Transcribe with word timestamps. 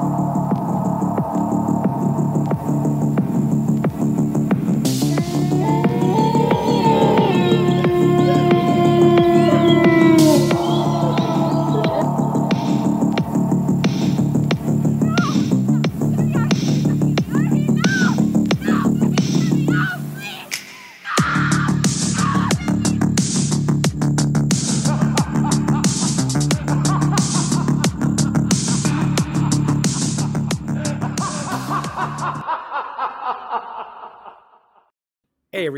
Hey, 0.00 0.25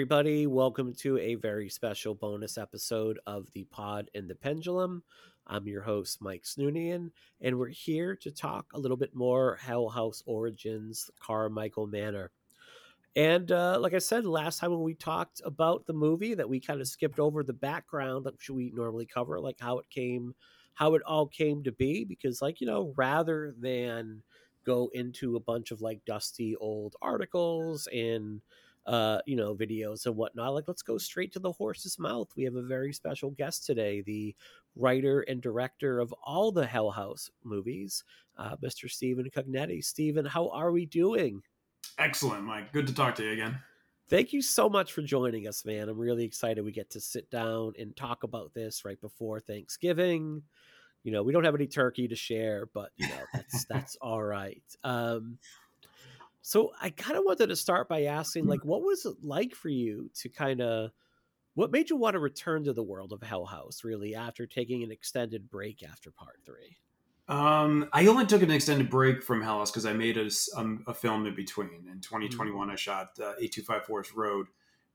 everybody, 0.08 0.46
welcome 0.46 0.94
to 0.94 1.18
a 1.18 1.34
very 1.34 1.68
special 1.68 2.14
bonus 2.14 2.56
episode 2.56 3.18
of 3.26 3.46
the 3.52 3.64
Pod 3.64 4.10
and 4.14 4.26
the 4.26 4.34
Pendulum. 4.34 5.02
I'm 5.46 5.68
your 5.68 5.82
host, 5.82 6.22
Mike 6.22 6.44
Snoonian, 6.44 7.10
and 7.42 7.58
we're 7.58 7.68
here 7.68 8.16
to 8.22 8.30
talk 8.30 8.64
a 8.72 8.78
little 8.78 8.96
bit 8.96 9.14
more 9.14 9.56
Hell 9.56 9.90
House 9.90 10.22
Origins, 10.24 11.10
Carmichael 11.20 11.86
Manor. 11.86 12.30
And 13.16 13.52
uh, 13.52 13.78
like 13.80 13.92
I 13.92 13.98
said 13.98 14.24
last 14.24 14.60
time 14.60 14.70
when 14.70 14.80
we 14.80 14.94
talked 14.94 15.42
about 15.44 15.84
the 15.84 15.92
movie, 15.92 16.32
that 16.32 16.48
we 16.48 16.58
kind 16.58 16.80
of 16.80 16.88
skipped 16.88 17.18
over 17.18 17.42
the 17.42 17.52
background, 17.52 18.24
which 18.24 18.48
we 18.48 18.72
normally 18.74 19.04
cover, 19.04 19.38
like 19.38 19.60
how 19.60 19.78
it 19.78 19.90
came, 19.90 20.34
how 20.72 20.94
it 20.94 21.02
all 21.02 21.26
came 21.26 21.62
to 21.64 21.72
be, 21.72 22.06
because, 22.06 22.40
like, 22.40 22.62
you 22.62 22.66
know, 22.66 22.94
rather 22.96 23.54
than 23.60 24.22
go 24.64 24.90
into 24.94 25.36
a 25.36 25.40
bunch 25.40 25.70
of 25.70 25.82
like 25.82 26.02
dusty 26.06 26.56
old 26.56 26.96
articles 27.02 27.88
and 27.92 28.40
uh, 28.88 29.20
you 29.26 29.36
know, 29.36 29.54
videos 29.54 30.06
and 30.06 30.16
whatnot. 30.16 30.54
Like, 30.54 30.66
let's 30.66 30.80
go 30.80 30.96
straight 30.96 31.30
to 31.34 31.38
the 31.38 31.52
horse's 31.52 31.98
mouth. 31.98 32.28
We 32.34 32.44
have 32.44 32.56
a 32.56 32.62
very 32.62 32.94
special 32.94 33.30
guest 33.30 33.66
today, 33.66 34.00
the 34.00 34.34
writer 34.74 35.20
and 35.20 35.42
director 35.42 36.00
of 36.00 36.14
all 36.24 36.50
the 36.50 36.66
Hell 36.66 36.90
House 36.90 37.30
movies, 37.44 38.02
uh, 38.38 38.56
Mr. 38.64 38.90
Stephen 38.90 39.28
Cognetti. 39.30 39.84
Stephen, 39.84 40.24
how 40.24 40.48
are 40.48 40.72
we 40.72 40.86
doing? 40.86 41.42
Excellent, 41.98 42.44
Mike. 42.44 42.72
Good 42.72 42.86
to 42.86 42.94
talk 42.94 43.14
to 43.16 43.24
you 43.24 43.32
again. 43.32 43.58
Thank 44.08 44.32
you 44.32 44.40
so 44.40 44.70
much 44.70 44.94
for 44.94 45.02
joining 45.02 45.46
us, 45.46 45.66
man. 45.66 45.90
I'm 45.90 45.98
really 45.98 46.24
excited 46.24 46.64
we 46.64 46.72
get 46.72 46.88
to 46.90 47.00
sit 47.00 47.30
down 47.30 47.74
and 47.78 47.94
talk 47.94 48.22
about 48.22 48.54
this 48.54 48.86
right 48.86 48.98
before 49.02 49.38
Thanksgiving. 49.38 50.42
You 51.04 51.12
know, 51.12 51.22
we 51.22 51.34
don't 51.34 51.44
have 51.44 51.54
any 51.54 51.66
turkey 51.66 52.08
to 52.08 52.16
share, 52.16 52.70
but 52.72 52.88
you 52.96 53.06
know, 53.06 53.20
that's 53.34 53.64
that's 53.68 53.96
all 53.96 54.22
right. 54.22 54.62
Um, 54.82 55.38
so 56.42 56.72
I 56.80 56.90
kind 56.90 57.18
of 57.18 57.24
wanted 57.24 57.48
to 57.48 57.56
start 57.56 57.88
by 57.88 58.04
asking, 58.04 58.46
like, 58.46 58.64
what 58.64 58.82
was 58.82 59.04
it 59.04 59.16
like 59.22 59.54
for 59.54 59.68
you 59.68 60.10
to 60.16 60.28
kind 60.28 60.60
of, 60.60 60.90
what 61.54 61.72
made 61.72 61.90
you 61.90 61.96
want 61.96 62.14
to 62.14 62.20
return 62.20 62.64
to 62.64 62.72
the 62.72 62.82
world 62.82 63.12
of 63.12 63.22
Hell 63.22 63.44
House, 63.44 63.82
really, 63.84 64.14
after 64.14 64.46
taking 64.46 64.82
an 64.82 64.92
extended 64.92 65.50
break 65.50 65.82
after 65.82 66.10
part 66.10 66.38
three? 66.44 66.78
Um, 67.28 67.88
I 67.92 68.06
only 68.06 68.24
took 68.24 68.42
an 68.42 68.50
extended 68.50 68.88
break 68.88 69.22
from 69.22 69.42
Hell 69.42 69.58
House 69.58 69.70
because 69.70 69.84
I 69.84 69.92
made 69.92 70.16
a, 70.16 70.30
um, 70.56 70.84
a, 70.86 70.94
film 70.94 71.26
in 71.26 71.34
between. 71.34 71.86
In 71.90 72.00
2021, 72.00 72.66
mm-hmm. 72.66 72.72
I 72.72 72.76
shot 72.76 73.10
uh, 73.20 73.34
8254 73.38 73.80
Forest 73.80 74.14
Road, 74.14 74.46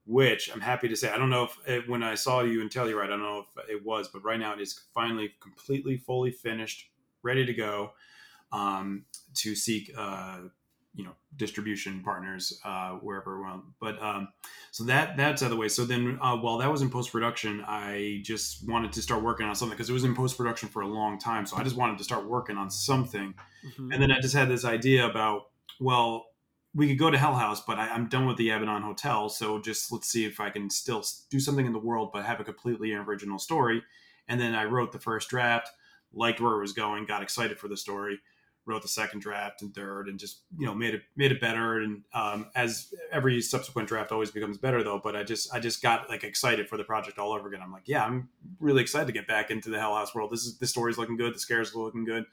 which 0.05 0.49
I'm 0.51 0.61
happy 0.61 0.87
to 0.87 0.95
say, 0.95 1.11
I 1.11 1.17
don't 1.17 1.29
know 1.29 1.43
if 1.43 1.57
it, 1.67 1.87
when 1.87 2.01
I 2.01 2.15
saw 2.15 2.41
you 2.41 2.61
in 2.61 2.69
Telluride, 2.69 3.03
I 3.03 3.07
don't 3.07 3.21
know 3.21 3.43
if 3.57 3.69
it 3.69 3.85
was, 3.85 4.07
but 4.07 4.23
right 4.23 4.39
now 4.39 4.53
it 4.53 4.61
is 4.61 4.81
finally 4.95 5.33
completely, 5.39 5.97
fully 5.97 6.31
finished, 6.31 6.89
ready 7.21 7.45
to 7.45 7.53
go 7.53 7.91
um, 8.51 9.05
to 9.35 9.55
seek 9.55 9.91
uh, 9.95 10.39
you 10.95 11.03
know 11.03 11.11
distribution 11.35 12.01
partners 12.03 12.59
uh, 12.63 12.91
wherever 12.91 13.41
well 13.41 13.63
but 13.79 14.01
um, 14.01 14.27
so 14.71 14.83
that 14.83 15.17
that's 15.17 15.41
out 15.41 15.47
of 15.47 15.51
the 15.51 15.57
way. 15.57 15.67
So 15.67 15.85
then 15.85 16.19
uh, 16.21 16.37
while 16.37 16.57
that 16.59 16.71
was 16.71 16.81
in 16.81 16.89
post-production 16.89 17.63
i 17.67 18.21
just 18.23 18.67
wanted 18.67 18.91
to 18.93 19.01
start 19.01 19.23
working 19.23 19.47
on 19.47 19.55
something 19.55 19.75
because 19.75 19.89
it 19.89 19.93
was 19.93 20.03
in 20.03 20.15
post-production 20.15 20.69
for 20.69 20.81
a 20.81 20.87
long 20.87 21.17
time. 21.17 21.45
So 21.45 21.57
i 21.57 21.63
just 21.63 21.75
wanted 21.75 21.97
to 21.97 22.03
start 22.03 22.27
working 22.27 22.57
on 22.57 22.69
something. 22.69 23.33
Mm-hmm. 23.65 23.91
and 23.91 24.01
then 24.01 24.11
i 24.11 24.19
just 24.19 24.35
had 24.35 24.49
this 24.49 24.65
idea 24.65 25.05
about 25.05 25.43
well 25.79 26.25
we 26.75 26.87
could 26.87 26.97
go 26.97 27.09
to 27.09 27.17
hell 27.17 27.35
house 27.35 27.61
but 27.65 27.79
I, 27.79 27.95
am 27.95 28.09
done 28.09 28.25
with 28.25 28.37
the 28.37 28.49
abaddon 28.49 28.81
hotel. 28.81 29.29
So 29.29 29.59
just 29.59 29.91
let's 29.91 30.07
see 30.07 30.25
if 30.25 30.39
i 30.39 30.49
can 30.49 30.69
still 30.69 31.03
do 31.29 31.39
something 31.39 31.65
in 31.65 31.73
the 31.73 31.79
world 31.79 32.11
but 32.13 32.25
have 32.25 32.39
a 32.39 32.43
completely 32.43 32.93
original 32.93 33.39
story. 33.39 33.81
And 34.27 34.39
then 34.39 34.53
i 34.53 34.65
wrote 34.65 34.91
the 34.91 34.99
first 34.99 35.29
draft 35.29 35.69
liked 36.13 36.39
where 36.39 36.53
it 36.53 36.61
was 36.61 36.73
going 36.73 37.05
got 37.05 37.23
excited 37.23 37.57
for 37.57 37.67
the 37.67 37.77
story 37.77 38.19
wrote 38.65 38.81
the 38.81 38.87
second 38.87 39.19
draft 39.19 39.61
and 39.61 39.73
third 39.73 40.07
and 40.07 40.17
just 40.17 40.41
you 40.57 40.65
know 40.65 40.73
made 40.73 40.93
it 40.93 41.01
made 41.15 41.31
it 41.31 41.41
better. 41.41 41.79
And 41.79 42.03
um, 42.13 42.47
as 42.55 42.93
every 43.11 43.41
subsequent 43.41 43.87
draft 43.87 44.11
always 44.11 44.31
becomes 44.31 44.57
better 44.57 44.83
though 44.83 44.99
but 45.03 45.15
i 45.15 45.23
just 45.23 45.53
i 45.53 45.59
just 45.59 45.81
got 45.81 46.09
like 46.09 46.23
excited 46.23 46.67
for 46.67 46.77
the 46.77 46.83
project 46.83 47.19
all 47.19 47.33
over 47.33 47.47
again. 47.47 47.61
I'm 47.63 47.71
like 47.71 47.87
yeah 47.87 48.03
i'm 48.03 48.29
really 48.59 48.81
excited 48.81 49.07
to 49.07 49.13
get 49.13 49.27
back 49.27 49.51
into 49.51 49.69
the 49.69 49.79
hell 49.79 49.95
house 49.95 50.13
world. 50.15 50.31
This 50.31 50.45
is 50.45 50.57
the 50.57 50.67
story's 50.67 50.97
looking 50.97 51.17
good. 51.17 51.33
The 51.33 51.39
scares 51.39 51.73
are 51.75 51.79
looking 51.79 52.05
good. 52.05 52.25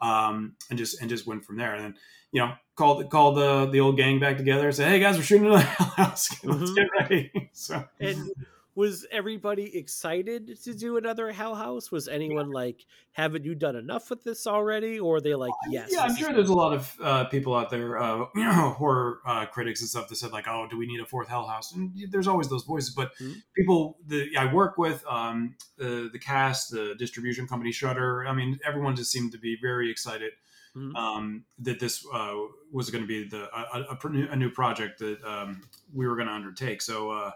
Um, 0.00 0.54
and 0.70 0.78
just 0.78 1.00
and 1.00 1.10
just 1.10 1.26
went 1.26 1.44
from 1.44 1.56
there. 1.56 1.74
And 1.74 1.84
then 1.84 1.94
you 2.32 2.40
know 2.40 2.52
called 2.76 3.08
called 3.10 3.36
the 3.36 3.66
the 3.66 3.80
old 3.80 3.96
gang 3.96 4.20
back 4.20 4.36
together 4.36 4.66
and 4.66 4.74
said 4.74 4.88
hey 4.88 5.00
guys 5.00 5.16
we're 5.16 5.22
shooting 5.22 5.46
another 5.46 5.62
hell 5.64 5.86
house 5.96 6.30
let's 6.44 6.70
mm-hmm. 6.70 6.74
get 6.74 6.88
ready. 6.98 7.32
So 7.52 7.84
and 8.00 8.30
was 8.78 9.04
everybody 9.10 9.76
excited 9.76 10.56
to 10.62 10.72
do 10.72 10.98
another 10.98 11.32
Hell 11.32 11.56
House? 11.56 11.90
Was 11.90 12.06
anyone 12.06 12.52
like, 12.52 12.86
haven't 13.10 13.44
you 13.44 13.56
done 13.56 13.74
enough 13.74 14.08
with 14.08 14.22
this 14.22 14.46
already? 14.46 15.00
Or 15.00 15.16
are 15.16 15.20
they 15.20 15.34
like, 15.34 15.52
yes? 15.68 15.88
Yeah, 15.90 16.02
I'm 16.02 16.14
sure 16.14 16.32
there's 16.32 16.48
a 16.48 16.54
lot 16.54 16.72
of 16.72 16.96
uh, 17.02 17.24
people 17.24 17.56
out 17.56 17.70
there, 17.70 17.98
uh, 17.98 18.18
you 18.18 18.28
know, 18.36 18.70
horror 18.78 19.18
uh, 19.26 19.46
critics 19.46 19.80
and 19.80 19.90
stuff 19.90 20.08
that 20.08 20.14
said 20.14 20.30
like, 20.30 20.46
oh, 20.46 20.68
do 20.70 20.78
we 20.78 20.86
need 20.86 21.00
a 21.00 21.06
fourth 21.06 21.26
Hell 21.26 21.48
House? 21.48 21.74
And 21.74 21.90
there's 22.12 22.28
always 22.28 22.48
those 22.50 22.62
voices, 22.62 22.90
but 22.90 23.16
mm-hmm. 23.16 23.40
people 23.56 23.98
that 24.06 24.28
I 24.38 24.54
work 24.54 24.78
with, 24.78 25.04
um, 25.10 25.56
the 25.76 26.08
the 26.12 26.20
cast, 26.20 26.70
the 26.70 26.94
distribution 26.96 27.48
company 27.48 27.72
Shudder, 27.72 28.28
I 28.28 28.32
mean, 28.32 28.60
everyone 28.64 28.94
just 28.94 29.10
seemed 29.10 29.32
to 29.32 29.38
be 29.38 29.58
very 29.60 29.90
excited. 29.90 30.34
Mm-hmm. 30.76 30.94
Um, 30.94 31.44
that 31.60 31.80
this 31.80 32.06
uh, 32.14 32.34
was 32.70 32.90
going 32.90 33.02
to 33.02 33.08
be 33.08 33.26
the 33.26 33.48
a, 33.52 33.80
a, 33.90 34.32
a, 34.32 34.36
new 34.36 34.50
project 34.50 35.00
that 35.00 35.18
um, 35.24 35.62
we 35.92 36.06
were 36.06 36.14
going 36.14 36.28
to 36.28 36.34
undertake. 36.34 36.82
So 36.82 37.10
uh, 37.10 37.30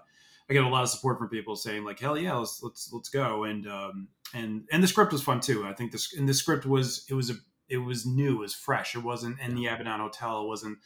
I 0.52 0.54
get 0.54 0.64
a 0.64 0.68
lot 0.68 0.82
of 0.82 0.90
support 0.90 1.16
from 1.16 1.30
people 1.30 1.56
saying 1.56 1.82
like, 1.82 1.98
hell 1.98 2.18
yeah, 2.18 2.34
let's 2.34 2.62
let's 2.62 2.92
let's 2.92 3.08
go. 3.08 3.44
And 3.44 3.66
um, 3.66 4.08
and 4.34 4.64
and 4.70 4.82
the 4.82 4.86
script 4.86 5.10
was 5.10 5.22
fun 5.22 5.40
too. 5.40 5.64
I 5.64 5.72
think 5.72 5.92
this 5.92 6.14
and 6.14 6.28
the 6.28 6.34
script 6.34 6.66
was 6.66 7.06
it 7.08 7.14
was 7.14 7.30
a 7.30 7.34
it 7.70 7.78
was 7.78 8.04
new, 8.04 8.34
it 8.34 8.40
was 8.40 8.54
fresh. 8.54 8.94
It 8.94 9.02
wasn't 9.02 9.40
in 9.40 9.54
the 9.54 9.66
Abaddon 9.66 10.00
Hotel. 10.00 10.42
It 10.42 10.48
wasn't. 10.48 10.78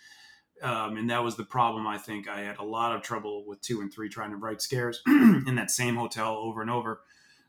Um, 0.63 0.97
and 0.97 1.11
that 1.11 1.25
was 1.25 1.37
the 1.37 1.45
problem. 1.45 1.85
I 1.85 1.99
think 1.99 2.29
I 2.29 2.43
had 2.43 2.59
a 2.59 2.65
lot 2.65 2.95
of 2.95 3.03
trouble 3.03 3.45
with 3.45 3.61
two 3.61 3.81
and 3.81 3.93
three 3.93 4.09
trying 4.09 4.31
to 4.31 4.37
write 4.37 4.63
scares 4.63 5.03
in 5.07 5.57
that 5.57 5.73
same 5.73 5.97
hotel 5.97 6.37
over 6.37 6.63
and 6.63 6.71
over. 6.71 7.01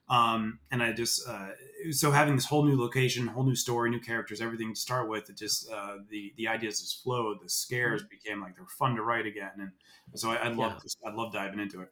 Um, 0.10 0.60
and 0.72 0.82
I 0.82 0.94
just 0.94 1.28
uh, 1.30 1.50
so 1.92 2.10
having 2.10 2.36
this 2.36 2.46
whole 2.46 2.66
new 2.66 2.82
location, 2.82 3.28
whole 3.28 3.44
new 3.44 3.56
story, 3.56 3.92
new 3.92 4.00
characters, 4.00 4.42
everything 4.42 4.74
to 4.74 4.80
start 4.80 5.08
with. 5.08 5.30
It 5.30 5.38
just 5.38 5.70
uh, 5.70 5.98
the 6.10 6.34
the 6.36 6.48
ideas 6.48 6.82
just 6.82 7.04
flowed. 7.04 7.38
The 7.44 7.50
scares 7.50 8.02
mm-hmm. 8.02 8.10
became 8.10 8.42
like 8.42 8.56
they 8.56 8.62
were 8.62 8.68
fun 8.70 8.96
to 8.96 9.04
write 9.04 9.28
again, 9.28 9.52
and 9.60 9.72
so 10.16 10.32
I, 10.32 10.36
I 10.38 10.48
love 10.48 10.82
yeah. 10.84 11.12
I 11.12 11.14
love 11.14 11.32
diving 11.32 11.60
into 11.60 11.82
it 11.82 11.90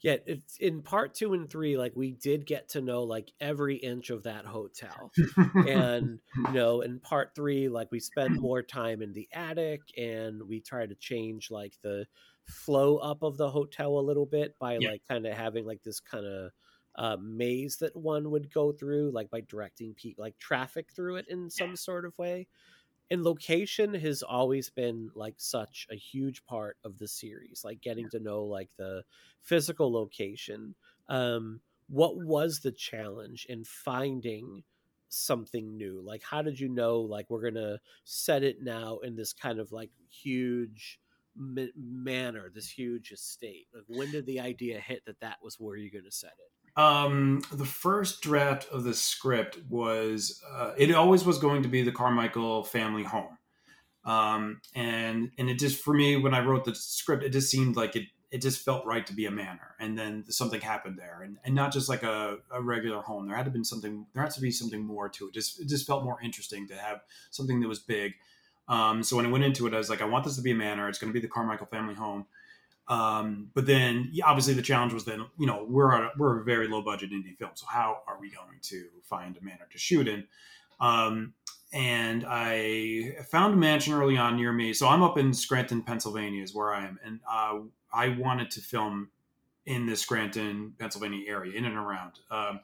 yeah 0.00 0.16
it's 0.26 0.56
in 0.58 0.82
part 0.82 1.14
two 1.14 1.34
and 1.34 1.50
three 1.50 1.76
like 1.76 1.92
we 1.96 2.12
did 2.12 2.46
get 2.46 2.68
to 2.68 2.80
know 2.80 3.02
like 3.02 3.32
every 3.40 3.76
inch 3.76 4.10
of 4.10 4.22
that 4.22 4.44
hotel 4.44 5.10
and 5.54 6.18
you 6.36 6.52
know 6.52 6.80
in 6.80 7.00
part 7.00 7.34
three 7.34 7.68
like 7.68 7.90
we 7.90 8.00
spend 8.00 8.40
more 8.40 8.62
time 8.62 9.02
in 9.02 9.12
the 9.12 9.28
attic 9.32 9.80
and 9.96 10.42
we 10.42 10.60
try 10.60 10.86
to 10.86 10.94
change 10.94 11.50
like 11.50 11.74
the 11.82 12.06
flow 12.46 12.96
up 12.96 13.22
of 13.22 13.36
the 13.36 13.50
hotel 13.50 13.98
a 13.98 14.00
little 14.00 14.26
bit 14.26 14.54
by 14.58 14.78
yeah. 14.80 14.90
like 14.90 15.02
kind 15.08 15.26
of 15.26 15.36
having 15.36 15.66
like 15.66 15.82
this 15.82 16.00
kind 16.00 16.26
of 16.26 16.50
uh, 16.96 17.16
maze 17.22 17.76
that 17.76 17.94
one 17.94 18.30
would 18.30 18.52
go 18.52 18.72
through 18.72 19.10
like 19.12 19.30
by 19.30 19.40
directing 19.42 19.94
people 19.94 20.24
like 20.24 20.36
traffic 20.38 20.88
through 20.94 21.16
it 21.16 21.26
in 21.28 21.48
some 21.48 21.70
yeah. 21.70 21.76
sort 21.76 22.04
of 22.04 22.16
way 22.18 22.46
and 23.10 23.24
location 23.24 23.94
has 23.94 24.22
always 24.22 24.70
been 24.70 25.10
like 25.14 25.34
such 25.38 25.86
a 25.90 25.96
huge 25.96 26.44
part 26.44 26.76
of 26.84 26.98
the 26.98 27.08
series 27.08 27.62
like 27.64 27.80
getting 27.80 28.08
to 28.10 28.20
know 28.20 28.44
like 28.44 28.70
the 28.76 29.02
physical 29.40 29.92
location 29.92 30.74
um 31.08 31.60
what 31.88 32.16
was 32.18 32.60
the 32.60 32.72
challenge 32.72 33.46
in 33.48 33.64
finding 33.64 34.62
something 35.08 35.76
new? 35.76 36.00
Like 36.04 36.22
how 36.22 36.42
did 36.42 36.60
you 36.60 36.68
know 36.68 37.00
like 37.00 37.30
we're 37.30 37.50
gonna 37.50 37.80
set 38.04 38.42
it 38.42 38.62
now 38.62 38.98
in 38.98 39.16
this 39.16 39.32
kind 39.32 39.58
of 39.58 39.72
like 39.72 39.90
huge 40.10 41.00
manner, 41.34 42.50
this 42.54 42.68
huge 42.68 43.10
estate? 43.12 43.66
Like 43.74 43.84
when 43.86 44.10
did 44.10 44.26
the 44.26 44.40
idea 44.40 44.80
hit 44.80 45.04
that 45.06 45.20
that 45.20 45.38
was 45.42 45.58
where 45.58 45.76
you're 45.76 45.98
gonna 45.98 46.10
set 46.10 46.34
it 46.38 46.52
um, 46.78 47.42
the 47.52 47.64
first 47.64 48.22
draft 48.22 48.68
of 48.70 48.84
the 48.84 48.94
script 48.94 49.58
was 49.68 50.40
uh, 50.54 50.72
it 50.78 50.94
always 50.94 51.24
was 51.24 51.38
going 51.38 51.64
to 51.64 51.68
be 51.68 51.82
the 51.82 51.92
Carmichael 51.92 52.62
family 52.62 53.02
home, 53.02 53.36
um, 54.04 54.60
and 54.74 55.32
and 55.36 55.50
it 55.50 55.58
just 55.58 55.82
for 55.82 55.92
me 55.92 56.16
when 56.16 56.34
I 56.34 56.44
wrote 56.44 56.64
the 56.64 56.76
script, 56.76 57.24
it 57.24 57.30
just 57.30 57.50
seemed 57.50 57.76
like 57.76 57.96
it 57.96 58.04
it 58.30 58.42
just 58.42 58.64
felt 58.64 58.86
right 58.86 59.04
to 59.06 59.12
be 59.12 59.26
a 59.26 59.30
manor. 59.30 59.74
And 59.80 59.98
then 59.98 60.24
something 60.28 60.60
happened 60.60 60.98
there, 60.98 61.22
and, 61.22 61.38
and 61.44 61.54
not 61.54 61.72
just 61.72 61.88
like 61.88 62.04
a, 62.04 62.38
a 62.50 62.62
regular 62.62 63.00
home. 63.00 63.26
There 63.26 63.36
had 63.36 63.46
to 63.46 63.50
been 63.50 63.64
something. 63.64 64.06
There 64.14 64.22
had 64.22 64.32
to 64.32 64.40
be 64.40 64.52
something 64.52 64.84
more 64.84 65.08
to 65.08 65.28
it. 65.28 65.34
Just 65.34 65.60
it 65.60 65.68
just 65.68 65.86
felt 65.86 66.04
more 66.04 66.20
interesting 66.22 66.68
to 66.68 66.74
have 66.76 67.00
something 67.30 67.58
that 67.60 67.68
was 67.68 67.80
big. 67.80 68.14
Um, 68.68 69.02
so 69.02 69.16
when 69.16 69.26
I 69.26 69.30
went 69.30 69.44
into 69.44 69.66
it, 69.66 69.74
I 69.74 69.78
was 69.78 69.90
like, 69.90 70.02
I 70.02 70.04
want 70.04 70.24
this 70.24 70.36
to 70.36 70.42
be 70.42 70.50
a 70.52 70.54
manor. 70.54 70.88
It's 70.88 70.98
going 70.98 71.12
to 71.12 71.18
be 71.18 71.26
the 71.26 71.32
Carmichael 71.32 71.66
family 71.66 71.94
home. 71.94 72.26
Um, 72.88 73.50
but 73.54 73.66
then 73.66 74.12
obviously 74.24 74.54
the 74.54 74.62
challenge 74.62 74.94
was 74.94 75.04
then, 75.04 75.26
you 75.38 75.46
know, 75.46 75.66
we're 75.68 75.92
a, 75.92 76.10
we're 76.16 76.40
a 76.40 76.44
very 76.44 76.68
low 76.68 76.82
budget 76.82 77.10
indie 77.10 77.36
film. 77.36 77.50
So 77.54 77.66
how 77.66 78.00
are 78.06 78.18
we 78.18 78.30
going 78.30 78.58
to 78.62 78.86
find 79.02 79.36
a 79.36 79.44
manor 79.44 79.68
to 79.70 79.78
shoot 79.78 80.08
in? 80.08 80.24
Um, 80.80 81.34
and 81.72 82.24
I 82.26 83.16
found 83.30 83.54
a 83.54 83.56
mansion 83.56 83.92
early 83.92 84.16
on 84.16 84.36
near 84.36 84.52
me. 84.52 84.72
So 84.72 84.88
I'm 84.88 85.02
up 85.02 85.18
in 85.18 85.34
Scranton, 85.34 85.82
Pennsylvania, 85.82 86.42
is 86.42 86.54
where 86.54 86.72
I 86.72 86.86
am, 86.86 86.98
and 87.04 87.20
uh, 87.30 87.58
I 87.92 88.08
wanted 88.10 88.50
to 88.52 88.60
film 88.60 89.10
in 89.66 89.84
the 89.86 89.96
Scranton, 89.96 90.72
Pennsylvania 90.78 91.28
area, 91.28 91.52
in 91.54 91.66
and 91.66 91.76
around. 91.76 92.20
Um, 92.30 92.60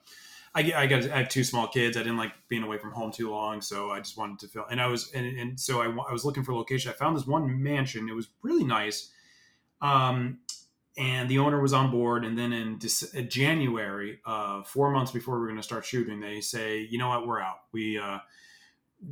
I, 0.55 0.73
I 0.75 0.87
got 0.87 1.11
I 1.11 1.19
have 1.19 1.29
two 1.29 1.45
small 1.45 1.69
kids. 1.69 1.97
I 1.97 2.01
didn't 2.01 2.17
like 2.17 2.33
being 2.49 2.63
away 2.63 2.79
from 2.79 2.93
home 2.93 3.11
too 3.11 3.31
long, 3.31 3.61
so 3.61 3.91
I 3.91 3.99
just 3.99 4.17
wanted 4.17 4.39
to 4.39 4.49
film. 4.49 4.67
And 4.71 4.81
I 4.81 4.87
was 4.87 5.11
and, 5.13 5.27
and 5.39 5.61
so 5.61 5.83
I, 5.83 5.87
I 5.87 6.13
was 6.13 6.25
looking 6.25 6.45
for 6.45 6.53
a 6.53 6.57
location. 6.57 6.91
I 6.91 6.95
found 6.95 7.17
this 7.17 7.27
one 7.27 7.63
mansion. 7.63 8.09
It 8.09 8.15
was 8.15 8.29
really 8.43 8.65
nice, 8.65 9.11
um, 9.81 10.39
and 10.97 11.29
the 11.29 11.39
owner 11.39 11.61
was 11.61 11.73
on 11.73 11.91
board. 11.91 12.25
And 12.25 12.39
then 12.39 12.53
in, 12.53 12.79
in 13.15 13.29
January, 13.29 14.21
uh, 14.25 14.63
four 14.63 14.91
months 14.91 15.11
before 15.11 15.39
we're 15.39 15.47
going 15.47 15.57
to 15.57 15.63
start 15.63 15.85
shooting, 15.85 16.21
they 16.21 16.41
say, 16.41 16.81
"You 16.81 16.99
know 16.99 17.09
what? 17.09 17.27
We're 17.27 17.41
out. 17.41 17.59
We." 17.73 17.99
Uh, 17.99 18.19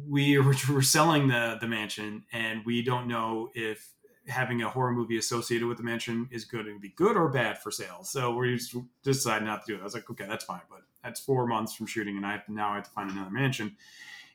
we 0.09 0.39
were, 0.39 0.55
we're 0.71 0.83
selling 0.83 1.29
the 1.29 1.59
the 1.61 1.69
mansion, 1.69 2.25
and 2.33 2.65
we 2.65 2.83
don't 2.83 3.09
know 3.09 3.51
if 3.55 3.93
having 4.29 4.63
a 4.63 4.69
horror 4.69 4.93
movie 4.93 5.19
associated 5.19 5.67
with 5.67 5.79
the 5.79 5.83
mansion 5.83 6.29
is 6.31 6.45
going 6.45 6.65
to 6.65 6.79
be 6.79 6.91
good 6.91 7.17
or 7.17 7.29
bad 7.29 7.59
for 7.59 7.73
sales. 7.73 8.09
So 8.09 8.33
we 8.35 8.57
just 8.57 8.77
decided 9.03 9.45
not 9.45 9.67
to 9.67 9.73
do 9.73 9.77
it. 9.77 9.81
I 9.81 9.85
was 9.85 9.95
like, 9.95 10.09
okay, 10.09 10.27
that's 10.29 10.45
fine, 10.45 10.61
but 10.71 10.83
that's 11.03 11.19
four 11.19 11.45
months 11.47 11.75
from 11.75 11.87
shooting, 11.87 12.17
and 12.17 12.25
I 12.25 12.33
have 12.33 12.47
to, 12.47 12.53
now 12.53 12.71
I 12.71 12.77
have 12.77 12.85
to 12.85 12.91
find 12.91 13.11
another 13.11 13.31
mansion, 13.31 13.77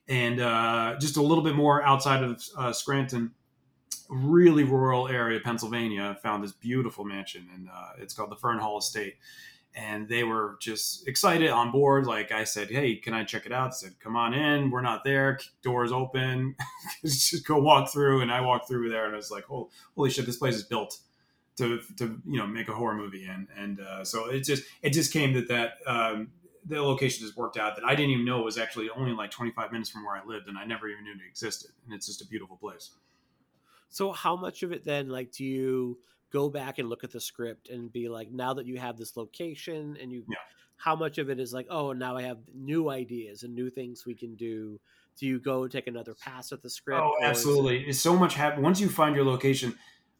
and 0.07 0.39
uh, 0.39 0.95
just 0.99 1.17
a 1.17 1.21
little 1.21 1.43
bit 1.43 1.55
more 1.55 1.81
outside 1.83 2.23
of 2.23 2.43
uh, 2.57 2.73
Scranton. 2.73 3.31
Really 4.09 4.63
rural 4.63 5.07
area, 5.07 5.37
of 5.37 5.43
Pennsylvania. 5.43 6.17
Found 6.23 6.43
this 6.43 6.53
beautiful 6.53 7.03
mansion, 7.03 7.47
and 7.53 7.69
uh, 7.69 7.91
it's 7.99 8.13
called 8.13 8.31
the 8.31 8.35
Fern 8.35 8.59
Hall 8.59 8.77
Estate 8.77 9.15
and 9.77 10.09
they 10.09 10.23
were 10.23 10.57
just 10.59 11.07
excited 11.07 11.51
on 11.51 11.71
board. 11.71 12.07
Like 12.07 12.31
I 12.31 12.43
said, 12.43 12.69
hey, 12.69 12.95
can 12.95 13.13
I 13.13 13.23
check 13.23 13.45
it 13.45 13.51
out? 13.51 13.75
Said, 13.75 13.93
come 13.99 14.15
on 14.15 14.33
in. 14.33 14.71
We're 14.71 14.81
not 14.81 15.03
there. 15.03 15.39
Doors 15.61 15.91
open. 15.91 16.55
just 17.05 17.45
go 17.45 17.59
walk 17.59 17.91
through. 17.91 18.21
And 18.21 18.31
I 18.31 18.41
walked 18.41 18.67
through 18.67 18.89
there, 18.89 19.05
and 19.05 19.13
I 19.13 19.17
was 19.17 19.29
like, 19.29 19.45
oh, 19.51 19.69
holy 19.95 20.09
shit, 20.09 20.25
this 20.25 20.37
place 20.37 20.55
is 20.55 20.63
built 20.63 20.97
to 21.57 21.81
to 21.97 22.19
you 22.27 22.37
know 22.37 22.45
make 22.47 22.69
a 22.69 22.73
horror 22.73 22.95
movie 22.95 23.25
in. 23.25 23.47
And 23.55 23.79
uh, 23.79 24.03
so 24.03 24.25
it 24.25 24.41
just 24.41 24.63
it 24.81 24.91
just 24.91 25.13
came 25.13 25.33
that 25.33 25.47
that 25.47 25.73
um, 25.85 26.29
the 26.65 26.81
location 26.81 27.23
just 27.23 27.37
worked 27.37 27.57
out 27.57 27.75
that 27.75 27.85
I 27.85 27.93
didn't 27.93 28.11
even 28.11 28.25
know 28.25 28.39
it 28.39 28.45
was 28.45 28.57
actually 28.57 28.89
only 28.89 29.13
like 29.13 29.31
25 29.31 29.71
minutes 29.71 29.89
from 29.89 30.03
where 30.03 30.15
I 30.15 30.25
lived, 30.25 30.47
and 30.47 30.57
I 30.57 30.65
never 30.65 30.87
even 30.87 31.03
knew 31.03 31.11
it 31.11 31.19
existed. 31.27 31.71
And 31.85 31.93
it's 31.93 32.07
just 32.07 32.21
a 32.21 32.27
beautiful 32.27 32.57
place. 32.57 32.91
So 33.89 34.11
how 34.11 34.35
much 34.35 34.63
of 34.63 34.71
it 34.71 34.83
then, 34.83 35.09
like, 35.09 35.31
do 35.31 35.43
you? 35.43 35.97
go 36.31 36.49
back 36.49 36.79
and 36.79 36.89
look 36.89 37.03
at 37.03 37.11
the 37.11 37.19
script 37.19 37.69
and 37.69 37.91
be 37.91 38.09
like, 38.09 38.31
now 38.31 38.53
that 38.53 38.65
you 38.65 38.77
have 38.77 38.97
this 38.97 39.15
location 39.15 39.97
and 40.01 40.11
you, 40.11 40.23
yeah. 40.29 40.35
how 40.75 40.95
much 40.95 41.17
of 41.17 41.29
it 41.29 41.39
is 41.39 41.53
like, 41.53 41.67
oh, 41.69 41.93
now 41.93 42.17
I 42.17 42.23
have 42.23 42.37
new 42.53 42.89
ideas 42.89 43.43
and 43.43 43.55
new 43.55 43.69
things 43.69 44.05
we 44.05 44.15
can 44.15 44.35
do. 44.35 44.79
Do 45.17 45.25
you 45.25 45.39
go 45.39 45.67
take 45.67 45.87
another 45.87 46.13
pass 46.13 46.51
at 46.51 46.61
the 46.61 46.69
script? 46.69 47.01
Oh, 47.01 47.15
absolutely. 47.21 47.77
It... 47.77 47.89
It's 47.89 47.99
so 47.99 48.15
much 48.15 48.35
happen 48.35 48.61
once 48.61 48.79
you 48.79 48.89
find 48.89 49.15
your 49.15 49.25
location. 49.25 49.75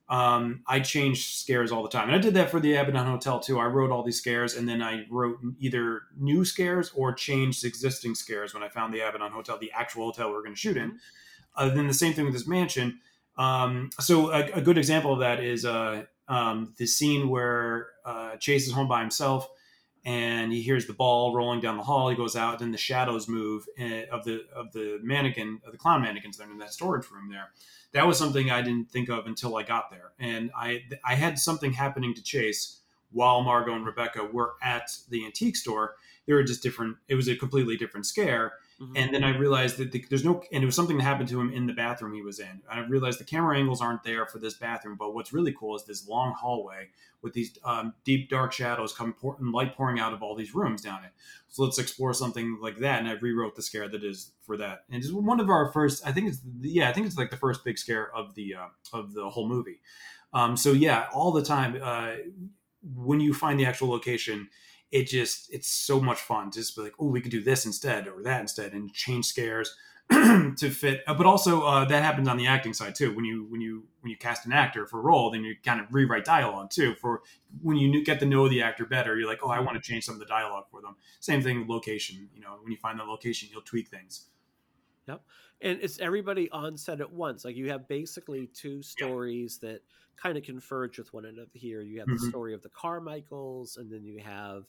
Um, 0.10 0.62
I 0.66 0.80
change 0.80 1.36
scares 1.36 1.70
all 1.70 1.84
the 1.84 1.90
time, 1.90 2.08
and 2.08 2.16
I 2.16 2.20
did 2.20 2.34
that 2.36 2.50
for 2.50 2.62
the 2.62 2.76
Abaddon 2.76 3.06
Hotel 3.06 3.42
too. 3.42 3.60
I 3.60 3.66
wrote 3.66 3.92
all 3.92 4.04
these 4.04 4.18
scares, 4.18 4.56
and 4.56 4.68
then 4.68 4.82
I 4.82 5.04
wrote 5.10 5.38
either 5.60 6.04
new 6.18 6.46
scares 6.46 6.94
or 6.96 7.12
changed 7.12 7.66
existing 7.66 8.16
scares 8.16 8.54
when 8.54 8.64
I 8.64 8.70
found 8.70 8.94
the 8.94 9.02
Abaddon 9.02 9.34
Hotel, 9.34 9.58
the 9.58 9.72
actual 9.74 10.06
hotel 10.06 10.30
we 10.30 10.36
were 10.36 10.44
going 10.44 10.56
to 10.56 10.60
shoot 10.60 10.78
in. 10.78 10.92
Mm-hmm. 10.92 10.98
Uh, 11.58 11.70
then 11.76 11.88
the 11.88 11.94
same 11.94 12.14
thing 12.14 12.24
with 12.24 12.34
this 12.34 12.48
mansion 12.48 13.00
um, 13.38 13.90
so 14.00 14.32
a, 14.32 14.52
a, 14.54 14.62
good 14.62 14.78
example 14.78 15.14
of 15.14 15.20
that 15.20 15.44
is 15.44 15.66
uh, 15.66 16.04
um, 16.28 16.74
the 16.78 16.88
scene 16.88 17.30
where 17.30 17.88
uh, 18.06 18.36
Chase 18.38 18.68
is 18.68 18.74
home 18.74 18.88
by 18.88 19.02
himself 19.02 19.48
and 20.08 20.54
he 20.54 20.62
hears 20.62 20.88
the 20.88 20.94
ball 20.94 21.36
rolling 21.36 21.60
down 21.60 21.76
the 21.76 21.84
hall. 21.84 22.10
He 22.10 22.16
goes 22.16 22.38
out, 22.38 22.62
and 22.62 22.74
the 22.74 22.78
shadows 22.78 23.28
move 23.28 23.66
eh, 23.78 24.06
of 24.10 24.24
the 24.24 24.46
of 24.56 24.72
the 24.72 25.00
mannequin, 25.04 25.60
of 25.66 25.74
the 25.74 25.78
clown 25.78 26.02
mannequins 26.02 26.38
that 26.38 26.48
are 26.48 26.52
in 26.52 26.60
that 26.60 26.72
storage 26.72 27.12
room 27.12 27.30
there. 27.30 27.50
That 27.92 28.08
was 28.08 28.18
something 28.18 28.50
I 28.50 28.62
didn't 28.62 28.90
think 28.90 29.10
of 29.10 29.28
until 29.28 29.58
I 29.58 29.64
got 29.64 29.92
there, 29.92 30.14
and 30.18 30.50
I 30.56 30.86
I 31.06 31.16
had 31.16 31.38
something 31.38 31.74
happening 31.74 32.14
to 32.14 32.24
Chase 32.24 32.80
while 33.12 33.42
Margot 33.42 33.76
and 33.76 33.86
Rebecca 33.86 34.24
were 34.24 34.54
at 34.64 34.90
the 35.10 35.26
antique 35.26 35.58
store. 35.58 35.96
They 36.26 36.34
were 36.34 36.44
just 36.44 36.64
different. 36.64 36.96
It 37.10 37.16
was 37.16 37.28
a 37.28 37.36
completely 37.36 37.76
different 37.76 38.06
scare 38.06 38.54
Mm-hmm. 38.82 38.96
And 38.96 39.14
then 39.14 39.24
I 39.24 39.36
realized 39.36 39.78
that 39.78 39.92
the, 39.92 40.06
there's 40.08 40.24
no, 40.24 40.44
and 40.52 40.62
it 40.62 40.66
was 40.66 40.76
something 40.76 40.98
that 40.98 41.04
happened 41.04 41.30
to 41.30 41.42
him 41.42 41.52
in 41.52 41.66
the 41.66 41.74
bathroom 41.74 42.14
he 42.14 42.22
was 42.22 42.40
in. 42.40 42.62
I 42.70 42.82
realized 42.82 43.20
the 43.20 43.24
camera 43.24 43.58
angles 43.58 43.82
aren't 43.82 44.04
there 44.04 44.28
for 44.28 44.38
this 44.38 44.54
bathroom, 44.54 44.98
but 45.00 45.16
what's 45.16 45.34
really 45.34 45.52
cool 45.52 45.76
is 45.76 45.84
this 45.86 46.08
long 46.08 46.36
hallway 46.40 46.90
with 47.24 47.34
these 47.34 47.58
um, 47.64 47.96
deep 48.04 48.30
dark 48.30 48.54
shadows 48.54 48.94
coming 48.94 49.14
pour, 49.14 49.36
and 49.40 49.52
light 49.52 49.76
pouring 49.76 50.00
out 50.00 50.14
of 50.14 50.22
all 50.22 50.36
these 50.36 50.54
rooms 50.54 50.84
down 50.84 51.04
it. 51.04 51.10
So 51.48 51.64
let's 51.64 51.80
explore 51.80 52.14
something 52.14 52.60
like 52.62 52.78
that. 52.78 53.00
And 53.00 53.08
I 53.08 53.14
rewrote 53.14 53.56
the 53.56 53.64
scare 53.64 53.90
that 53.90 54.04
is 54.04 54.32
for 54.44 54.58
that. 54.58 54.84
And 54.92 55.04
it's 55.04 55.12
one 55.12 55.40
of 55.40 55.50
our 55.50 55.72
first, 55.72 56.06
I 56.06 56.12
think 56.12 56.28
it's, 56.28 56.42
yeah, 56.62 56.88
I 56.88 56.94
think 56.94 57.08
it's 57.08 57.18
like 57.18 57.32
the 57.32 57.38
first 57.38 57.66
big 57.66 57.80
scare 57.80 58.16
of 58.16 58.36
the, 58.36 58.54
uh, 58.54 58.68
of 58.94 59.14
the 59.14 59.28
whole 59.28 59.48
movie. 59.48 59.82
Um, 60.34 60.56
so 60.56 60.72
yeah, 60.72 61.08
all 61.12 61.32
the 61.32 61.44
time, 61.44 61.80
uh, 61.82 62.18
when 62.96 63.20
you 63.20 63.34
find 63.34 63.60
the 63.60 63.66
actual 63.66 63.90
location, 63.90 64.50
it 64.92 65.08
just 65.08 65.54
it's 65.54 65.68
so 65.68 66.00
much 66.00 66.20
fun 66.20 66.52
to 66.52 66.60
just 66.60 66.76
be 66.76 66.82
like, 66.84 66.94
oh, 67.00 67.08
we 67.08 67.22
could 67.22 67.32
do 67.32 67.42
this 67.42 67.66
instead 67.66 68.08
or 68.08 68.24
that 68.24 68.42
instead, 68.42 68.74
and 68.74 68.94
change 68.94 69.26
scares 69.26 69.76
to 70.10 70.70
fit. 70.70 71.04
Uh, 71.06 71.14
but 71.14 71.26
also 71.26 71.64
uh, 71.64 71.84
that 71.86 72.04
happens 72.04 72.28
on 72.28 72.38
the 72.38 72.48
acting 72.48 72.74
side 72.74 72.96
too. 72.96 73.14
When 73.14 73.26
you 73.26 73.46
when 73.50 73.60
you 73.60 73.84
when 74.02 74.12
you 74.12 74.18
cast 74.18 74.46
an 74.46 74.54
actor 74.54 74.86
for 74.86 75.00
a 75.00 75.04
role, 75.04 75.32
then 75.32 75.44
you 75.44 75.56
kind 75.64 75.82
of 75.82 75.88
rewrite 75.92 76.24
dialogue 76.24 76.70
too. 76.70 76.96
For 76.96 77.22
when 77.62 77.76
you 77.76 78.04
get 78.04 78.20
to 78.22 78.26
know 78.26 78.48
the 78.48 78.62
actor 78.62 78.86
better, 78.86 79.18
you're 79.18 79.28
like, 79.28 79.40
oh, 79.44 79.50
I 79.50 79.60
want 79.60 79.82
to 79.82 79.82
change 79.82 80.06
some 80.06 80.16
of 80.16 80.20
the 80.20 80.26
dialogue 80.26 80.66
for 80.72 80.82
them. 80.82 80.96
Same 81.20 81.42
thing 81.42 81.60
with 81.60 81.70
location. 81.70 82.30
You 82.34 82.42
know, 82.42 82.58
when 82.62 82.72
you 82.72 82.78
find 82.78 82.98
the 82.98 83.04
location, 83.04 83.50
you'll 83.52 83.62
tweak 83.62 83.90
things. 83.90 84.28
Yep. 85.08 85.22
And 85.62 85.80
it's 85.82 86.00
everybody 86.00 86.50
on 86.52 86.78
set 86.78 87.02
at 87.02 87.12
once. 87.12 87.44
Like 87.44 87.56
you 87.56 87.72
have 87.72 87.88
basically 87.88 88.48
two 88.54 88.82
stories 88.82 89.58
that 89.60 89.82
kind 90.22 90.38
of 90.38 90.44
converge 90.44 90.98
with 90.98 91.14
one 91.14 91.26
another 91.26 91.50
here. 91.54 91.82
You 91.82 92.00
have 92.00 92.08
mm-hmm. 92.08 92.26
the 92.26 92.30
story 92.30 92.54
of 92.54 92.62
the 92.62 92.70
Carmichaels, 92.70 93.78
and 93.78 93.92
then 93.92 94.04
you 94.04 94.20
have 94.24 94.64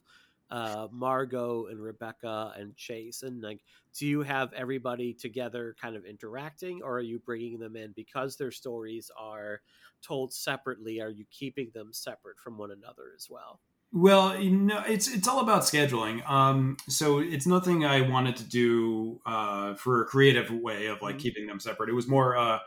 uh, 0.51 0.89
Margot 0.91 1.67
and 1.67 1.81
Rebecca 1.81 2.55
and 2.57 2.77
Chase. 2.77 3.23
And 3.23 3.43
like, 3.43 3.61
do 3.97 4.07
you 4.07 4.23
have 4.23 4.53
everybody 4.53 5.13
together 5.13 5.75
kind 5.81 5.97
of 5.97 6.05
interacting, 6.05 6.83
or 6.83 6.99
are 6.99 7.01
you 7.01 7.19
bringing 7.19 7.59
them 7.59 7.77
in 7.77 7.93
because 7.97 8.37
their 8.37 8.51
stories 8.51 9.11
are 9.19 9.61
told 10.03 10.33
separately? 10.33 11.01
Are 11.01 11.11
you 11.11 11.25
keeping 11.31 11.71
them 11.75 11.93
separate 11.93 12.39
from 12.39 12.59
one 12.59 12.71
another 12.71 13.13
as 13.17 13.29
well? 13.31 13.61
Well, 13.91 14.39
you 14.39 14.51
know, 14.51 14.83
it's 14.87 15.09
it's 15.09 15.27
all 15.27 15.41
about 15.41 15.63
scheduling. 15.63 16.29
Um, 16.29 16.77
so 16.89 17.21
it's 17.21 17.47
nothing 17.47 17.87
I 17.87 18.03
wanted 18.03 18.37
to 18.37 18.45
do 18.45 19.21
uh, 19.25 19.75
for 19.75 20.03
a 20.03 20.05
creative 20.05 20.51
way 20.51 20.87
of 20.87 21.01
like 21.01 21.15
mm-hmm. 21.15 21.23
keeping 21.23 21.47
them 21.47 21.59
separate. 21.59 21.89
It 21.89 21.95
was 21.95 22.07
more 22.07 22.37
uh, 22.37 22.59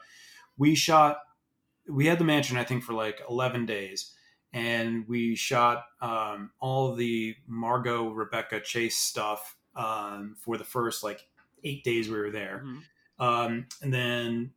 we 0.57 0.73
shot 0.73 1.19
we 1.89 2.05
had 2.05 2.19
the 2.19 2.23
mansion 2.23 2.57
I 2.57 2.63
think 2.63 2.83
for 2.83 2.93
like 2.93 3.21
eleven 3.29 3.65
days, 3.65 4.13
and 4.53 5.07
we 5.07 5.35
shot 5.35 5.85
um, 6.01 6.51
all 6.59 6.95
the 6.95 7.35
Margot 7.47 8.09
Rebecca 8.09 8.59
Chase 8.59 8.97
stuff 8.97 9.57
um, 9.75 10.35
for 10.38 10.57
the 10.57 10.63
first 10.63 11.03
like 11.03 11.27
eight 11.63 11.83
days 11.83 12.09
we 12.09 12.19
were 12.19 12.31
there, 12.31 12.63
mm-hmm. 12.65 13.23
um, 13.23 13.67
and 13.81 13.93
then 13.93 14.51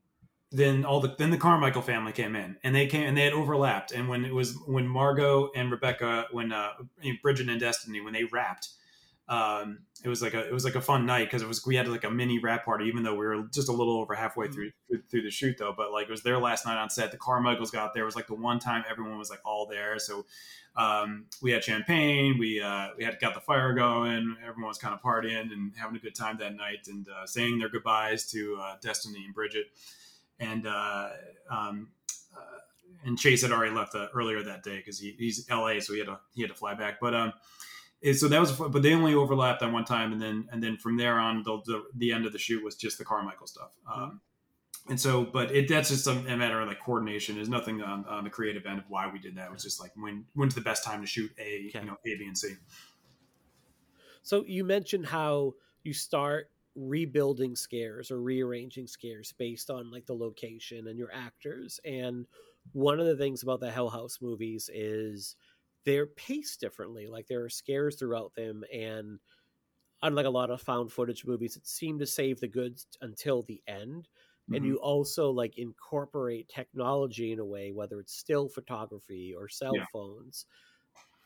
then 0.54 0.85
all 0.85 1.00
the 1.00 1.14
then 1.19 1.31
the 1.31 1.37
Carmichael 1.37 1.83
family 1.83 2.12
came 2.12 2.37
in 2.37 2.57
and 2.62 2.75
they 2.75 2.87
came 2.87 3.09
and 3.09 3.16
they 3.16 3.25
had 3.25 3.33
overlapped. 3.33 3.90
And 3.90 4.09
when 4.09 4.25
it 4.25 4.33
was 4.33 4.57
when 4.66 4.87
Margot 4.87 5.50
and 5.57 5.71
Rebecca, 5.71 6.26
when 6.31 6.52
uh, 6.52 6.71
Bridget 7.23 7.49
and 7.49 7.59
Destiny, 7.59 8.00
when 8.00 8.12
they 8.12 8.25
wrapped, 8.25 8.69
um, 9.28 9.78
it 10.04 10.09
was 10.09 10.21
like 10.21 10.35
a 10.35 10.47
it 10.47 10.52
was 10.52 10.64
like 10.64 10.75
a 10.75 10.81
fun 10.81 11.07
night 11.07 11.25
because 11.25 11.43
it 11.43 11.49
was 11.49 11.64
we 11.66 11.76
had 11.76 11.88
like 11.88 12.04
a 12.04 12.11
mini 12.11 12.38
wrap 12.38 12.64
party, 12.64 12.87
even 12.87 13.02
though 13.02 13.14
we 13.14 13.25
were 13.25 13.45
just 13.52 13.69
a 13.69 13.73
little 13.73 13.99
over 13.99 14.14
halfway 14.14 14.49
through, 14.49 14.71
through 14.88 15.02
through 15.11 15.23
the 15.23 15.31
shoot 15.31 15.57
though. 15.59 15.75
But 15.76 15.93
like 15.93 16.09
it 16.09 16.11
was 16.11 16.23
their 16.23 16.38
last 16.38 16.66
night 16.66 16.76
on 16.76 16.90
set. 16.90 17.11
The 17.11 17.16
Carmichaels 17.16 17.71
got 17.71 17.95
there. 17.95 18.02
It 18.02 18.07
was 18.07 18.16
like 18.16 18.26
the 18.26 18.35
one 18.35 18.59
time 18.59 18.85
everyone 18.88 19.19
was 19.19 19.31
like 19.31 19.40
all 19.45 19.66
there. 19.66 19.99
So 19.99 20.26
um, 20.76 21.26
we 21.40 21.52
had 21.52 21.64
champagne. 21.64 22.37
We 22.38 22.61
uh, 22.61 22.88
we 22.99 23.04
had 23.04 23.19
got 23.19 23.35
the 23.35 23.40
fire 23.40 23.73
going. 23.73 24.37
Everyone 24.47 24.69
was 24.69 24.78
kind 24.78 24.93
of 24.93 25.00
partying 25.00 25.52
and 25.52 25.73
having 25.76 25.97
a 25.97 26.00
good 26.00 26.14
time 26.14 26.37
that 26.38 26.54
night 26.54 26.87
and 26.88 27.07
uh, 27.09 27.26
saying 27.26 27.59
their 27.59 27.71
goodbyes 27.71 28.31
to 28.33 28.59
uh, 28.61 28.76
Destiny 28.83 29.23
and 29.25 29.35
Bridget 29.35 29.66
and 30.40 30.66
uh, 30.66 31.09
um, 31.50 31.88
uh, 32.37 32.59
and 33.04 33.19
Chase 33.19 33.43
had 33.43 33.52
already 33.52 33.75
left 33.75 33.95
uh, 33.95 34.09
earlier 34.14 34.43
that 34.43 34.62
day 34.62 34.76
because 34.76 34.99
he, 34.99 35.14
he's 35.19 35.49
LA, 35.50 35.81
so 35.81 35.93
he 35.93 36.00
had 36.00 36.09
to 36.09 36.19
he 36.35 36.43
had 36.43 36.50
to 36.50 36.57
fly 36.57 36.75
back. 36.75 37.00
But 37.00 37.14
um, 37.14 37.33
so 38.12 38.28
that 38.28 38.40
was 38.40 38.52
but 38.52 38.82
they 38.82 38.92
only 38.92 39.14
overlapped 39.14 39.62
on 39.62 39.73
one 39.73 39.84
time, 39.84 40.12
and 40.12 40.20
then 40.20 40.49
and 40.52 40.62
then 40.62 40.76
from 40.76 40.96
there 40.96 41.18
on, 41.18 41.42
the 41.42 41.61
the, 41.64 41.84
the 41.94 42.12
end 42.12 42.26
of 42.26 42.32
the 42.32 42.38
shoot 42.38 42.62
was 42.62 42.76
just 42.76 42.99
the 42.99 43.04
Carmichael 43.04 43.46
stuff. 43.46 43.70
Um, 43.92 44.20
and 44.88 45.00
so, 45.00 45.25
but 45.25 45.50
it 45.50 45.68
that's 45.68 45.88
just 45.88 46.06
a, 46.06 46.11
a 46.11 46.37
matter 46.37 46.61
of 46.61 46.68
like 46.68 46.80
coordination. 46.80 47.37
There's 47.37 47.49
nothing 47.49 47.80
on, 47.80 48.04
on, 48.04 48.25
the 48.25 48.30
creative 48.30 48.66
end 48.66 48.78
of 48.78 48.84
why 48.88 49.11
we 49.11 49.18
did 49.18 49.37
that. 49.37 49.46
It 49.46 49.52
was 49.52 49.62
just 49.62 49.80
like 49.80 49.92
when 49.96 50.26
when's 50.34 50.54
the 50.54 50.61
best 50.61 50.84
time 50.84 51.00
to 51.00 51.06
shoot 51.06 51.30
a 51.38 51.68
okay. 51.68 51.80
you 51.80 51.87
know 51.87 51.96
A, 52.04 52.18
B, 52.18 52.26
and 52.26 52.37
C. 52.37 52.54
So 54.23 54.44
you 54.46 54.64
mentioned 54.64 55.06
how 55.06 55.54
you 55.82 55.94
start 55.94 56.50
rebuilding 56.76 57.56
scares 57.56 58.11
or 58.11 58.20
rearranging 58.20 58.87
scares 58.87 59.32
based 59.32 59.70
on 59.70 59.90
like 59.90 60.06
the 60.06 60.14
location 60.14 60.88
and 60.88 60.99
your 60.99 61.12
actors. 61.12 61.80
And 61.84 62.26
one 62.73 63.00
of 63.00 63.06
the 63.06 63.16
things 63.16 63.42
about 63.42 63.61
the 63.61 63.70
Hell 63.70 63.90
House 63.90 64.18
movies 64.20 64.68
is 64.73 65.37
they're 65.85 66.07
paced 66.07 66.61
differently. 66.61 67.07
Like 67.07 67.26
there 67.26 67.45
are 67.45 67.50
scares 67.50 67.97
throughout 67.97 68.35
them, 68.35 68.64
and 68.73 69.19
unlike 70.03 70.26
a 70.26 70.31
lot 70.31 70.50
of 70.50 70.61
found 70.61 70.93
footage 70.93 71.25
movies, 71.25 71.57
it 71.57 71.67
seem 71.67 71.99
to 71.99 72.07
save 72.07 72.41
the 72.41 72.49
goods 72.49 72.87
until 73.00 73.43
the 73.43 73.62
end. 73.67 74.09
Mm-hmm. 74.45 74.55
And 74.55 74.67
you 74.67 74.76
also 74.76 75.31
like 75.31 75.59
incorporate 75.59 76.49
technology 76.49 77.33
in 77.33 77.38
a 77.38 77.45
way, 77.45 77.73
whether 77.73 77.99
it's 78.00 78.14
still 78.14 78.49
photography 78.49 79.35
or 79.37 79.49
cell 79.49 79.75
yeah. 79.75 79.85
phones. 79.93 80.47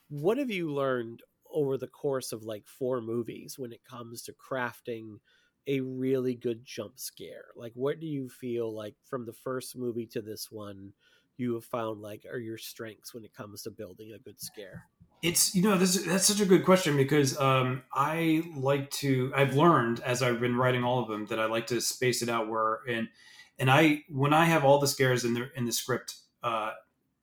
What 0.09 0.38
have 0.38 0.50
you 0.50 0.73
learned 0.73 1.23
over 1.53 1.77
the 1.77 1.88
course 1.88 2.33
of 2.33 2.45
like 2.45 2.67
four 2.67 3.00
movies 3.00 3.59
when 3.59 3.73
it 3.73 3.85
comes 3.85 4.23
to 4.23 4.33
crafting 4.33 5.19
a 5.67 5.81
really 5.81 6.35
good 6.35 6.65
jump 6.65 6.99
scare? 6.99 7.47
Like, 7.57 7.73
what 7.75 8.00
do 8.00 8.07
you 8.07 8.29
feel 8.29 8.73
like 8.73 8.95
from 9.05 9.27
the 9.27 9.33
first 9.33 9.77
movie 9.77 10.07
to 10.07 10.23
this 10.23 10.50
one? 10.50 10.93
You 11.38 11.54
have 11.54 11.64
found 11.64 12.02
like 12.02 12.26
are 12.30 12.38
your 12.38 12.59
strengths 12.59 13.14
when 13.14 13.25
it 13.25 13.35
comes 13.35 13.62
to 13.62 13.71
building 13.71 14.12
a 14.12 14.18
good 14.18 14.40
scare. 14.40 14.85
It's 15.23 15.54
you 15.54 15.62
know 15.62 15.78
this 15.78 16.02
that's 16.04 16.26
such 16.26 16.40
a 16.40 16.47
good 16.47 16.64
question 16.64 16.97
because 16.97 17.38
um, 17.40 17.83
I 17.92 18.45
like 18.57 18.90
to 18.92 19.33
I've 19.35 19.54
learned 19.54 20.00
as 20.00 20.23
I've 20.23 20.40
been 20.40 20.57
writing 20.57 20.85
all 20.85 21.00
of 21.00 21.09
them 21.09 21.26
that 21.26 21.40
I 21.40 21.47
like 21.47 21.68
to 21.68 21.80
space 21.80 22.23
it 22.23 22.28
out 22.28 22.49
where 22.49 22.80
and 22.88 23.09
and 23.59 23.71
I 23.71 24.02
when 24.09 24.33
I 24.33 24.45
have 24.45 24.64
all 24.64 24.78
the 24.78 24.87
scares 24.87 25.25
in 25.25 25.35
the 25.35 25.49
in 25.57 25.64
the 25.64 25.73
script 25.73 26.16
uh, 26.42 26.73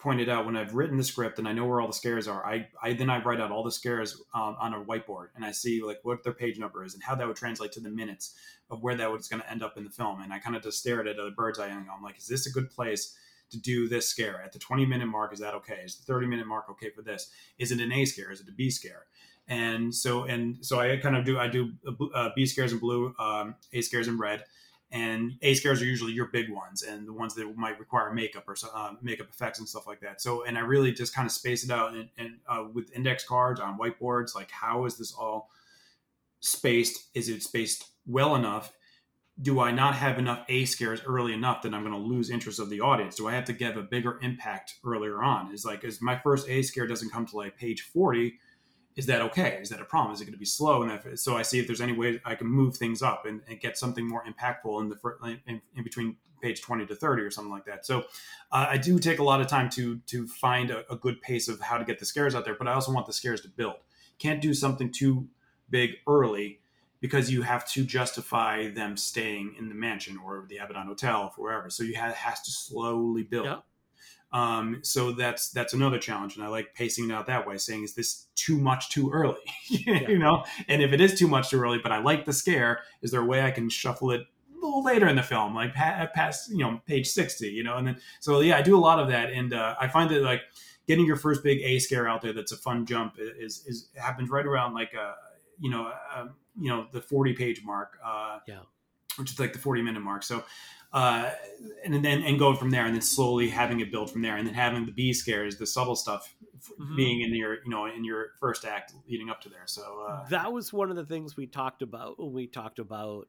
pointed 0.06 0.30
out 0.30 0.46
when 0.46 0.56
I've 0.56 0.76
written 0.76 0.98
the 0.98 1.04
script 1.04 1.40
and 1.40 1.48
I 1.48 1.52
know 1.52 1.66
where 1.66 1.82
all 1.82 1.88
the 1.88 1.94
scares 1.94 2.28
are 2.28 2.46
I, 2.46 2.68
I 2.82 2.94
then 2.94 3.10
I 3.10 3.24
write 3.24 3.40
out 3.40 3.52
all 3.52 3.64
the 3.64 3.72
scares 3.72 4.22
um, 4.36 4.56
on 4.60 4.74
a 4.74 4.84
whiteboard 4.84 5.30
and 5.36 5.44
I 5.44 5.52
see 5.52 5.82
like 5.82 6.00
what 6.04 6.24
their 6.24 6.32
page 6.32 6.60
number 6.60 6.84
is 6.84 6.94
and 6.94 7.02
how 7.02 7.16
that 7.16 7.26
would 7.26 7.38
translate 7.38 7.72
to 7.72 7.80
the 7.80 7.90
minutes 7.90 8.36
of 8.70 8.84
where 8.84 8.96
that 8.96 9.12
was 9.12 9.28
going 9.28 9.42
to 9.42 9.50
end 9.50 9.64
up 9.64 9.78
in 9.78 9.84
the 9.84 9.90
film 9.90 10.22
and 10.22 10.32
I 10.32 10.38
kind 10.38 10.56
of 10.56 10.62
just 10.62 10.80
stare 10.80 11.02
at 11.02 11.08
it 11.08 11.18
at 11.18 11.26
a 11.26 11.32
bird's 11.32 11.58
eye 11.58 11.70
and 11.70 11.88
I'm 11.90 12.04
like 12.04 12.20
is 12.20 12.28
this 12.28 12.46
a 12.46 12.52
good 12.52 12.70
place 12.70 13.18
to 13.56 13.62
do 13.62 13.88
this 13.88 14.08
scare. 14.08 14.42
At 14.44 14.52
the 14.52 14.60
20 14.60 14.86
minute 14.86 15.08
mark 15.08 15.34
is 15.34 15.40
that 15.40 15.54
okay? 15.56 15.82
Is 15.84 15.96
the 15.96 16.04
30 16.04 16.28
minute 16.28 16.48
mark 16.48 16.70
okay 16.70 16.90
for 16.90 17.02
this? 17.02 17.30
Is 17.58 17.72
it 17.72 17.80
an 17.80 17.92
a 17.92 18.06
scare? 18.06 18.32
Is 18.32 18.42
it 18.42 18.50
a 18.50 18.52
b 18.52 18.70
scare? 18.70 19.06
And 19.48 19.94
so 19.94 20.24
and 20.24 20.58
so 20.66 20.80
i 20.80 20.98
kind 20.98 21.16
of 21.16 21.24
do 21.24 21.38
i 21.38 21.48
do 21.48 21.72
uh, 22.16 22.30
b 22.36 22.46
scares 22.46 22.74
in 22.74 22.80
blue 22.80 23.14
um, 23.20 23.56
a 23.74 23.82
scares 23.82 24.08
in 24.08 24.18
red 24.18 24.44
and 24.92 25.34
a 25.42 25.54
scares 25.54 25.82
are 25.82 25.86
usually 25.86 26.14
your 26.14 26.28
big 26.28 26.50
ones 26.50 26.84
and 26.84 27.08
the 27.08 27.14
ones 27.14 27.36
that 27.36 27.58
might 27.58 27.80
require 27.80 28.12
makeup 28.14 28.48
or 28.48 28.56
uh, 28.74 28.94
makeup 29.02 29.28
effects 29.30 29.60
and 29.60 29.68
stuff 29.68 29.86
like 29.86 30.00
that. 30.02 30.22
So 30.22 30.44
and 30.44 30.58
i 30.58 30.62
really 30.62 30.92
just 30.92 31.14
kind 31.14 31.26
of 31.26 31.32
space 31.32 31.64
it 31.64 31.72
out 31.72 31.94
and, 31.94 32.10
and 32.18 32.38
uh, 32.48 32.66
with 32.74 32.92
index 32.96 33.24
cards 33.24 33.60
on 33.60 33.78
whiteboards 33.78 34.36
like 34.36 34.52
how 34.52 34.86
is 34.86 34.98
this 34.98 35.14
all 35.14 35.50
spaced? 36.40 37.10
Is 37.14 37.30
it 37.30 37.44
spaced 37.44 37.90
well 38.06 38.36
enough 38.36 38.72
do 39.42 39.60
I 39.60 39.72
not 39.72 39.96
have 39.96 40.18
enough 40.18 40.46
A 40.48 40.66
scares 40.66 41.02
early 41.06 41.34
enough 41.34 41.62
that 41.64 41.74
I'm 41.74 41.82
going 41.82 41.94
to 41.94 42.00
lose 42.00 42.30
interest 42.30 42.60
of 42.60 42.70
the 42.70 42.80
audience? 42.80 43.16
Do 43.16 43.28
I 43.28 43.34
have 43.34 43.46
to 43.46 43.54
give 43.54 43.76
a 43.76 43.82
bigger 43.82 44.18
impact 44.22 44.76
earlier 44.86 45.22
on? 45.22 45.54
Is 45.54 45.66
like, 45.66 45.84
is 45.84 46.02
my 46.02 46.18
first 46.18 46.48
A 46.48 46.62
scare 46.62 46.88
doesn't 46.88 47.12
come 47.12 47.26
to 47.28 47.38
like 47.38 47.58
page 47.58 47.82
40? 47.82 48.40
Is 48.96 49.08
that 49.08 49.22
okay? 49.22 49.60
Is 49.62 49.70
that 49.70 49.82
a 49.82 49.86
problem? 49.86 50.14
Is 50.14 50.22
it 50.22 50.26
going 50.26 50.34
to 50.34 50.40
be 50.40 50.46
slow? 50.46 50.84
And 50.84 50.92
if, 50.92 51.20
so 51.20 51.36
I 51.36 51.42
see 51.42 51.60
if 51.60 51.68
there's 51.68 51.82
any 51.82 51.92
way 51.92 52.22
I 52.24 52.36
can 52.36 52.48
move 52.48 52.78
things 52.78 53.02
up 53.02 53.26
and, 53.26 53.42
and 53.50 53.60
get 53.60 53.78
something 53.78 54.08
more 54.08 54.24
impactful 54.24 54.82
in 54.82 54.88
the 54.88 55.38
in, 55.48 55.62
in, 55.76 55.84
between 55.84 56.16
page 56.42 56.62
20 56.62 56.86
to 56.86 56.96
30 56.96 57.24
or 57.24 57.30
something 57.30 57.52
like 57.52 57.66
that. 57.66 57.86
So 57.86 58.06
uh, 58.54 58.68
I 58.70 58.78
do 58.78 58.98
take 59.00 59.20
a 59.20 59.24
lot 59.24 59.42
of 59.42 59.48
time 59.48 59.70
to 59.72 60.00
to 60.08 60.28
find 60.28 60.72
a, 60.72 60.90
a 60.90 60.96
good 60.96 61.22
pace 61.22 61.50
of 61.50 61.60
how 61.60 61.78
to 61.78 61.84
get 61.84 62.00
the 62.00 62.06
scares 62.06 62.36
out 62.36 62.46
there, 62.46 62.56
but 62.56 62.70
I 62.70 62.74
also 62.74 62.94
want 62.94 63.06
the 63.06 63.14
scares 63.14 63.42
to 63.42 63.50
build. 63.50 63.76
Can't 64.18 64.42
do 64.42 64.54
something 64.54 64.94
too 64.94 65.28
big 65.70 65.96
early 66.08 66.62
because 67.06 67.30
you 67.30 67.44
have 67.44 67.68
to 67.68 67.84
justify 67.84 68.68
them 68.72 68.98
staying 68.98 69.54
in 69.60 69.70
the 69.70 69.76
mansion 69.76 70.18
or 70.26 70.48
the 70.50 70.58
Abaddon 70.58 70.88
Hotel 70.88 71.32
or 71.38 71.44
wherever. 71.44 71.70
So 71.70 71.84
you 71.84 71.94
have 71.94 72.16
has 72.16 72.42
to 72.42 72.52
slowly 72.52 73.22
build. 73.22 73.46
Yeah. 73.46 73.58
Um, 74.32 74.80
so 74.82 75.12
that's 75.12 75.52
that's 75.52 75.74
another 75.74 76.00
challenge, 76.00 76.36
and 76.36 76.44
I 76.44 76.48
like 76.48 76.74
pacing 76.74 77.12
it 77.12 77.14
out 77.14 77.28
that 77.28 77.48
way, 77.48 77.60
saying, 77.60 77.84
"Is 77.84 77.94
this 77.94 78.26
too 78.34 78.58
much 78.58 78.90
too 78.90 79.12
early?" 79.12 79.38
yeah. 79.70 80.10
You 80.10 80.18
know, 80.18 80.46
and 80.68 80.82
if 80.82 80.94
it 80.94 81.00
is 81.00 81.18
too 81.18 81.28
much 81.28 81.52
too 81.52 81.62
early, 81.62 81.78
but 81.78 81.92
I 81.92 82.00
like 82.00 82.26
the 82.26 82.34
scare, 82.34 82.80
is 83.04 83.12
there 83.12 83.22
a 83.22 83.26
way 83.26 83.44
I 83.44 83.52
can 83.52 83.70
shuffle 83.70 84.10
it 84.10 84.22
a 84.22 84.56
little 84.56 84.84
later 84.84 85.08
in 85.08 85.16
the 85.16 85.22
film, 85.22 85.54
like 85.54 85.76
past 85.76 86.50
you 86.50 86.58
know 86.58 86.82
page 86.88 87.08
sixty? 87.08 87.50
You 87.50 87.64
know, 87.64 87.78
and 87.78 87.86
then 87.86 87.98
so 88.20 88.40
yeah, 88.40 88.58
I 88.58 88.64
do 88.64 88.76
a 88.76 88.82
lot 88.82 89.00
of 89.00 89.10
that, 89.10 89.30
and 89.30 89.54
uh, 89.54 89.76
I 89.80 89.88
find 89.90 90.10
that 90.10 90.24
like 90.24 90.42
getting 90.88 91.06
your 91.06 91.18
first 91.18 91.44
big 91.44 91.62
A 91.62 91.78
scare 91.78 92.08
out 92.08 92.24
there 92.24 92.34
that's 92.34 92.52
a 92.52 92.58
fun 92.58 92.88
jump 92.88 93.18
is 93.20 93.64
is 93.68 93.90
happens 93.96 94.32
right 94.32 94.46
around 94.46 94.74
like 94.74 94.94
a 94.96 95.02
uh, 95.02 95.14
you 95.60 95.70
know. 95.70 95.92
Um, 96.16 96.32
you 96.60 96.70
know 96.70 96.88
the 96.92 97.02
40 97.02 97.34
page 97.34 97.62
mark 97.64 97.98
uh, 98.04 98.40
yeah. 98.48 98.60
which 99.18 99.32
is 99.32 99.40
like 99.40 99.54
the 99.54 99.60
40 99.60 99.82
minute 99.82 100.02
mark. 100.02 100.24
So 100.24 100.44
uh, 100.94 101.30
and 101.84 101.94
then 101.94 102.24
and 102.24 102.40
going 102.40 102.56
from 102.56 102.70
there 102.70 102.86
and 102.86 102.96
then 102.96 103.02
slowly 103.02 103.50
having 103.50 103.82
it 103.82 103.92
build 103.92 104.10
from 104.10 104.22
there 104.22 104.38
and 104.38 104.48
then 104.48 104.54
having 104.54 104.86
the 104.86 104.94
b 104.94 105.12
scares 105.14 105.58
the 105.58 105.68
subtle 105.68 105.96
stuff 105.96 106.34
mm-hmm. 106.80 106.96
being 106.96 107.22
in 107.22 107.36
your 107.36 107.56
you 107.56 107.70
know 107.70 107.86
in 107.86 108.04
your 108.04 108.30
first 108.40 108.66
act 108.66 108.94
leading 109.10 109.30
up 109.30 109.42
to 109.42 109.50
there. 109.50 109.66
So 109.66 110.06
uh, 110.08 110.28
that 110.30 110.52
was 110.54 110.72
one 110.72 110.90
of 110.90 110.96
the 110.96 111.06
things 111.06 111.36
we 111.36 111.48
talked 111.48 111.82
about 111.82 112.20
when 112.20 112.34
we 112.34 112.48
talked 112.48 112.80
about 112.80 113.28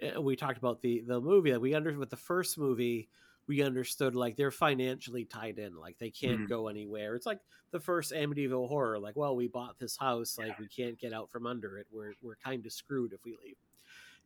eh, 0.00 0.16
we 0.18 0.36
talked 0.36 0.58
about 0.58 0.80
the 0.80 1.02
the 1.06 1.20
movie. 1.20 1.50
That 1.50 1.60
we 1.60 1.74
understood 1.74 1.98
with 1.98 2.10
the 2.10 2.16
first 2.16 2.58
movie 2.58 3.08
we 3.48 3.62
understood 3.62 4.14
like 4.14 4.36
they're 4.36 4.50
financially 4.50 5.24
tied 5.24 5.58
in 5.58 5.74
like 5.74 5.98
they 5.98 6.10
can't 6.10 6.40
mm-hmm. 6.40 6.46
go 6.46 6.68
anywhere. 6.68 7.14
It's 7.14 7.26
like 7.26 7.40
the 7.70 7.80
first 7.80 8.12
amityville 8.12 8.68
horror 8.68 8.98
like 8.98 9.16
well 9.16 9.34
we 9.34 9.48
bought 9.48 9.78
this 9.78 9.96
house 9.96 10.38
like 10.38 10.48
yeah. 10.48 10.54
we 10.60 10.68
can't 10.68 10.98
get 10.98 11.12
out 11.12 11.30
from 11.30 11.46
under 11.46 11.78
it. 11.78 11.86
We're, 11.90 12.12
we're 12.22 12.36
kind 12.36 12.64
of 12.64 12.72
screwed 12.72 13.12
if 13.12 13.24
we 13.24 13.32
leave. 13.42 13.56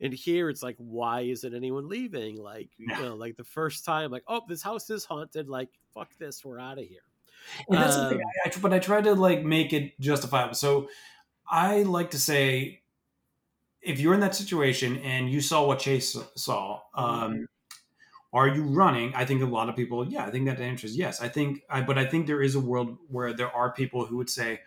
And 0.01 0.13
here 0.13 0.51
it's 0.51 0.63
like 0.63 0.77
why 0.79 1.21
isn't 1.21 1.55
anyone 1.55 1.89
leaving? 1.89 2.37
Like 2.37 2.69
you 2.77 2.89
know 2.89 3.15
like 3.15 3.37
the 3.37 3.45
first 3.45 3.85
time 3.85 4.11
like 4.11 4.25
oh 4.27 4.43
this 4.49 4.63
house 4.63 4.91
is 4.91 5.05
haunted. 5.05 5.49
Like 5.49 5.69
fuck 5.95 6.11
this 6.19 6.45
we're 6.45 6.59
out 6.59 6.79
of 6.79 6.85
here. 6.85 7.03
And 7.69 7.79
that's 7.79 7.97
um, 7.97 8.05
the 8.05 8.11
thing. 8.11 8.21
Um, 8.21 8.27
I, 8.45 8.49
I, 8.49 8.61
but 8.61 8.73
i 8.73 8.79
try 8.81 9.01
to 9.01 9.15
like 9.15 9.45
make 9.45 9.73
it 9.73 9.99
justifiable. 10.01 10.55
So 10.55 10.89
i 11.49 11.83
like 11.83 12.11
to 12.11 12.19
say 12.19 12.83
if 13.83 13.99
you're 13.99 14.15
in 14.15 14.21
that 14.21 14.35
situation 14.35 14.97
and 14.99 15.29
you 15.31 15.41
saw 15.41 15.67
what 15.67 15.81
chase 15.81 16.17
saw 16.37 16.81
mm-hmm. 16.97 17.25
um, 17.25 17.47
are 18.33 18.49
you 18.49 18.63
running? 18.63 19.15
I 19.15 19.25
think 19.25 19.43
a 19.43 19.47
lot 19.47 19.69
of 19.69 19.77
people, 19.77 20.07
yeah, 20.07 20.25
I 20.25 20.31
think 20.31 20.47
that 20.47 20.61
answer 20.61 20.87
is 20.87 20.97
yes. 20.97 21.21
I 21.21 21.29
think, 21.29 21.63
I, 21.69 21.83
but 21.83 21.99
I 21.99 22.07
think 22.07 22.27
there 22.27 22.43
is 22.43 22.55
a 22.55 22.61
world 22.61 22.97
where 23.09 23.33
there 23.35 23.55
are 23.55 23.73
people 23.73 24.07
who 24.07 24.17
would 24.17 24.31
say, 24.31 24.61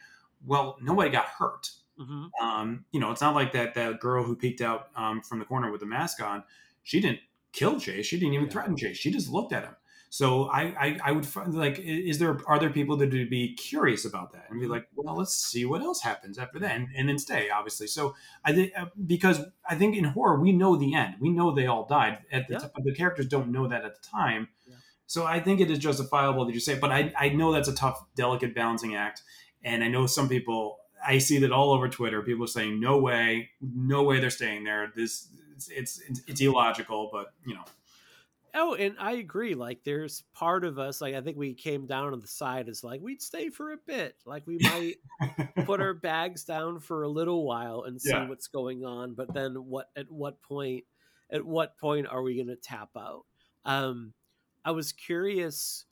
well, 0.45 0.77
nobody 0.81 1.09
got 1.09 1.25
hurt. 1.25 1.71
Mm-hmm. 1.99 2.25
Um, 2.45 2.85
you 2.91 2.99
know, 2.99 3.11
it's 3.11 3.21
not 3.21 3.35
like 3.35 3.53
that 3.53 3.73
that 3.75 3.99
girl 3.99 4.23
who 4.23 4.35
peeked 4.35 4.61
out 4.61 4.89
um, 4.95 5.21
from 5.21 5.39
the 5.39 5.45
corner 5.45 5.71
with 5.71 5.79
the 5.79 5.87
mask 5.87 6.21
on. 6.21 6.43
She 6.83 6.99
didn't 6.99 7.19
kill 7.53 7.79
Chase. 7.79 8.05
She 8.05 8.19
didn't 8.19 8.33
even 8.33 8.45
yeah. 8.45 8.51
threaten 8.51 8.77
Chase. 8.77 8.97
She 8.97 9.11
just 9.11 9.29
looked 9.29 9.53
at 9.53 9.63
him. 9.63 9.75
So 10.15 10.45
I, 10.45 10.61
I, 10.79 10.99
I 11.07 11.11
would 11.11 11.25
find 11.25 11.53
like, 11.53 11.77
is 11.77 12.19
there 12.19 12.39
are 12.47 12.57
there 12.57 12.69
people 12.69 12.95
that 12.95 13.11
would 13.11 13.29
be 13.29 13.53
curious 13.53 14.05
about 14.05 14.31
that 14.31 14.45
and 14.49 14.61
be 14.61 14.65
like, 14.65 14.87
well, 14.95 15.17
let's 15.17 15.35
see 15.35 15.65
what 15.65 15.81
else 15.81 16.01
happens 16.01 16.37
after 16.37 16.57
that, 16.59 16.71
and, 16.73 16.87
and 16.95 17.09
then 17.09 17.19
stay, 17.19 17.49
obviously. 17.49 17.87
So 17.87 18.15
I 18.45 18.53
think 18.53 18.71
uh, 18.77 18.85
because 19.05 19.41
I 19.69 19.75
think 19.75 19.97
in 19.97 20.05
horror 20.05 20.39
we 20.39 20.53
know 20.53 20.77
the 20.77 20.95
end, 20.95 21.15
we 21.19 21.31
know 21.31 21.51
they 21.51 21.67
all 21.67 21.85
died. 21.85 22.19
At 22.31 22.47
the 22.47 22.53
yeah. 22.53 22.81
the 22.81 22.93
characters 22.93 23.27
don't 23.27 23.51
know 23.51 23.67
that 23.67 23.83
at 23.83 24.01
the 24.01 24.07
time. 24.07 24.47
Yeah. 24.65 24.75
So 25.05 25.25
I 25.25 25.41
think 25.41 25.59
it 25.59 25.69
is 25.69 25.79
justifiable 25.79 26.45
that 26.45 26.53
you 26.53 26.61
say, 26.61 26.79
but 26.79 26.93
I, 26.93 27.11
I 27.19 27.27
know 27.27 27.51
that's 27.51 27.67
a 27.67 27.75
tough, 27.75 28.01
delicate 28.15 28.55
balancing 28.55 28.95
act, 28.95 29.21
and 29.65 29.83
I 29.83 29.89
know 29.89 30.07
some 30.07 30.29
people. 30.29 30.77
I 31.05 31.17
see 31.17 31.39
that 31.39 31.51
all 31.51 31.73
over 31.73 31.89
Twitter. 31.89 32.21
People 32.21 32.45
are 32.45 32.47
saying, 32.47 32.79
"No 32.79 32.99
way, 32.99 33.49
no 33.59 34.03
way, 34.03 34.21
they're 34.21 34.29
staying 34.29 34.63
there. 34.63 34.93
This, 34.95 35.27
it's, 35.57 35.99
it's, 35.99 36.21
it's 36.25 36.39
illogical." 36.39 37.09
But 37.11 37.33
you 37.45 37.53
know, 37.53 37.65
Oh, 38.57 38.73
and 38.73 38.95
I 38.99 39.13
agree. 39.13 39.53
Like, 39.53 39.83
there's 39.83 40.23
part 40.33 40.63
of 40.63 40.79
us, 40.79 41.01
like, 41.01 41.13
I 41.13 41.19
think 41.19 41.37
we 41.37 41.53
came 41.53 41.85
down 41.85 42.13
on 42.13 42.21
the 42.21 42.27
side 42.27 42.69
as 42.69 42.85
like, 42.85 43.01
we'd 43.01 43.21
stay 43.21 43.49
for 43.49 43.73
a 43.73 43.77
bit. 43.77 44.15
Like, 44.25 44.47
we 44.47 44.59
might 44.61 44.95
put 45.65 45.81
our 45.81 45.93
bags 46.01 46.45
down 46.45 46.79
for 46.79 47.03
a 47.03 47.09
little 47.09 47.45
while 47.45 47.83
and 47.83 48.01
see 48.01 48.11
yeah. 48.11 48.29
what's 48.29 48.47
going 48.47 48.85
on. 48.85 49.13
But 49.13 49.33
then, 49.33 49.55
what, 49.55 49.89
at 49.97 50.09
what 50.09 50.41
point, 50.41 50.85
at 51.29 51.45
what 51.45 51.77
point 51.77 52.07
are 52.07 52.23
we 52.23 52.35
going 52.35 52.47
to 52.47 52.55
tap 52.55 52.91
out? 52.97 53.25
Um, 53.65 54.13
I 54.63 54.71
was 54.71 54.93
curious 54.93 55.83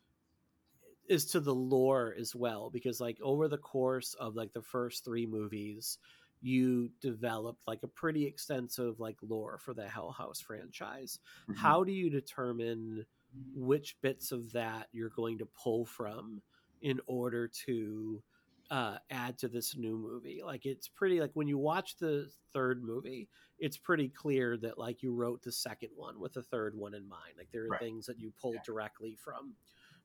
as 1.10 1.26
to 1.26 1.42
the 1.42 1.54
lore 1.54 2.16
as 2.18 2.34
well, 2.34 2.70
because, 2.70 3.02
like, 3.02 3.18
over 3.22 3.50
the 3.50 3.58
course 3.58 4.14
of 4.14 4.36
like 4.36 4.54
the 4.54 4.62
first 4.62 5.04
three 5.04 5.26
movies, 5.26 5.98
you 6.44 6.90
developed 7.02 7.62
like 7.66 7.82
a 7.84 7.88
pretty 7.88 8.26
extensive 8.26 9.00
like 9.00 9.18
lore 9.22 9.58
for 9.58 9.74
the 9.74 9.88
Hell 9.88 10.12
House 10.12 10.42
franchise. 10.42 11.20
Mm-hmm. 11.50 11.54
How 11.60 11.84
do 11.86 11.92
you 11.94 12.10
determine 12.10 13.06
which 13.56 13.96
bits 14.02 14.32
of 14.32 14.52
that 14.52 14.88
you're 14.92 15.10
going 15.10 15.38
to 15.40 15.46
pull 15.46 15.86
from 15.86 16.42
in 16.82 17.00
order 17.08 17.48
to 17.66 18.22
uh, 18.70 18.98
add 19.10 19.38
to 19.40 19.48
this 19.48 19.78
new 19.78 19.98
movie? 19.98 20.42
Like 20.46 20.66
it's 20.66 20.90
pretty 20.90 21.22
like 21.22 21.32
when 21.34 21.48
you 21.48 21.58
watch 21.58 21.96
the 21.98 22.30
third 22.52 22.84
movie, 22.84 23.30
it's 23.58 23.78
pretty 23.78 24.10
clear 24.10 24.58
that 24.58 24.78
like 24.78 25.02
you 25.02 25.14
wrote 25.14 25.42
the 25.44 25.52
second 25.52 25.90
one 25.96 26.20
with 26.20 26.34
the 26.34 26.44
third 26.44 26.76
one 26.76 26.94
in 26.94 27.08
mind. 27.08 27.36
Like 27.38 27.52
there 27.54 27.64
are 27.64 27.70
Right. 27.70 27.80
things 27.80 28.06
that 28.08 28.20
you 28.20 28.34
pulled 28.42 28.56
Yeah. 28.56 28.62
directly 28.66 29.16
from 29.16 29.56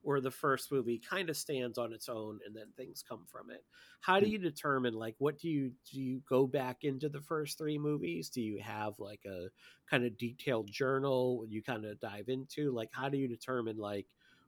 where 0.09 0.23
the 0.23 0.31
first 0.31 0.73
movie 0.73 0.99
kind 0.99 1.29
of 1.29 1.37
stands 1.37 1.77
on 1.79 1.93
its 1.93 2.09
own 2.09 2.41
and 2.47 2.57
then 2.57 2.73
things 2.77 3.03
come 3.03 3.27
from 3.27 3.51
it. 3.51 3.65
How 4.01 4.21
do 4.21 4.27
Mm. 4.27 4.31
you 4.31 4.39
determine 4.39 4.95
like 4.95 5.17
what 5.19 5.39
do 5.39 5.49
you 5.49 5.75
do 5.85 6.01
you 6.01 6.21
go 6.29 6.47
back 6.47 6.83
into 6.85 7.11
the 7.11 7.21
first 7.21 7.59
three 7.59 7.79
movies? 7.79 8.31
Do 8.31 8.41
you 8.41 8.63
have 8.63 8.99
like 8.99 9.25
a 9.27 9.51
kind 9.87 10.05
of 10.05 10.17
detailed 10.17 10.71
journal 10.71 11.45
you 11.47 11.63
kind 11.63 11.85
of 11.85 12.01
dive 12.01 12.29
into? 12.31 12.73
Like 12.73 12.91
how 12.93 13.09
do 13.11 13.19
you 13.19 13.29
determine 13.29 13.77
like 13.77 14.07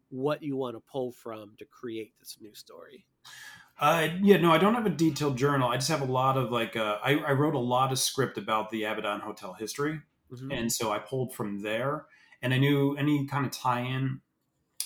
what 0.08 0.42
you 0.42 0.56
want 0.56 0.76
to 0.76 0.80
pull 0.80 1.12
from 1.12 1.56
to 1.58 1.66
create 1.66 2.14
this 2.18 2.38
new 2.40 2.54
story? 2.54 3.06
Uh, 3.78 4.08
yeah, 4.20 4.36
no, 4.36 4.52
I 4.52 4.58
don't 4.58 4.74
have 4.74 4.84
a 4.86 4.90
detailed 4.90 5.38
journal. 5.38 5.68
I 5.70 5.76
just 5.76 5.88
have 5.88 6.02
a 6.02 6.12
lot 6.12 6.36
of 6.36 6.50
like, 6.50 6.76
uh, 6.76 6.98
I, 7.02 7.16
I 7.16 7.32
wrote 7.32 7.54
a 7.54 7.58
lot 7.58 7.92
of 7.92 7.98
script 7.98 8.36
about 8.36 8.70
the 8.70 8.84
Abaddon 8.84 9.20
Hotel 9.20 9.54
history. 9.54 10.00
Mhm. 10.30 10.52
and 10.52 10.72
so 10.72 10.90
I 10.90 10.98
pulled 10.98 11.32
from 11.34 11.60
there. 11.60 12.06
And 12.42 12.52
I 12.52 12.58
knew 12.58 12.96
any 12.96 13.26
kind 13.26 13.46
of 13.46 13.52
tie-in 13.52 14.20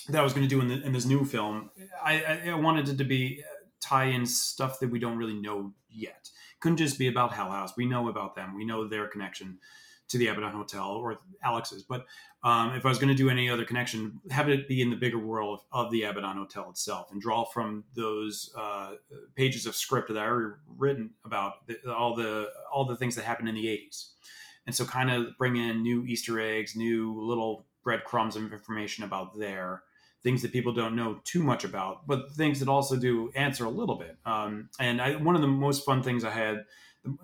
that 0.09 0.19
I 0.19 0.23
was 0.23 0.33
going 0.33 0.47
to 0.47 0.49
do 0.49 0.61
in, 0.61 0.67
the, 0.67 0.85
in 0.85 0.91
this 0.91 1.05
new 1.05 1.25
film, 1.25 1.69
I, 2.03 2.23
I, 2.23 2.49
I 2.49 2.55
wanted 2.55 2.89
it 2.89 2.97
to 2.97 3.03
be 3.03 3.43
uh, 3.43 3.65
tie-in 3.81 4.25
stuff 4.25 4.79
that 4.79 4.89
we 4.89 4.99
don't 4.99 5.17
really 5.17 5.33
know 5.33 5.73
yet. 5.89 6.29
Couldn't 6.59 6.77
just 6.77 6.97
be 6.99 7.07
about 7.07 7.33
Hell 7.33 7.51
House. 7.51 7.73
We 7.75 7.85
know 7.85 8.07
about 8.09 8.35
them. 8.35 8.55
We 8.55 8.65
know 8.65 8.87
their 8.87 9.07
connection 9.07 9.59
to 10.07 10.19
the 10.19 10.27
Abaddon 10.27 10.51
Hotel 10.51 10.91
or 10.91 11.17
Alex's. 11.43 11.83
But 11.83 12.05
um, 12.43 12.75
if 12.75 12.85
I 12.85 12.89
was 12.89 12.99
going 12.99 13.09
to 13.09 13.15
do 13.15 13.29
any 13.29 13.49
other 13.49 13.65
connection, 13.65 14.19
have 14.29 14.49
it 14.49 14.67
be 14.67 14.81
in 14.81 14.91
the 14.91 14.95
bigger 14.95 15.17
world 15.17 15.61
of, 15.71 15.85
of 15.85 15.91
the 15.91 16.03
Abaddon 16.03 16.37
Hotel 16.37 16.69
itself, 16.69 17.11
and 17.11 17.19
draw 17.19 17.43
from 17.43 17.83
those 17.95 18.53
uh, 18.55 18.91
pages 19.35 19.65
of 19.65 19.75
script 19.75 20.09
that 20.09 20.17
I 20.17 20.27
already 20.27 20.53
written 20.77 21.11
about 21.25 21.65
the, 21.65 21.77
all 21.91 22.15
the 22.15 22.51
all 22.71 22.85
the 22.85 22.95
things 22.95 23.15
that 23.15 23.25
happened 23.25 23.49
in 23.49 23.55
the 23.55 23.65
'80s 23.65 24.09
and 24.65 24.75
so 24.75 24.85
kind 24.85 25.11
of 25.11 25.37
bring 25.37 25.55
in 25.55 25.81
new 25.81 26.05
Easter 26.05 26.39
eggs, 26.39 26.75
new 26.75 27.19
little 27.21 27.65
breadcrumbs 27.83 28.35
of 28.35 28.51
information 28.51 29.03
about 29.03 29.37
there, 29.37 29.83
things 30.25 30.41
that 30.41 30.51
people 30.51 30.73
don't 30.73 30.95
know 30.95 31.19
too 31.23 31.43
much 31.43 31.63
about, 31.63 32.07
but 32.07 32.31
things 32.31 32.59
that 32.59 32.67
also 32.67 32.95
do 32.95 33.31
answer 33.35 33.63
a 33.63 33.69
little 33.69 33.95
bit. 33.95 34.17
Um, 34.25 34.69
and 34.79 34.99
I, 34.99 35.17
one 35.17 35.35
of 35.35 35.41
the 35.41 35.47
most 35.47 35.85
fun 35.85 36.01
things 36.01 36.25
I 36.25 36.31
had, 36.31 36.65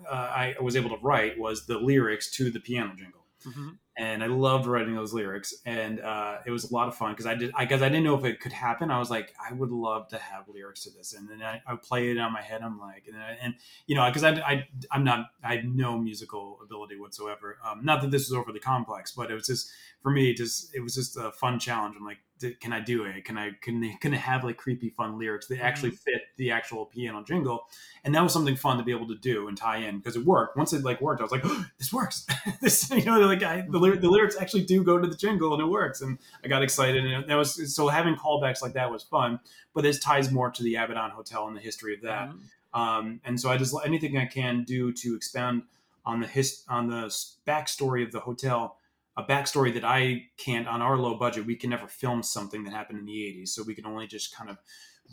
uh, 0.08 0.14
I 0.14 0.54
was 0.62 0.76
able 0.76 0.90
to 0.90 1.02
write 1.02 1.36
was 1.36 1.66
the 1.66 1.78
lyrics 1.78 2.30
to 2.36 2.52
the 2.52 2.60
piano 2.60 2.94
jingle. 2.96 3.26
Mhm. 3.44 3.78
And 3.96 4.24
I 4.24 4.26
loved 4.26 4.64
writing 4.64 4.94
those 4.94 5.12
lyrics, 5.12 5.52
and 5.66 6.00
uh, 6.00 6.38
it 6.46 6.50
was 6.50 6.70
a 6.70 6.72
lot 6.72 6.88
of 6.88 6.94
fun 6.94 7.12
because 7.12 7.26
I 7.26 7.34
did 7.34 7.52
because 7.58 7.82
I, 7.82 7.90
didn't 7.90 8.04
know 8.04 8.16
if 8.16 8.24
it 8.24 8.40
could 8.40 8.52
happen. 8.52 8.90
I 8.90 8.98
was 8.98 9.10
like, 9.10 9.34
I 9.38 9.52
would 9.52 9.70
love 9.70 10.08
to 10.08 10.18
have 10.18 10.48
lyrics 10.48 10.84
to 10.84 10.90
this, 10.90 11.12
and 11.12 11.28
then 11.28 11.42
I, 11.42 11.60
I 11.66 11.76
play 11.76 12.10
it 12.10 12.16
on 12.16 12.32
my 12.32 12.40
head. 12.40 12.62
I'm 12.62 12.80
like, 12.80 13.04
and, 13.06 13.22
I, 13.22 13.36
and 13.42 13.54
you 13.86 13.94
know, 13.94 14.06
because 14.06 14.24
I, 14.24 14.30
I 14.30 14.66
I'm 14.90 15.04
not 15.04 15.26
I 15.44 15.56
have 15.56 15.64
no 15.66 15.98
musical 15.98 16.58
ability 16.64 16.96
whatsoever. 16.96 17.58
Um, 17.68 17.84
not 17.84 18.00
that 18.00 18.10
this 18.10 18.22
is 18.22 18.32
overly 18.32 18.60
complex, 18.60 19.12
but 19.12 19.30
it 19.30 19.34
was 19.34 19.46
just 19.46 19.70
for 20.02 20.10
me, 20.10 20.34
just 20.34 20.74
it 20.74 20.80
was 20.80 20.94
just 20.94 21.16
a 21.16 21.30
fun 21.32 21.58
challenge. 21.58 21.94
I'm 21.96 22.04
like, 22.04 22.18
"D- 22.38 22.54
can 22.54 22.72
I 22.72 22.80
do 22.80 23.04
it? 23.04 23.24
Can 23.24 23.38
I 23.38 23.52
can 23.62 23.96
can 24.00 24.12
I 24.12 24.16
have 24.16 24.42
like 24.42 24.56
creepy 24.56 24.90
fun 24.90 25.18
lyrics 25.18 25.46
that 25.46 25.60
actually 25.60 25.90
fit 25.90 26.22
the 26.36 26.50
actual 26.50 26.86
piano 26.86 27.22
jingle? 27.22 27.66
And 28.04 28.14
that 28.14 28.22
was 28.22 28.32
something 28.32 28.56
fun 28.56 28.78
to 28.78 28.84
be 28.84 28.90
able 28.90 29.06
to 29.08 29.16
do 29.16 29.48
and 29.48 29.56
tie 29.56 29.78
in 29.78 29.98
because 29.98 30.16
it 30.16 30.24
worked. 30.24 30.56
Once 30.56 30.72
it 30.72 30.82
like 30.82 31.00
worked, 31.00 31.20
I 31.20 31.24
was 31.24 31.32
like, 31.32 31.42
oh, 31.44 31.64
this 31.78 31.92
works. 31.92 32.26
this 32.60 32.90
you 32.90 33.04
know 33.04 33.20
like 33.20 33.42
I, 33.42 33.64
the 33.68 33.78
the 33.90 34.08
lyrics 34.10 34.36
actually 34.40 34.64
do 34.64 34.82
go 34.82 34.98
to 34.98 35.06
the 35.06 35.16
jingle 35.16 35.52
and 35.52 35.62
it 35.62 35.66
works. 35.66 36.00
And 36.00 36.18
I 36.44 36.48
got 36.48 36.62
excited 36.62 37.04
and 37.04 37.28
that 37.28 37.34
was 37.36 37.74
so 37.74 37.88
having 37.88 38.14
callbacks 38.16 38.62
like 38.62 38.72
that 38.74 38.90
was 38.90 39.02
fun. 39.02 39.40
But 39.74 39.82
this 39.82 39.98
ties 39.98 40.30
more 40.30 40.50
to 40.50 40.62
the 40.62 40.76
Abaddon 40.76 41.10
Hotel 41.10 41.46
and 41.48 41.56
the 41.56 41.60
history 41.60 41.94
of 41.94 42.02
that. 42.02 42.30
Mhm. 42.30 42.40
Um, 42.78 43.20
and 43.24 43.38
so 43.40 43.50
I 43.50 43.56
just 43.58 43.74
anything 43.84 44.16
I 44.16 44.26
can 44.26 44.64
do 44.64 44.92
to 44.92 45.14
expand 45.14 45.62
on 46.06 46.20
the 46.20 46.26
his 46.26 46.64
on 46.68 46.86
the 46.88 47.06
backstory 47.46 48.02
of 48.04 48.12
the 48.12 48.20
hotel, 48.20 48.78
a 49.16 49.22
backstory 49.22 49.72
that 49.74 49.84
I 49.84 50.28
can't 50.38 50.66
on 50.66 50.80
our 50.80 50.96
low 50.96 51.14
budget. 51.14 51.44
We 51.44 51.54
can 51.56 51.70
never 51.70 51.86
film 51.86 52.22
something 52.22 52.64
that 52.64 52.72
happened 52.72 52.98
in 53.00 53.04
the 53.04 53.12
'80s, 53.26 53.48
so 53.54 53.62
we 53.62 53.74
can 53.74 53.84
only 53.86 54.06
just 54.06 54.34
kind 54.34 54.48
of 54.48 54.56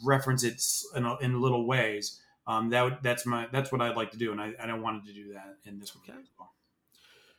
reference 0.03 0.43
it 0.43 0.61
in, 0.95 1.03
a- 1.05 1.17
in 1.17 1.41
little 1.41 1.65
ways. 1.67 2.21
Um, 2.47 2.69
that 2.69 3.03
that's 3.03 3.25
my 3.25 3.47
that's 3.51 3.71
what 3.73 3.81
I'd 3.81 3.97
like 3.97 4.11
to 4.11 4.17
do, 4.17 4.31
and 4.31 4.39
I, 4.41 4.53
and 4.57 4.71
I 4.71 4.75
wanted 4.75 5.05
to 5.07 5.13
do 5.13 5.33
that 5.33 5.57
in 5.65 5.79
this 5.79 5.93
one 5.93 6.03
Okay. 6.09 6.17
as 6.19 6.27
well. 6.39 6.53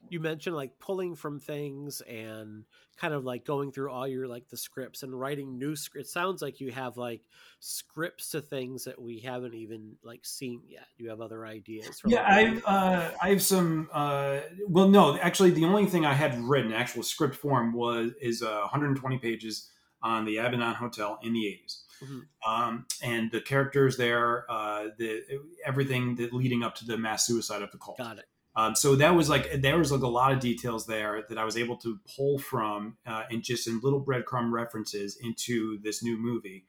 You 0.09 0.19
mentioned 0.21 0.57
like 0.57 0.79
pulling 0.79 1.15
from 1.15 1.39
things 1.39 2.01
and 2.03 2.65
kind 2.97 3.15
of 3.15 3.25
like 3.25 3.45
going 3.45 3.71
through 3.73 3.91
all 3.91 4.07
your 4.09 4.27
like 4.27 4.49
the 4.49 4.57
scripts 4.57 5.03
and 5.03 5.19
writing 5.19 5.59
new 5.59 5.77
scripts. 5.77 6.09
It 6.09 6.13
sounds 6.13 6.43
like 6.43 6.61
you 6.61 6.73
have 6.73 6.97
like 6.97 7.23
scripts 7.61 8.31
to 8.31 8.41
things 8.41 8.85
that 8.85 9.01
we 9.01 9.21
haven't 9.21 9.55
even 9.55 9.97
like 10.03 10.25
seen 10.25 10.63
yet. 10.67 10.87
You 10.99 11.11
have 11.11 11.21
other 11.21 11.47
ideas. 11.47 12.01
from, 12.01 12.11
Yeah, 12.11 12.25
I've 12.27 12.63
uh, 12.67 13.11
I 13.23 13.29
have 13.31 13.43
some. 13.43 13.89
Uh, 13.93 14.41
well, 14.69 14.89
no, 14.89 15.17
actually, 15.19 15.51
the 15.51 15.65
only 15.65 15.87
thing 15.87 16.05
I 16.05 16.15
had 16.15 16.39
written, 16.43 16.73
actual 16.73 17.03
script 17.03 17.37
form, 17.37 17.73
was 17.73 18.13
is 18.21 18.43
uh, 18.43 18.59
120 18.61 19.19
pages 19.19 19.71
on 20.03 20.25
the 20.25 20.39
Abaddon 20.39 20.75
Hotel 20.75 21.19
in 21.23 21.35
the 21.35 21.41
80s, 21.45 21.83
Mhm. 22.03 22.23
um, 22.47 22.87
and 23.03 23.31
the 23.31 23.41
characters 23.43 23.99
there, 23.99 24.51
uh, 24.51 24.89
the 24.97 25.23
everything 25.65 26.15
that 26.17 26.33
leading 26.33 26.63
up 26.63 26.75
to 26.77 26.87
the 26.87 26.97
mass 26.97 27.27
suicide 27.27 27.61
of 27.63 27.71
the 27.71 27.79
cult. 27.79 27.99
got 27.99 28.19
it. 28.19 28.25
Um, 28.61 28.75
so 28.75 28.95
that 28.97 29.15
was 29.15 29.31
like 29.31 29.63
there 29.63 29.79
was 29.79 29.91
like 29.91 30.03
a 30.03 30.09
lot 30.09 30.33
of 30.33 30.41
details 30.41 30.87
there 30.87 31.25
that 31.29 31.39
I 31.39 31.45
was 31.45 31.57
able 31.57 31.77
to 31.79 31.99
pull 32.15 32.39
from 32.39 32.97
uh, 33.07 33.23
and 33.31 33.43
just 33.43 33.67
in 33.67 33.81
little 33.83 34.05
breadcrumb 34.05 34.53
references 34.53 35.19
into 35.23 35.79
this 35.83 36.03
new 36.03 36.19
movie, 36.19 36.67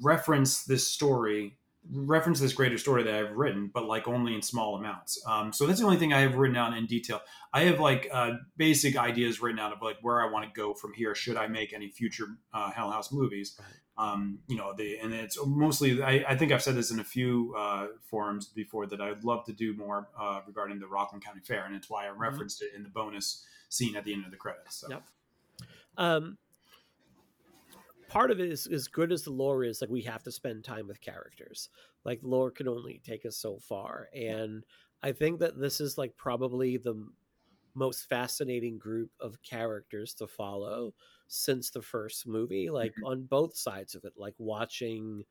reference 0.00 0.64
this 0.64 0.86
story, 0.86 1.58
reference 1.90 2.38
this 2.38 2.52
greater 2.52 2.78
story 2.78 3.02
that 3.02 3.14
I've 3.14 3.32
written, 3.32 3.70
but 3.74 3.86
like 3.86 4.06
only 4.06 4.36
in 4.36 4.42
small 4.42 4.76
amounts. 4.76 5.20
Um, 5.26 5.52
so 5.52 5.66
that's 5.66 5.80
the 5.80 5.84
only 5.84 5.96
thing 5.96 6.12
I 6.12 6.20
have 6.20 6.36
written 6.36 6.54
down 6.54 6.74
in 6.74 6.86
detail. 6.86 7.20
I 7.52 7.62
have 7.62 7.80
like 7.80 8.08
uh, 8.12 8.34
basic 8.56 8.96
ideas 8.96 9.42
written 9.42 9.58
out 9.58 9.72
of 9.72 9.82
like 9.82 9.96
where 10.02 10.22
I 10.22 10.30
want 10.30 10.44
to 10.44 10.60
go 10.60 10.74
from 10.74 10.92
here. 10.92 11.14
Should 11.14 11.36
I 11.36 11.48
make 11.48 11.72
any 11.72 11.88
future 11.88 12.26
uh, 12.54 12.70
Hell 12.70 12.92
House 12.92 13.10
movies? 13.10 13.58
Um, 14.02 14.38
you 14.48 14.56
know, 14.56 14.72
the 14.72 14.98
and 14.98 15.12
it's 15.12 15.38
mostly. 15.44 16.02
I, 16.02 16.24
I 16.28 16.36
think 16.36 16.50
I've 16.50 16.62
said 16.62 16.74
this 16.74 16.90
in 16.90 16.98
a 16.98 17.04
few 17.04 17.54
uh, 17.56 17.88
forums 18.02 18.46
before 18.46 18.86
that 18.86 19.00
I'd 19.00 19.22
love 19.22 19.44
to 19.46 19.52
do 19.52 19.76
more 19.76 20.08
uh, 20.18 20.40
regarding 20.46 20.80
the 20.80 20.86
Rockland 20.86 21.24
County 21.24 21.40
Fair, 21.40 21.64
and 21.64 21.74
it's 21.74 21.88
why 21.88 22.06
I 22.06 22.10
referenced 22.10 22.62
it 22.62 22.70
in 22.74 22.82
the 22.82 22.88
bonus 22.88 23.44
scene 23.68 23.96
at 23.96 24.04
the 24.04 24.12
end 24.12 24.24
of 24.24 24.30
the 24.30 24.36
credits. 24.36 24.76
So. 24.76 24.88
Yep. 24.90 25.02
Um, 25.98 26.38
part 28.08 28.30
of 28.30 28.40
it 28.40 28.50
is 28.50 28.66
as 28.66 28.88
good 28.88 29.12
as 29.12 29.22
the 29.22 29.30
lore 29.30 29.64
is 29.64 29.80
like 29.80 29.90
we 29.90 30.02
have 30.02 30.22
to 30.22 30.32
spend 30.32 30.64
time 30.64 30.86
with 30.86 31.00
characters 31.00 31.70
like 32.04 32.20
lore 32.22 32.50
can 32.50 32.68
only 32.68 33.00
take 33.04 33.24
us 33.24 33.38
so 33.38 33.58
far 33.58 34.08
and 34.14 34.64
i 35.02 35.10
think 35.10 35.38
that 35.40 35.58
this 35.58 35.80
is 35.80 35.96
like 35.96 36.14
probably 36.16 36.76
the 36.76 36.94
most 37.74 38.08
fascinating 38.10 38.76
group 38.76 39.10
of 39.18 39.42
characters 39.42 40.12
to 40.12 40.26
follow 40.26 40.92
since 41.32 41.70
the 41.70 41.82
first 41.82 42.26
movie 42.26 42.68
like 42.70 42.94
on 43.04 43.22
both 43.24 43.56
sides 43.56 43.94
of 43.94 44.04
it 44.04 44.12
like 44.16 44.34
watching 44.38 45.24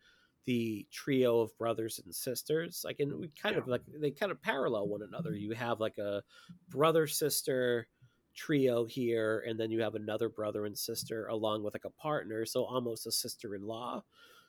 the 0.45 0.87
trio 0.91 1.39
of 1.41 1.55
brothers 1.57 1.99
and 2.03 2.13
sisters 2.15 2.81
like 2.83 2.99
and 2.99 3.13
we 3.19 3.29
kind 3.29 3.55
of 3.55 3.67
like 3.67 3.83
they 3.99 4.09
kind 4.11 4.31
of 4.31 4.41
parallel 4.41 4.87
one 4.87 5.03
another. 5.03 5.35
You 5.35 5.51
have 5.53 5.79
like 5.79 5.99
a 5.99 6.23
brother 6.69 7.05
sister 7.05 7.87
trio 8.33 8.85
here 8.85 9.43
and 9.47 9.59
then 9.59 9.69
you 9.69 9.81
have 9.81 9.93
another 9.95 10.29
brother 10.29 10.65
and 10.65 10.77
sister 10.77 11.27
along 11.27 11.63
with 11.63 11.75
like 11.75 11.85
a 11.85 11.89
partner 11.91 12.45
so 12.45 12.63
almost 12.63 13.05
a 13.05 13.11
sister-in-law 13.11 14.01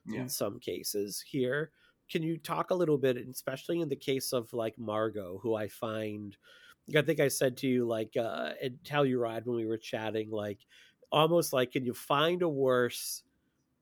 Yeah. 0.06 0.20
in 0.22 0.28
some 0.28 0.58
cases 0.60 1.20
here. 1.20 1.72
Can 2.10 2.22
you 2.22 2.38
talk 2.38 2.70
a 2.70 2.74
little 2.74 2.98
bit 2.98 3.16
especially 3.18 3.80
in 3.80 3.88
the 3.90 3.96
case 3.96 4.32
of 4.32 4.52
like 4.52 4.78
margot 4.78 5.38
who 5.42 5.54
i 5.54 5.68
find 5.68 6.36
i 6.96 7.02
think 7.02 7.20
i 7.20 7.28
said 7.28 7.56
to 7.58 7.66
you 7.68 7.86
like 7.86 8.16
uh 8.16 8.52
in 8.62 8.78
telluride 8.84 9.46
when 9.46 9.56
we 9.56 9.66
were 9.66 9.78
chatting 9.78 10.30
like 10.30 10.66
almost 11.12 11.52
like 11.52 11.72
can 11.72 11.84
you 11.84 11.94
find 11.94 12.42
a 12.42 12.48
worse 12.48 13.24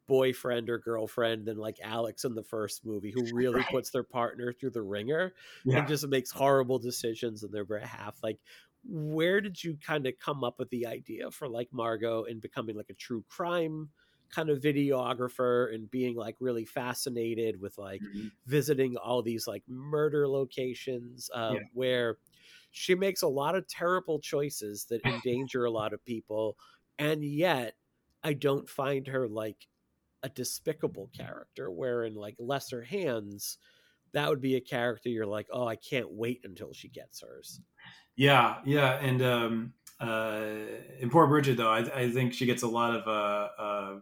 boyfriend 0.07 0.69
or 0.69 0.79
girlfriend 0.79 1.47
than 1.47 1.57
like 1.57 1.79
alex 1.83 2.25
in 2.25 2.35
the 2.35 2.43
first 2.43 2.85
movie 2.85 3.13
who 3.13 3.23
really 3.33 3.63
Right. 3.63 3.65
puts 3.65 3.91
their 3.91 4.03
partner 4.03 4.53
through 4.53 4.71
the 4.71 4.83
ringer 4.83 5.35
Yeah. 5.65 5.77
and 5.77 5.87
just 5.87 6.07
makes 6.09 6.33
horrible 6.33 6.79
decisions 6.81 7.45
in 7.45 7.53
their 7.53 7.65
behalf. 7.65 8.19
Like, 8.23 8.41
where 8.83 9.41
did 9.41 9.63
you 9.63 9.77
kind 9.77 10.07
of 10.07 10.19
come 10.19 10.43
up 10.43 10.59
with 10.59 10.71
the 10.71 10.87
idea 10.87 11.31
for 11.31 11.49
like 11.49 11.69
Margot 11.73 12.25
and 12.25 12.41
becoming 12.41 12.77
like 12.77 12.91
a 12.91 12.95
true 12.95 13.25
crime 13.29 13.91
kind 14.31 14.49
of 14.49 14.61
videographer 14.61 15.73
and 15.75 15.91
being 15.91 16.17
like 16.17 16.37
really 16.41 16.65
fascinated 16.65 17.61
with 17.61 17.77
like 17.79 18.05
Mhm. 18.05 18.31
visiting 18.47 18.97
all 18.97 19.23
these 19.23 19.47
like 19.47 19.65
murder 19.69 20.27
locations 20.29 21.31
uh, 21.35 21.57
Yeah. 21.57 21.65
where 21.73 22.19
she 22.71 22.95
makes 22.95 23.23
a 23.23 23.29
lot 23.29 23.55
of 23.55 23.67
terrible 23.67 24.21
choices 24.21 24.87
that 24.87 25.03
endanger 25.07 25.65
a 25.65 25.71
lot 25.71 25.93
of 25.93 26.05
people 26.05 26.57
and 27.01 27.25
yet 27.25 27.75
i 28.23 28.33
don't 28.33 28.69
find 28.69 29.07
her 29.07 29.27
like 29.27 29.67
a 30.23 30.29
despicable 30.29 31.11
character 31.17 31.71
where 31.71 32.05
in 32.05 32.15
like 32.15 32.37
lesser 32.39 32.83
hands 32.83 33.59
that 34.13 34.29
would 34.29 34.41
be 34.41 34.57
a 34.57 34.61
character 34.61 35.09
you're 35.09 35.27
like 35.27 35.47
oh 35.53 35.67
i 35.67 35.77
can't 35.77 36.11
wait 36.11 36.41
until 36.45 36.73
she 36.73 36.89
gets 36.89 37.21
hers. 37.21 37.61
Yeah, 38.17 38.57
yeah, 38.67 38.99
and 39.01 39.23
um, 39.23 39.73
uh, 39.99 40.43
in 40.99 41.09
Poor 41.09 41.27
Bridget 41.27 41.57
though, 41.57 41.71
I, 41.71 41.79
I 42.01 42.11
think 42.11 42.35
she 42.35 42.45
gets 42.45 42.63
a 42.63 42.69
lot 42.69 42.95
of 42.95 43.09
uh, 43.09 43.63
uh, 43.63 44.01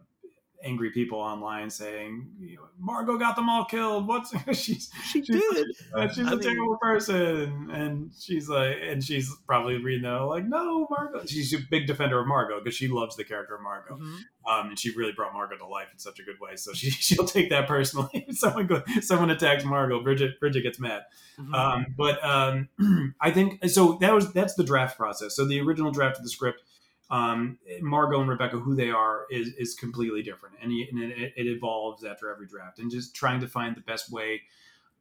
angry 0.63 0.91
people 0.91 1.19
online 1.19 1.69
saying 1.69 2.27
you 2.39 2.57
know, 2.57 2.63
Margot 2.79 3.17
got 3.17 3.35
them 3.35 3.49
all 3.49 3.65
killed. 3.65 4.07
What's 4.07 4.33
she's 4.47 4.89
she 5.11 5.23
she's, 5.23 5.27
did. 5.27 5.67
Uh, 5.93 6.07
she's 6.07 6.27
a 6.27 6.31
mean, 6.31 6.39
terrible 6.39 6.77
person, 6.77 7.69
and 7.71 8.11
she's 8.19 8.49
like, 8.49 8.77
and 8.81 9.03
she's 9.03 9.33
probably 9.47 9.77
reading 9.77 10.03
that 10.03 10.17
like, 10.17 10.45
no, 10.45 10.87
Margot. 10.89 11.25
She's 11.25 11.53
a 11.53 11.59
big 11.69 11.87
defender 11.87 12.19
of 12.19 12.27
Margot 12.27 12.59
because 12.59 12.75
she 12.75 12.87
loves 12.87 13.15
the 13.15 13.23
character 13.23 13.55
of 13.55 13.61
Margot, 13.61 13.95
mm-hmm. 13.95 14.51
um, 14.51 14.69
and 14.69 14.79
she 14.79 14.95
really 14.95 15.13
brought 15.13 15.33
Margot 15.33 15.57
to 15.57 15.67
life 15.67 15.87
in 15.91 15.99
such 15.99 16.19
a 16.19 16.23
good 16.23 16.39
way. 16.39 16.55
So 16.55 16.73
she 16.73 16.89
she'll 16.89 17.25
take 17.25 17.49
that 17.49 17.67
personally. 17.67 18.25
if 18.27 18.37
someone 18.37 18.67
go, 18.67 18.83
someone 19.01 19.29
attacks 19.29 19.63
Margot, 19.63 20.01
Bridget 20.03 20.39
Bridget 20.39 20.61
gets 20.61 20.79
mad. 20.79 21.03
Mm-hmm. 21.39 21.53
Um, 21.53 21.85
but 21.97 22.23
um, 22.23 22.69
I 23.21 23.31
think 23.31 23.67
so. 23.69 23.97
That 24.01 24.13
was 24.13 24.31
that's 24.33 24.55
the 24.55 24.63
draft 24.63 24.97
process. 24.97 25.35
So 25.35 25.45
the 25.45 25.59
original 25.61 25.91
draft 25.91 26.17
of 26.17 26.23
the 26.23 26.29
script 26.29 26.63
um, 27.11 27.57
Margot 27.81 28.19
and 28.19 28.29
Rebecca, 28.29 28.59
who 28.59 28.75
they 28.75 28.91
are, 28.91 29.25
is 29.31 29.49
is 29.57 29.73
completely 29.73 30.21
different, 30.21 30.55
and, 30.61 30.71
and 30.71 31.11
it, 31.11 31.33
it, 31.35 31.47
evolves 31.47 32.03
after 32.03 32.29
every 32.29 32.45
draft. 32.45 32.77
And 32.79 32.91
just 32.91 33.15
trying 33.15 33.39
to 33.41 33.47
find 33.47 33.75
the 33.75 33.81
best 33.81 34.11
way 34.11 34.41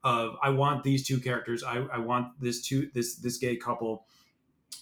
of 0.05 0.37
I 0.43 0.51
want 0.51 0.85
these 0.85 1.07
two 1.07 1.21
characters, 1.21 1.63
I, 1.63 1.79
I 1.93 1.99
want 1.99 2.41
this 2.41 2.63
two 2.63 2.91
this 2.95 3.17
this 3.17 3.37
gay 3.37 3.57
couple 3.57 4.07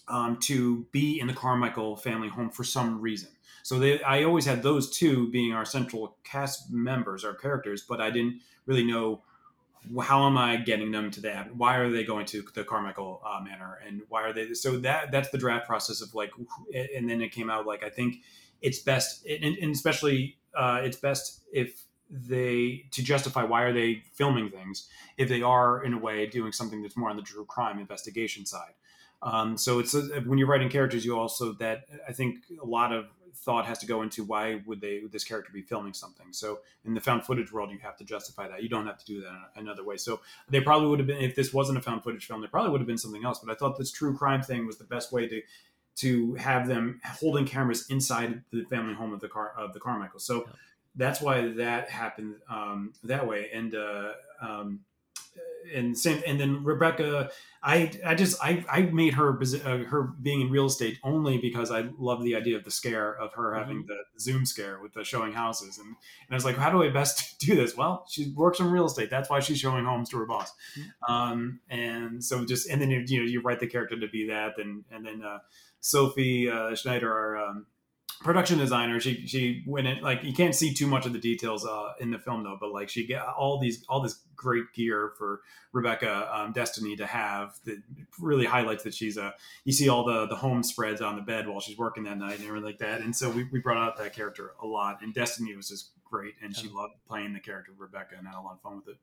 um, 0.09 0.39
to 0.43 0.87
be 0.93 1.19
in 1.19 1.27
the 1.27 1.33
Carmichael 1.33 1.97
family 1.97 2.29
home 2.29 2.51
for 2.51 2.63
some 2.63 3.01
reason. 3.01 3.31
So 3.65 3.81
they, 3.81 4.01
I 4.03 4.23
always 4.23 4.45
had 4.45 4.63
those 4.63 4.89
two 4.89 5.29
being 5.33 5.53
our 5.53 5.65
central 5.65 6.19
cast 6.23 6.71
members, 6.71 7.25
our 7.25 7.35
characters, 7.35 7.83
but 7.83 8.01
I 8.01 8.11
didn't 8.11 8.41
really 8.67 8.85
know 8.85 9.23
how 10.03 10.27
am 10.27 10.37
I 10.37 10.57
getting 10.57 10.91
them 10.91 11.11
to 11.13 11.21
that? 11.23 11.55
Why 11.55 11.77
are 11.77 11.91
they 11.91 12.05
going 12.05 12.27
to 12.27 12.45
the 12.55 12.65
Carmichael 12.65 13.23
uh, 13.25 13.41
Manor, 13.43 13.79
and 13.87 14.03
why 14.09 14.23
are 14.23 14.33
they? 14.33 14.55
So 14.55 14.79
that 14.79 15.11
that's 15.13 15.31
the 15.31 15.39
draft 15.39 15.67
process 15.67 16.01
of 16.01 16.15
like, 16.15 16.31
and 16.75 17.09
then 17.09 17.21
it 17.21 17.33
came 17.33 17.51
out 17.51 17.67
like 17.67 17.85
I 17.85 17.91
think 17.91 18.17
it's 18.61 18.79
best, 18.79 19.27
and, 19.27 19.57
and 19.57 19.73
especially 19.75 20.39
uh, 20.57 20.81
it's 20.83 20.97
best 20.97 21.43
if 21.53 21.85
they 22.11 22.85
to 22.93 23.03
justify 23.03 23.43
why 23.43 23.63
are 23.63 23.73
they 23.73 24.03
filming 24.15 24.49
things 24.49 24.89
if 25.19 25.29
they 25.29 25.43
are 25.43 25.83
in 25.83 25.93
a 25.93 25.99
way 25.99 26.25
doing 26.27 26.53
something 26.53 26.81
that's 26.81 26.97
more 26.97 27.11
on 27.11 27.17
the 27.17 27.23
true 27.23 27.45
crime 27.45 27.81
investigation 27.81 28.47
side. 28.47 28.75
Um, 29.23 29.57
so 29.57 29.79
it's 29.81 29.95
when 30.25 30.39
you're 30.39 30.47
writing 30.47 30.69
characters, 30.69 31.05
you 31.05 31.19
also 31.19 31.55
that 31.55 31.85
I 32.09 32.13
think 32.13 32.45
a 32.63 32.67
lot 32.67 32.93
of 32.93 33.07
thought 33.37 33.67
has 33.67 33.79
to 33.79 33.87
go 33.87 34.03
into 34.03 34.25
why 34.25 34.63
would 34.67 34.81
they 34.81 35.01
would 35.01 35.13
this 35.13 35.25
character 35.25 35.51
be 35.53 35.63
filming 35.63 35.93
something. 35.93 36.27
So 36.33 36.61
in 36.85 36.95
the 36.95 37.01
found 37.01 37.25
footage 37.25 37.53
world, 37.53 37.71
you 37.71 37.79
have 37.79 37.97
to 37.99 38.05
justify 38.05 38.49
that. 38.49 38.63
You 38.63 38.69
don't 38.69 38.87
have 38.87 38.99
to 38.99 39.05
do 39.05 39.21
that 39.21 39.51
another 39.57 39.85
way. 39.85 39.97
So 39.97 40.21
they 40.49 40.61
probably 40.61 40.89
would 40.89 40.99
have 40.99 41.07
been 41.07 41.21
if 41.21 41.35
this 41.35 41.53
wasn't 41.53 41.79
a 41.79 41.83
found 41.83 42.03
footage 42.03 42.27
film, 42.27 42.41
there 42.41 42.51
probably 42.51 42.71
would 42.71 42.81
have 42.81 42.89
been 42.89 42.99
something 42.99 43.25
else. 43.25 43.39
But 43.39 43.53
I 43.53 43.55
thought 43.55 43.77
this 43.79 43.93
true 43.93 44.17
crime 44.17 44.43
thing 44.43 44.67
was 44.67 44.79
the 44.79 44.85
best 44.85 45.13
way 45.13 45.29
to 45.29 45.43
to 45.97 46.35
have 46.35 46.69
them 46.69 47.01
holding 47.05 47.47
cameras 47.47 47.87
inside 47.89 48.43
the 48.51 48.65
family 48.65 48.95
home 48.95 49.13
of 49.13 49.21
the 49.21 49.29
car 49.29 49.53
of 49.57 49.73
the 49.73 49.81
Carmichael. 49.81 50.21
So 50.21 50.37
yeah. 50.37 50.53
that's 50.95 51.21
why 51.21 51.49
that 51.53 51.89
happened 51.89 52.37
um, 52.51 52.93
that 53.05 53.27
way. 53.27 53.51
And 53.53 53.75
uh, 53.75 54.13
um, 54.41 54.81
and 55.75 55.97
same 55.97 56.23
and 56.27 56.41
then 56.41 56.65
Rebecca 56.65 57.31
I 57.63 57.91
I 58.05 58.15
just 58.15 58.43
I 58.43 58.65
I 58.71 58.83
made 58.83 59.15
her 59.15 59.39
uh, 59.39 59.79
her 59.85 60.03
being 60.23 60.41
in 60.41 60.51
real 60.51 60.67
estate 60.67 60.99
only 61.03 61.39
because 61.39 61.71
I 61.71 61.89
love 61.99 62.23
the 62.23 62.37
idea 62.37 62.57
of 62.57 62.65
the 62.65 62.71
scare 62.71 63.15
of 63.15 63.33
her 63.35 63.55
having 63.55 63.79
mm-hmm. 63.79 63.89
the 63.89 64.21
zoom 64.21 64.47
scare 64.47 64.79
with 64.81 64.93
the 64.95 65.05
showing 65.05 65.33
houses 65.33 65.79
and 65.79 65.89
and 65.89 66.31
I 66.31 66.35
was 66.35 66.45
like 66.45 66.57
how 66.57 66.71
do 66.71 66.83
I 66.83 66.91
best 66.91 67.39
do 67.41 67.55
this 67.55 67.77
well 67.77 68.07
she 68.09 68.33
works 68.37 68.61
in 68.61 68.71
real 68.71 68.87
estate 68.87 69.11
that's 69.11 69.31
why 69.31 69.41
she's 69.41 69.59
showing 69.59 69.85
homes 69.85 70.09
to 70.11 70.19
her 70.19 70.27
boss 70.27 70.53
mm-hmm. 70.79 71.13
um, 71.13 71.61
and 71.69 72.23
so 72.23 72.45
just 72.45 72.69
and 72.69 72.81
then 72.81 72.91
you, 72.91 73.05
you 73.07 73.21
know 73.21 73.27
you 73.27 73.41
write 73.41 73.61
the 73.61 73.67
character 73.67 73.99
to 73.99 74.09
be 74.09 74.29
that 74.29 74.59
and 74.59 74.85
and 74.91 75.05
then 75.05 75.23
uh, 75.23 75.39
Sophie 75.81 76.51
uh, 76.51 76.75
Schneider 76.75 77.13
our 77.13 77.37
um, 77.37 77.67
production 78.21 78.59
designer 78.59 78.99
she 78.99 79.27
she 79.27 79.63
went 79.67 79.87
in 79.87 80.01
like 80.01 80.23
you 80.25 80.33
can't 80.33 80.55
see 80.55 80.73
too 80.73 80.87
much 80.87 81.07
of 81.07 81.13
the 81.13 81.19
details 81.19 81.67
uh, 81.67 81.93
in 82.01 82.11
the 82.11 82.19
film 82.19 82.43
though 82.43 82.57
but 82.59 82.73
like 82.73 82.89
she 82.89 83.07
got 83.07 83.35
all 83.37 83.59
these 83.59 83.85
all 83.89 84.01
this 84.01 84.21
great 84.35 84.65
gear 84.75 85.13
for 85.19 85.41
rebecca 85.73 86.29
um, 86.33 86.53
destiny 86.53 86.97
to 86.97 87.07
have 87.07 87.59
that 87.65 87.79
really 88.21 88.47
highlights 88.47 88.85
that 88.85 88.95
she's 88.95 89.17
a 89.17 89.35
you 89.65 89.73
see 89.73 89.89
all 89.89 90.05
the 90.05 90.27
the 90.27 90.37
home 90.37 90.63
spreads 90.63 91.01
on 91.01 91.17
the 91.17 91.23
bed 91.23 91.49
while 91.49 91.61
she's 91.61 91.77
working 91.77 92.05
that 92.05 92.19
night 92.19 92.39
and 92.39 92.47
everything 92.47 92.67
like 92.67 92.79
that. 92.79 93.01
And 93.01 93.15
so 93.15 93.31
we, 93.31 93.45
we 93.53 93.59
brought 93.59 93.77
out 93.77 93.97
that 93.99 94.15
character 94.15 94.53
a 94.63 94.67
lot 94.67 95.03
and 95.03 95.15
destiny 95.15 95.55
was 95.57 95.69
just 95.69 95.91
great 96.05 96.35
and 96.43 96.55
she 96.55 96.69
loved 96.69 96.95
playing 97.07 97.33
the 97.33 97.41
character 97.41 97.73
of 97.73 97.81
rebecca 97.81 98.15
and 98.17 98.27
had 98.27 98.37
a 98.37 98.41
lot 98.41 98.55
of 98.55 98.61
fun 98.63 98.77
with 98.77 98.89
it. 98.89 98.97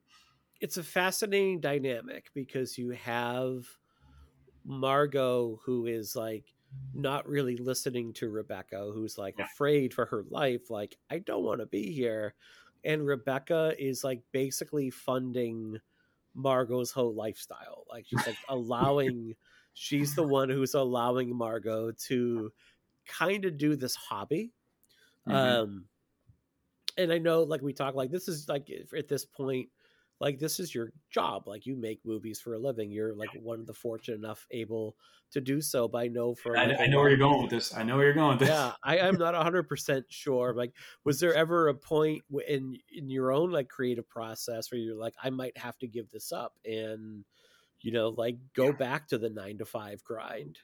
It's 0.62 0.78
a 0.78 0.84
fascinating 0.84 1.60
dynamic 1.60 2.28
because 2.34 2.78
you 2.78 2.92
have 2.92 3.66
margot 4.66 5.60
who 5.66 5.86
is 5.86 6.16
like 6.16 6.46
not 6.94 7.28
really 7.28 7.58
listening 7.58 8.14
to 8.14 8.30
Rebecca, 8.30 8.92
who's 8.94 9.18
like 9.18 9.36
yeah. 9.38 9.46
afraid 9.46 9.94
for 9.94 10.06
her 10.06 10.24
life, 10.30 10.70
like, 10.70 10.98
I 11.10 11.20
don't 11.20 11.44
want 11.44 11.60
to 11.60 11.66
be 11.66 11.92
here. 11.92 12.36
And 12.84 13.06
Rebecca 13.06 13.74
is 13.80 14.04
like 14.04 14.22
basically 14.32 14.90
funding 14.90 15.80
Margot's 16.34 16.92
whole 16.92 17.14
lifestyle. 17.14 17.86
Like 17.90 18.06
she's 18.08 18.26
like 18.26 18.38
allowing 18.50 19.36
she's 19.74 20.16
the 20.16 20.24
one 20.24 20.50
who's 20.50 20.74
allowing 20.74 21.36
Margot 21.36 21.92
to 22.08 22.52
kind 23.08 23.46
of 23.46 23.58
do 23.58 23.76
this 23.76 23.96
hobby. 23.96 24.52
Mm-hmm. 25.28 25.36
Um 25.36 25.86
and 26.98 27.12
I 27.12 27.18
know 27.18 27.44
like 27.44 27.62
we 27.62 27.74
talk 27.74 27.96
like 27.96 28.12
this 28.12 28.28
is 28.28 28.48
like 28.50 28.70
at 28.98 29.08
this 29.08 29.26
point 29.26 29.70
like 30.24 30.40
this 30.40 30.58
is 30.58 30.74
your 30.74 30.94
job 31.12 31.48
like 31.48 31.66
you 31.66 31.76
make 31.76 32.00
movies 32.06 32.40
for 32.40 32.54
a 32.54 32.58
living 32.60 32.90
you're 32.90 33.14
like 33.14 33.30
one 33.42 33.60
of 33.60 33.68
the 33.68 33.74
fortunate 33.74 34.18
enough 34.18 34.48
able 34.52 34.96
to 35.32 35.42
do 35.42 35.60
so 35.60 35.86
but 35.86 35.98
i 35.98 36.08
know 36.08 36.34
for 36.34 36.58
i, 36.58 36.64
I 36.64 36.88
know 36.88 37.00
where 37.00 37.10
you're 37.10 37.18
going 37.18 37.42
with 37.42 37.52
this 37.52 37.76
i 37.76 37.84
know 37.84 37.98
where 37.98 38.06
you're 38.06 38.14
going 38.14 38.38
with 38.38 38.48
this. 38.48 38.50
Yeah 38.50 38.72
i 38.84 39.00
am 39.00 39.18
not 39.18 39.34
100% 39.34 40.04
sure 40.08 40.54
like 40.56 40.72
was 41.04 41.20
there 41.20 41.34
ever 41.34 41.68
a 41.68 41.74
point 41.74 42.24
in 42.48 42.78
in 42.96 43.10
your 43.10 43.34
own 43.34 43.52
like 43.52 43.68
creative 43.68 44.08
process 44.08 44.72
where 44.72 44.80
you're 44.80 44.96
like 44.96 45.16
i 45.22 45.30
might 45.30 45.58
have 45.58 45.78
to 45.80 45.88
give 45.88 46.10
this 46.10 46.32
up 46.32 46.54
and 46.64 47.26
you 47.82 47.92
know 47.92 48.10
like 48.10 48.38
go 48.56 48.68
yeah. 48.68 48.72
back 48.72 49.10
to 49.10 49.18
the 49.18 49.30
nine 49.30 49.58
to 49.58 49.66
five 49.66 50.02
grind? 50.06 50.58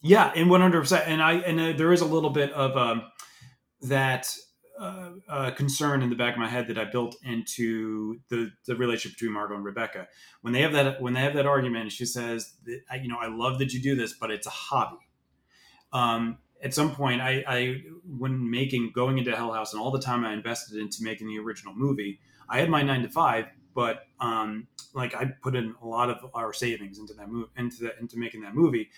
Yeah 0.00 0.32
and 0.34 0.50
100% 0.50 1.02
and 1.06 1.22
i 1.22 1.34
and 1.34 1.60
uh, 1.60 1.72
there 1.76 1.92
is 1.92 2.00
a 2.00 2.06
little 2.06 2.30
bit 2.30 2.50
of 2.52 2.78
um 2.78 3.02
that 3.82 4.34
uh, 4.78 5.10
uh, 5.28 5.50
concern 5.52 6.02
in 6.02 6.10
the 6.10 6.16
back 6.16 6.34
of 6.34 6.40
my 6.40 6.48
head 6.48 6.66
that 6.68 6.78
I 6.78 6.84
built 6.84 7.16
into 7.24 8.20
the, 8.28 8.50
the 8.66 8.74
relationship 8.74 9.18
between 9.18 9.32
Margot 9.32 9.54
and 9.54 9.64
Rebecca. 9.64 10.08
When 10.40 10.52
they 10.52 10.62
have 10.62 10.72
that 10.72 11.00
when 11.00 11.12
they 11.12 11.20
have 11.20 11.34
that 11.34 11.46
argument, 11.46 11.92
she 11.92 12.06
says, 12.06 12.54
"You 12.66 13.08
know, 13.08 13.18
I 13.20 13.28
love 13.28 13.58
that 13.58 13.72
you 13.72 13.80
do 13.80 13.94
this, 13.94 14.14
but 14.18 14.30
it's 14.30 14.46
a 14.46 14.50
hobby." 14.50 14.96
Um, 15.92 16.38
at 16.62 16.72
some 16.72 16.94
point, 16.94 17.20
I, 17.20 17.44
I 17.46 17.82
when 18.06 18.50
making 18.50 18.92
going 18.94 19.18
into 19.18 19.34
Hell 19.34 19.52
House 19.52 19.72
and 19.72 19.82
all 19.82 19.90
the 19.90 20.00
time 20.00 20.24
I 20.24 20.32
invested 20.32 20.78
into 20.78 21.02
making 21.02 21.28
the 21.28 21.38
original 21.38 21.74
movie, 21.74 22.20
I 22.48 22.58
had 22.58 22.70
my 22.70 22.82
nine 22.82 23.02
to 23.02 23.08
five, 23.08 23.46
but 23.74 24.04
um, 24.20 24.68
like 24.94 25.14
I 25.14 25.26
put 25.42 25.54
in 25.54 25.74
a 25.82 25.86
lot 25.86 26.10
of 26.10 26.18
our 26.34 26.52
savings 26.52 26.98
into 26.98 27.14
that 27.14 27.28
move 27.28 27.48
into 27.56 27.84
that 27.84 27.94
into 28.00 28.18
making 28.18 28.42
that 28.42 28.54
movie 28.54 28.90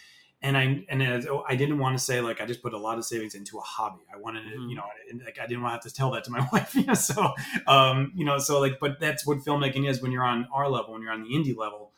and 0.44 0.58
I 0.58 0.84
and 0.90 1.02
as, 1.02 1.26
oh, 1.26 1.42
I 1.48 1.56
didn't 1.56 1.78
want 1.78 1.96
to 1.96 2.04
say 2.04 2.20
like 2.20 2.42
I 2.42 2.44
just 2.44 2.62
put 2.62 2.74
a 2.74 2.78
lot 2.78 2.98
of 2.98 3.06
savings 3.06 3.34
into 3.34 3.56
a 3.56 3.62
hobby. 3.62 4.02
I 4.12 4.18
wanted 4.18 4.42
to, 4.42 4.50
mm-hmm. 4.50 4.68
you 4.68 4.76
know, 4.76 4.84
like 5.24 5.38
I 5.42 5.46
didn't 5.46 5.62
want 5.62 5.72
to 5.72 5.76
have 5.76 5.92
to 5.92 5.92
tell 5.92 6.10
that 6.10 6.22
to 6.24 6.30
my 6.30 6.46
wife. 6.52 6.74
You 6.74 6.84
know, 6.84 6.94
so 6.94 7.32
um, 7.66 8.12
you 8.14 8.26
know, 8.26 8.36
so 8.36 8.60
like, 8.60 8.78
but 8.78 9.00
that's 9.00 9.26
what 9.26 9.38
filmmaking 9.38 9.88
is 9.88 10.02
when 10.02 10.12
you're 10.12 10.22
on 10.22 10.46
our 10.52 10.68
level, 10.68 10.92
when 10.92 11.00
you're 11.00 11.12
on 11.12 11.22
the 11.22 11.30
indie 11.30 11.56
level. 11.56 11.92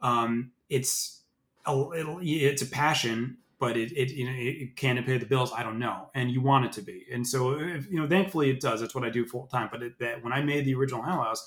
Um, 0.00 0.52
it's 0.70 1.22
a 1.66 1.88
it's 2.20 2.62
a 2.62 2.66
passion, 2.66 3.38
but 3.58 3.76
it, 3.76 3.90
it 3.96 4.12
you 4.12 4.26
know 4.26 4.32
it, 4.32 4.76
can 4.76 4.96
it 4.96 5.04
pay 5.04 5.18
the 5.18 5.26
bills? 5.26 5.50
I 5.52 5.64
don't 5.64 5.80
know, 5.80 6.10
and 6.14 6.30
you 6.30 6.40
want 6.40 6.66
it 6.66 6.72
to 6.74 6.82
be, 6.82 7.04
and 7.12 7.26
so 7.26 7.58
if, 7.58 7.90
you 7.90 8.00
know, 8.00 8.06
thankfully 8.06 8.48
it 8.48 8.60
does. 8.60 8.80
That's 8.80 8.94
what 8.94 9.02
I 9.02 9.10
do 9.10 9.26
full 9.26 9.48
time. 9.48 9.70
But 9.72 9.82
it, 9.82 9.98
that 9.98 10.22
when 10.22 10.32
I 10.32 10.40
made 10.40 10.66
the 10.66 10.74
original 10.76 11.02
Hell 11.02 11.20
House, 11.20 11.44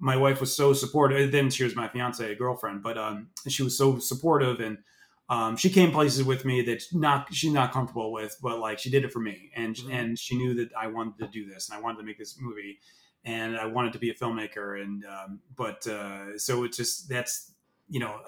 my 0.00 0.16
wife 0.16 0.40
was 0.40 0.54
so 0.54 0.72
supportive. 0.72 1.30
Then 1.30 1.48
she 1.48 1.62
was 1.62 1.76
my 1.76 1.86
fiance, 1.86 2.34
girlfriend, 2.34 2.82
but 2.82 2.98
um, 2.98 3.28
she 3.46 3.62
was 3.62 3.78
so 3.78 4.00
supportive 4.00 4.58
and 4.58 4.78
um, 5.28 5.56
she 5.56 5.70
came 5.70 5.90
places 5.90 6.22
with 6.22 6.44
me 6.44 6.62
that 6.62 6.82
not 6.92 7.32
she's 7.34 7.52
not 7.52 7.72
comfortable 7.72 8.12
with, 8.12 8.36
but 8.40 8.60
like 8.60 8.78
she 8.78 8.90
did 8.90 9.04
it 9.04 9.12
for 9.12 9.18
me, 9.18 9.50
and 9.56 9.74
mm-hmm. 9.74 9.90
and 9.90 10.18
she 10.18 10.36
knew 10.36 10.54
that 10.54 10.70
I 10.78 10.86
wanted 10.86 11.18
to 11.18 11.26
do 11.26 11.48
this, 11.48 11.68
and 11.68 11.76
I 11.76 11.80
wanted 11.80 11.98
to 11.98 12.04
make 12.04 12.18
this 12.18 12.38
movie, 12.40 12.78
and 13.24 13.56
I 13.56 13.66
wanted 13.66 13.92
to 13.94 13.98
be 13.98 14.10
a 14.10 14.14
filmmaker, 14.14 14.80
and 14.80 15.04
um, 15.04 15.40
but 15.56 15.84
uh, 15.86 16.38
so 16.38 16.62
it's 16.62 16.76
just 16.76 17.08
that's 17.08 17.52
you 17.88 18.00
know, 18.00 18.20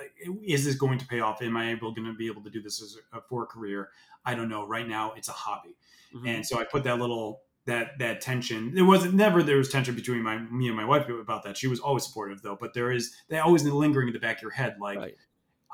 is 0.44 0.64
this 0.64 0.76
going 0.76 0.98
to 0.98 1.06
pay 1.06 1.20
off? 1.20 1.42
Am 1.42 1.56
I 1.56 1.72
able 1.72 1.92
going 1.92 2.06
to 2.06 2.14
be 2.14 2.28
able 2.28 2.42
to 2.42 2.50
do 2.50 2.62
this 2.62 2.80
as 2.80 2.96
a, 3.12 3.20
for 3.28 3.42
a 3.42 3.46
career? 3.46 3.90
I 4.24 4.36
don't 4.36 4.48
know. 4.48 4.66
Right 4.66 4.86
now, 4.86 5.12
it's 5.16 5.28
a 5.28 5.32
hobby, 5.32 5.76
mm-hmm. 6.14 6.26
and 6.26 6.46
so 6.46 6.58
I 6.58 6.64
put 6.64 6.82
that 6.82 6.98
little 6.98 7.42
that 7.66 7.96
that 8.00 8.20
tension. 8.20 8.74
There 8.74 8.84
wasn't 8.84 9.14
never 9.14 9.44
there 9.44 9.58
was 9.58 9.68
tension 9.68 9.94
between 9.94 10.22
my 10.22 10.38
me 10.38 10.66
and 10.66 10.76
my 10.76 10.84
wife 10.84 11.08
about 11.08 11.44
that. 11.44 11.56
She 11.56 11.68
was 11.68 11.78
always 11.78 12.04
supportive 12.04 12.42
though, 12.42 12.58
but 12.60 12.74
there 12.74 12.90
is 12.90 13.14
they 13.28 13.38
always 13.38 13.62
lingering 13.62 14.08
in 14.08 14.14
the 14.14 14.18
back 14.18 14.38
of 14.38 14.42
your 14.42 14.50
head 14.50 14.78
like. 14.80 14.98
Right 14.98 15.14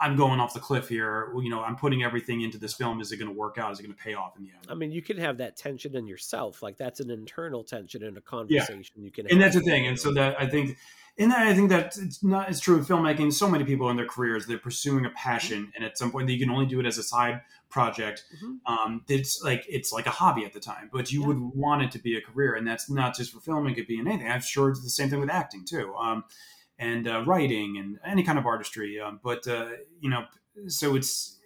I'm 0.00 0.16
going 0.16 0.40
off 0.40 0.54
the 0.54 0.60
cliff 0.60 0.88
here. 0.88 1.32
You 1.36 1.50
know, 1.50 1.62
I'm 1.62 1.76
putting 1.76 2.02
everything 2.02 2.40
into 2.40 2.58
this 2.58 2.74
film. 2.74 3.00
Is 3.00 3.12
it 3.12 3.18
going 3.18 3.32
to 3.32 3.38
work 3.38 3.58
out? 3.58 3.72
Is 3.72 3.78
it 3.78 3.84
going 3.84 3.94
to 3.94 4.02
pay 4.02 4.14
off 4.14 4.36
in 4.36 4.44
the 4.44 4.50
end? 4.50 4.66
I 4.68 4.74
mean, 4.74 4.90
you 4.90 5.02
can 5.02 5.18
have 5.18 5.38
that 5.38 5.56
tension 5.56 5.94
in 5.94 6.06
yourself. 6.06 6.62
Like 6.62 6.76
that's 6.76 7.00
an 7.00 7.10
internal 7.10 7.62
tension 7.62 8.02
in 8.02 8.16
a 8.16 8.20
conversation 8.20 8.96
yeah. 8.96 9.04
you 9.04 9.10
can. 9.10 9.26
And 9.30 9.40
that's 9.40 9.54
the 9.54 9.62
thing. 9.62 9.86
And 9.86 9.98
so 9.98 10.12
that 10.14 10.40
I 10.40 10.46
think, 10.46 10.76
and 11.16 11.30
that, 11.30 11.46
I 11.46 11.54
think 11.54 11.68
that 11.68 11.96
it's 11.96 12.24
not 12.24 12.48
as 12.48 12.60
true 12.60 12.76
in 12.76 12.84
filmmaking. 12.84 13.32
So 13.32 13.48
many 13.48 13.62
people 13.62 13.88
in 13.90 13.96
their 13.96 14.06
careers 14.06 14.46
they're 14.46 14.58
pursuing 14.58 15.06
a 15.06 15.10
passion, 15.10 15.62
mm-hmm. 15.62 15.70
and 15.76 15.84
at 15.84 15.96
some 15.96 16.10
point 16.10 16.28
you 16.28 16.40
can 16.40 16.50
only 16.50 16.66
do 16.66 16.80
it 16.80 16.86
as 16.86 16.98
a 16.98 17.04
side 17.04 17.42
project. 17.70 18.24
Mm-hmm. 18.36 18.72
Um, 18.72 19.04
it's 19.08 19.40
like 19.44 19.64
it's 19.68 19.92
like 19.92 20.06
a 20.06 20.10
hobby 20.10 20.44
at 20.44 20.52
the 20.52 20.60
time, 20.60 20.90
but 20.92 21.12
you 21.12 21.20
yeah. 21.20 21.28
would 21.28 21.38
want 21.38 21.82
it 21.82 21.92
to 21.92 22.00
be 22.00 22.16
a 22.16 22.20
career, 22.20 22.54
and 22.56 22.66
that's 22.66 22.90
not 22.90 23.16
just 23.16 23.32
for 23.32 23.38
film. 23.38 23.66
It 23.68 23.74
could 23.74 23.86
be 23.86 23.98
in 23.98 24.08
anything. 24.08 24.28
I'm 24.28 24.40
sure 24.40 24.70
it's 24.70 24.82
the 24.82 24.90
same 24.90 25.08
thing 25.08 25.20
with 25.20 25.30
acting 25.30 25.64
too. 25.64 25.94
Um, 25.94 26.24
and 26.84 27.08
uh, 27.08 27.24
writing 27.24 27.78
and 27.78 27.98
any 28.04 28.22
kind 28.22 28.38
of 28.38 28.46
artistry. 28.46 29.00
Um, 29.00 29.20
but 29.22 29.46
uh, 29.46 29.68
you 30.00 30.10
know, 30.10 30.24
so 30.68 30.96
it's 30.96 31.38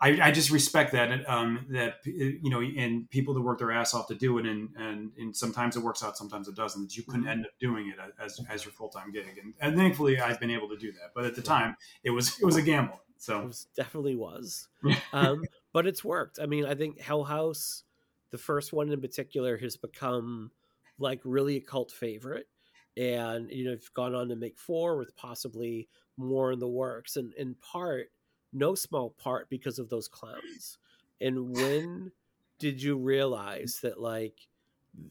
I, 0.00 0.28
I 0.28 0.30
just 0.30 0.50
respect 0.50 0.92
that 0.92 1.28
um, 1.28 1.66
that 1.70 1.96
you 2.04 2.50
know, 2.50 2.60
and 2.60 3.10
people 3.10 3.34
that 3.34 3.40
work 3.40 3.58
their 3.58 3.72
ass 3.72 3.94
off 3.94 4.06
to 4.08 4.14
do 4.14 4.38
it, 4.38 4.46
and 4.46 4.68
and, 4.76 5.10
and 5.18 5.36
sometimes 5.36 5.76
it 5.76 5.82
works 5.82 6.04
out, 6.04 6.16
sometimes 6.16 6.46
it 6.46 6.54
doesn't. 6.54 6.82
That 6.82 6.96
you 6.96 7.02
couldn't 7.02 7.22
mm-hmm. 7.22 7.30
end 7.30 7.46
up 7.46 7.52
doing 7.58 7.88
it 7.88 7.96
as 8.22 8.40
as 8.48 8.64
your 8.64 8.72
full 8.72 8.88
time 8.88 9.10
gig, 9.10 9.38
and, 9.42 9.54
and 9.60 9.76
thankfully 9.76 10.20
I've 10.20 10.38
been 10.38 10.50
able 10.50 10.68
to 10.68 10.76
do 10.76 10.92
that. 10.92 11.10
But 11.14 11.24
at 11.24 11.34
the 11.34 11.42
time, 11.42 11.76
it 12.04 12.10
was 12.10 12.38
it 12.40 12.44
was 12.44 12.56
a 12.56 12.62
gamble. 12.62 13.00
So 13.20 13.40
it 13.40 13.46
was, 13.46 13.66
definitely 13.74 14.14
was, 14.14 14.68
um, 15.12 15.44
but 15.72 15.88
it's 15.88 16.04
worked. 16.04 16.38
I 16.40 16.46
mean, 16.46 16.64
I 16.64 16.76
think 16.76 17.00
Hell 17.00 17.24
House, 17.24 17.82
the 18.30 18.38
first 18.38 18.72
one 18.72 18.92
in 18.92 19.00
particular, 19.00 19.56
has 19.58 19.76
become 19.76 20.52
like 21.00 21.20
really 21.24 21.56
a 21.56 21.60
cult 21.60 21.90
favorite 21.90 22.46
and 22.98 23.50
you 23.50 23.64
know 23.64 23.70
you've 23.70 23.94
gone 23.94 24.14
on 24.14 24.28
to 24.28 24.36
make 24.36 24.58
four 24.58 24.96
with 24.98 25.16
possibly 25.16 25.88
more 26.16 26.52
in 26.52 26.58
the 26.58 26.68
works 26.68 27.16
and 27.16 27.32
in 27.34 27.54
part 27.54 28.10
no 28.52 28.74
small 28.74 29.10
part 29.10 29.48
because 29.48 29.78
of 29.78 29.88
those 29.88 30.08
clowns. 30.08 30.78
And 31.20 31.54
when 31.54 32.12
did 32.58 32.82
you 32.82 32.96
realize 32.96 33.80
that 33.82 34.00
like 34.00 34.48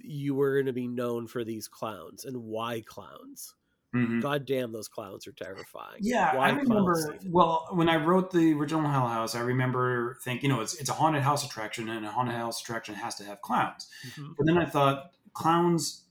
you 0.02 0.36
were 0.36 0.56
going 0.56 0.65
to 0.65 0.73
be 0.73 0.88
known 0.88 1.28
for 1.28 1.43
these 1.43 1.67
clowns 1.67 2.26
and 2.26 2.38
why 2.38 2.82
clowns? 2.86 3.54
Mm-hmm. 3.95 4.19
god 4.19 4.45
damn 4.45 4.73
those 4.73 4.89
clowns 4.89 5.26
are 5.28 5.32
terrifying. 5.32 6.00
Yeah 6.02 6.36
why 6.36 6.47
i 6.47 6.50
remember 6.50 7.17
well 7.30 7.69
when 7.71 7.88
i 7.88 7.95
wrote 7.95 8.32
the 8.32 8.52
original 8.54 8.82
hell 8.82 9.08
house 9.08 9.34
i 9.34 9.39
remember 9.39 10.17
thinking 10.26 10.50
you 10.50 10.56
know 10.56 10.62
it's, 10.62 10.76
it's 10.76 10.89
a 10.89 10.93
haunted 10.93 11.21
house 11.21 11.45
attraction 11.45 11.88
and 11.88 12.06
a 12.06 12.12
haunted 12.12 12.36
house 12.36 12.62
attraction 12.62 12.95
has 12.95 13.15
to 13.15 13.23
have 13.23 13.41
clowns. 13.41 13.88
Mm-hmm. 14.10 14.34
but 14.38 14.45
then 14.45 14.58
i 14.58 14.65
thought 14.65 15.12
clowns 15.32 16.04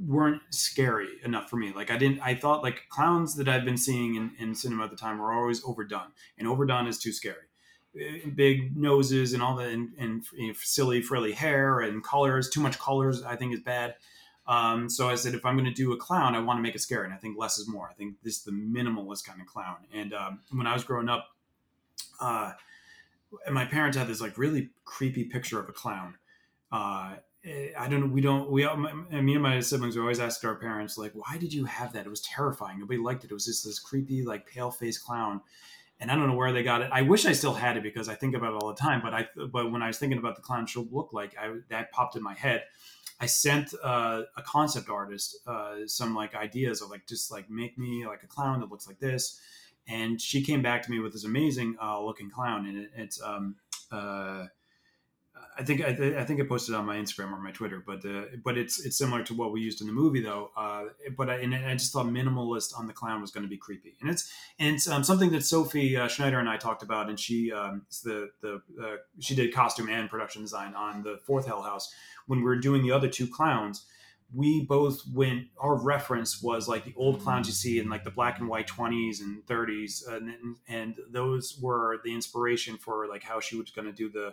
weren't 0.00 0.42
scary 0.50 1.08
enough 1.24 1.48
for 1.48 1.56
me. 1.56 1.72
Like 1.72 1.90
I 1.90 1.96
didn't, 1.96 2.20
I 2.20 2.34
thought 2.34 2.62
like 2.62 2.88
clowns 2.88 3.36
that 3.36 3.48
I've 3.48 3.64
been 3.64 3.76
seeing 3.76 4.16
in, 4.16 4.32
in 4.38 4.54
cinema 4.54 4.84
at 4.84 4.90
the 4.90 4.96
time 4.96 5.18
were 5.18 5.32
always 5.32 5.62
overdone, 5.64 6.12
and 6.38 6.48
overdone 6.48 6.86
is 6.86 6.98
too 6.98 7.12
scary. 7.12 7.46
Eh, 7.98 8.28
big 8.34 8.76
noses 8.76 9.32
and 9.34 9.42
all 9.42 9.54
the 9.56 9.64
and, 9.64 9.92
and 9.98 10.24
you 10.32 10.48
know, 10.48 10.54
silly 10.58 11.00
frilly 11.00 11.32
hair 11.32 11.80
and 11.80 12.02
colors. 12.02 12.50
Too 12.50 12.60
much 12.60 12.78
colors, 12.78 13.22
I 13.22 13.36
think, 13.36 13.54
is 13.54 13.60
bad. 13.60 13.94
Um, 14.46 14.90
so 14.90 15.08
I 15.08 15.14
said, 15.14 15.34
if 15.34 15.46
I'm 15.46 15.56
going 15.56 15.64
to 15.64 15.72
do 15.74 15.92
a 15.92 15.96
clown, 15.96 16.34
I 16.34 16.40
want 16.40 16.58
to 16.58 16.62
make 16.62 16.74
it 16.74 16.80
scary, 16.80 17.06
and 17.06 17.14
I 17.14 17.16
think 17.16 17.38
less 17.38 17.58
is 17.58 17.66
more. 17.66 17.88
I 17.88 17.94
think 17.94 18.16
this 18.22 18.38
is 18.38 18.42
the 18.42 18.52
minimalist 18.52 19.24
kind 19.24 19.40
of 19.40 19.46
clown. 19.46 19.76
And 19.92 20.12
um, 20.12 20.40
when 20.52 20.66
I 20.66 20.74
was 20.74 20.84
growing 20.84 21.08
up, 21.08 21.28
uh, 22.20 22.52
my 23.50 23.64
parents 23.64 23.96
had 23.96 24.06
this 24.06 24.20
like 24.20 24.36
really 24.36 24.70
creepy 24.84 25.24
picture 25.24 25.58
of 25.58 25.68
a 25.68 25.72
clown. 25.72 26.16
Uh, 26.70 27.14
I 27.78 27.88
don't 27.88 28.00
know. 28.00 28.06
We 28.06 28.22
don't. 28.22 28.50
We 28.50 28.64
all, 28.64 28.76
me 28.76 29.34
and 29.34 29.42
my 29.42 29.60
siblings 29.60 29.96
we 29.96 30.00
always 30.00 30.20
asked 30.20 30.44
our 30.44 30.54
parents 30.54 30.96
like, 30.96 31.12
"Why 31.12 31.36
did 31.36 31.52
you 31.52 31.66
have 31.66 31.92
that? 31.92 32.06
It 32.06 32.08
was 32.08 32.22
terrifying. 32.22 32.80
Nobody 32.80 32.98
liked 32.98 33.24
it. 33.24 33.30
It 33.30 33.34
was 33.34 33.44
just 33.44 33.64
this 33.64 33.78
creepy, 33.78 34.22
like 34.22 34.46
pale 34.46 34.70
faced 34.70 35.04
clown." 35.04 35.42
And 36.00 36.10
I 36.10 36.16
don't 36.16 36.26
know 36.26 36.34
where 36.34 36.52
they 36.52 36.62
got 36.62 36.80
it. 36.80 36.90
I 36.92 37.02
wish 37.02 37.24
I 37.24 37.32
still 37.32 37.54
had 37.54 37.76
it 37.76 37.82
because 37.82 38.08
I 38.08 38.14
think 38.14 38.34
about 38.34 38.54
it 38.54 38.62
all 38.62 38.68
the 38.68 38.80
time. 38.80 39.00
But 39.02 39.14
I, 39.14 39.28
but 39.52 39.70
when 39.70 39.82
I 39.82 39.88
was 39.88 39.98
thinking 39.98 40.18
about 40.18 40.36
the 40.36 40.42
clown 40.42 40.66
should 40.66 40.90
look 40.90 41.12
like, 41.12 41.36
I 41.38 41.54
that 41.68 41.92
popped 41.92 42.16
in 42.16 42.22
my 42.22 42.34
head. 42.34 42.64
I 43.20 43.26
sent 43.26 43.74
uh, 43.82 44.22
a 44.36 44.42
concept 44.42 44.88
artist 44.88 45.38
uh, 45.46 45.86
some 45.86 46.14
like 46.14 46.34
ideas 46.34 46.80
of 46.82 46.90
like 46.90 47.06
just 47.06 47.30
like 47.30 47.48
make 47.50 47.78
me 47.78 48.06
like 48.06 48.22
a 48.22 48.26
clown 48.26 48.60
that 48.60 48.70
looks 48.70 48.88
like 48.88 48.98
this, 48.98 49.38
and 49.86 50.20
she 50.20 50.42
came 50.42 50.62
back 50.62 50.82
to 50.82 50.90
me 50.90 50.98
with 50.98 51.12
this 51.12 51.24
amazing 51.24 51.76
uh, 51.80 52.02
looking 52.02 52.30
clown, 52.30 52.66
and 52.66 52.78
it, 52.78 52.90
it's 52.96 53.22
um, 53.22 53.56
uh, 53.92 54.46
I 55.56 55.62
think 55.62 55.82
I, 55.82 56.20
I, 56.20 56.24
think 56.24 56.40
I 56.40 56.44
posted 56.44 56.74
on 56.74 56.84
my 56.84 56.96
Instagram 56.96 57.32
or 57.32 57.38
my 57.38 57.52
Twitter, 57.52 57.82
but 57.84 58.04
uh, 58.04 58.24
but 58.42 58.58
it's 58.58 58.84
it's 58.84 58.98
similar 58.98 59.22
to 59.24 59.34
what 59.34 59.52
we 59.52 59.60
used 59.60 59.80
in 59.80 59.86
the 59.86 59.92
movie 59.92 60.20
though. 60.20 60.50
Uh, 60.56 60.86
but 61.16 61.30
I, 61.30 61.36
and 61.36 61.54
I 61.54 61.72
just 61.74 61.92
thought 61.92 62.06
minimalist 62.06 62.76
on 62.76 62.86
the 62.86 62.92
clown 62.92 63.20
was 63.20 63.30
going 63.30 63.44
to 63.44 63.48
be 63.48 63.56
creepy, 63.56 63.96
and 64.00 64.10
it's 64.10 64.32
and 64.58 64.76
it's 64.76 64.88
um, 64.88 65.04
something 65.04 65.30
that 65.30 65.44
Sophie 65.44 65.96
uh, 65.96 66.08
Schneider 66.08 66.40
and 66.40 66.48
I 66.48 66.56
talked 66.56 66.82
about, 66.82 67.08
and 67.08 67.18
she 67.18 67.52
um, 67.52 67.82
the 68.02 68.30
the 68.40 68.62
uh, 68.82 68.96
she 69.20 69.36
did 69.36 69.54
costume 69.54 69.88
and 69.88 70.10
production 70.10 70.42
design 70.42 70.74
on 70.74 71.02
the 71.04 71.20
fourth 71.24 71.46
Hell 71.46 71.62
House 71.62 71.92
when 72.26 72.40
we 72.40 72.44
were 72.44 72.56
doing 72.56 72.82
the 72.82 72.90
other 72.90 73.08
two 73.08 73.28
clowns. 73.28 73.86
We 74.34 74.62
both 74.62 75.02
went. 75.12 75.46
Our 75.58 75.76
reference 75.76 76.42
was 76.42 76.66
like 76.66 76.84
the 76.84 76.94
old 76.96 77.20
clowns 77.20 77.46
you 77.46 77.52
see 77.52 77.78
in 77.78 77.88
like 77.88 78.02
the 78.02 78.10
black 78.10 78.40
and 78.40 78.48
white 78.48 78.66
twenties 78.66 79.20
and 79.20 79.46
thirties, 79.46 80.04
and, 80.08 80.56
and 80.66 80.96
those 81.10 81.56
were 81.60 82.00
the 82.02 82.12
inspiration 82.12 82.76
for 82.76 83.06
like 83.06 83.22
how 83.22 83.38
she 83.38 83.56
was 83.56 83.70
going 83.70 83.86
to 83.86 83.92
do 83.92 84.08
the 84.08 84.32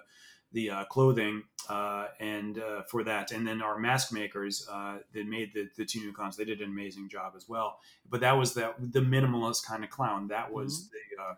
the 0.54 0.70
uh, 0.70 0.84
clothing 0.86 1.44
uh, 1.70 2.08
and 2.20 2.60
uh, 2.60 2.82
for 2.84 3.04
that. 3.04 3.32
And 3.32 3.48
then 3.48 3.62
our 3.62 3.80
mask 3.80 4.12
makers 4.12 4.68
uh, 4.70 4.98
that 5.14 5.26
made 5.26 5.54
the, 5.54 5.70
the 5.78 5.86
two 5.86 6.00
new 6.02 6.12
clowns, 6.12 6.36
they 6.36 6.46
did 6.46 6.62
an 6.62 6.70
amazing 6.70 7.08
job 7.08 7.34
as 7.36 7.48
well. 7.48 7.80
But 8.10 8.20
that 8.22 8.34
was 8.38 8.54
the, 8.54 8.74
the 8.78 9.00
minimalist 9.00 9.66
kind 9.66 9.84
of 9.84 9.90
clown. 9.90 10.28
That 10.28 10.52
was 10.52 10.90
mm-hmm. 10.90 10.90
the, 11.16 11.24
uh, 11.24 11.36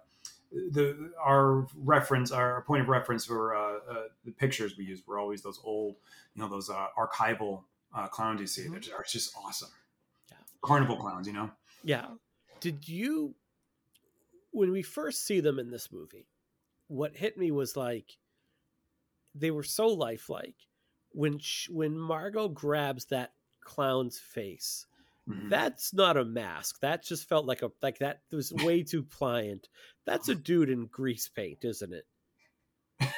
the 0.72 1.12
our 1.24 1.68
reference, 1.76 2.32
our 2.32 2.62
point 2.64 2.82
of 2.82 2.88
reference 2.88 3.26
for 3.26 3.56
uh, 3.56 3.80
the 4.26 4.32
pictures 4.32 4.78
we 4.78 4.86
used 4.86 5.06
were 5.08 5.20
always 5.20 5.42
those 5.44 5.60
old, 5.64 5.96
you 6.36 6.42
know, 6.42 6.50
those 6.50 6.70
archival 6.70 7.64
clowns 8.10 8.42
you 8.42 8.48
see. 8.48 8.64
Mm-hmm. 8.64 8.74
That 8.74 8.94
are 8.94 9.06
just 9.08 9.36
awesome. 9.36 9.70
Yeah. 10.32 10.38
Carnival 10.62 10.98
clowns, 10.98 11.28
you 11.28 11.34
know? 11.34 11.52
Yeah. 11.84 12.08
Did 12.62 12.88
you, 12.88 13.36
when 14.52 14.72
we 14.72 14.82
first 14.82 15.28
see 15.28 15.40
them 15.40 15.60
in 15.60 15.70
this 15.70 15.92
movie, 15.92 16.28
what 16.88 17.16
hit 17.16 17.38
me 17.38 17.52
was 17.52 17.76
like, 17.76 18.18
they 19.36 19.52
were 19.52 19.64
so 19.64 19.88
lifelike. 19.88 20.56
When 21.12 21.38
she, 21.40 21.72
when 21.72 21.98
Margot 21.98 22.50
grabs 22.50 23.06
that 23.06 23.34
clown's 23.62 24.18
face, 24.18 24.88
mm-hmm. 25.30 25.50
that's 25.50 25.94
not 25.94 26.18
a 26.18 26.26
mask. 26.26 26.80
That 26.82 27.04
just 27.04 27.30
felt 27.30 27.46
like 27.46 27.62
a 27.62 27.72
like 27.82 28.00
that 28.00 28.22
was 28.32 28.52
way 28.64 28.84
too 28.84 29.04
pliant. 29.04 29.68
That's 30.06 30.30
a 30.30 30.36
dude 30.36 30.70
in 30.70 30.88
grease 30.88 31.30
paint, 31.30 31.60
isn't 31.64 31.94
it? 31.94 32.06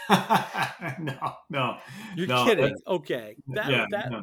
no, 1.00 1.34
no, 1.50 1.78
you're 2.16 2.28
no, 2.28 2.46
kidding. 2.46 2.76
Okay, 2.88 3.36
that, 3.50 3.70
yeah, 3.70 3.86
that... 3.92 4.12
No. 4.12 4.22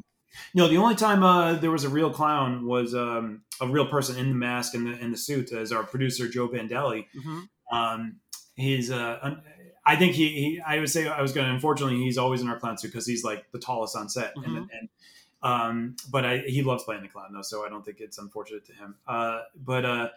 no. 0.54 0.68
the 0.68 0.76
only 0.76 0.94
time 0.94 1.22
uh, 1.22 1.54
there 1.54 1.70
was 1.70 1.84
a 1.84 1.88
real 1.88 2.10
clown 2.10 2.66
was 2.66 2.94
um, 2.94 3.42
a 3.60 3.66
real 3.66 3.86
person 3.86 4.18
in 4.18 4.28
the 4.28 4.34
mask 4.34 4.74
and 4.74 4.86
the 4.86 4.98
in 4.98 5.10
the 5.10 5.16
suit, 5.16 5.52
as 5.52 5.72
our 5.72 5.84
producer 5.84 6.28
Joe 6.28 6.48
Bandelli. 6.48 7.06
Mm-hmm. 7.16 7.76
Um, 7.76 8.16
he's 8.54 8.90
uh, 8.90 9.36
I 9.84 9.96
think 9.96 10.14
he, 10.14 10.28
he, 10.28 10.60
I 10.60 10.78
would 10.78 10.90
say 10.90 11.08
I 11.08 11.20
was 11.20 11.32
going 11.32 11.48
to, 11.48 11.52
unfortunately, 11.52 11.98
he's 11.98 12.18
always 12.18 12.40
in 12.40 12.48
our 12.48 12.58
clown 12.58 12.78
suit 12.78 12.92
because 12.92 13.06
he's 13.06 13.24
like 13.24 13.50
the 13.50 13.58
tallest 13.58 13.96
on 13.96 14.08
set. 14.08 14.34
Mm-hmm. 14.36 14.56
And, 14.56 14.70
and, 14.70 14.88
um, 15.42 15.96
but 16.10 16.24
I, 16.24 16.38
he 16.38 16.62
loves 16.62 16.84
playing 16.84 17.02
the 17.02 17.08
clown 17.08 17.32
though. 17.32 17.42
So 17.42 17.66
I 17.66 17.68
don't 17.68 17.84
think 17.84 17.98
it's 18.00 18.18
unfortunate 18.18 18.64
to 18.66 18.72
him. 18.74 18.94
Uh, 19.08 19.40
but, 19.56 19.84
uh, 19.84 20.08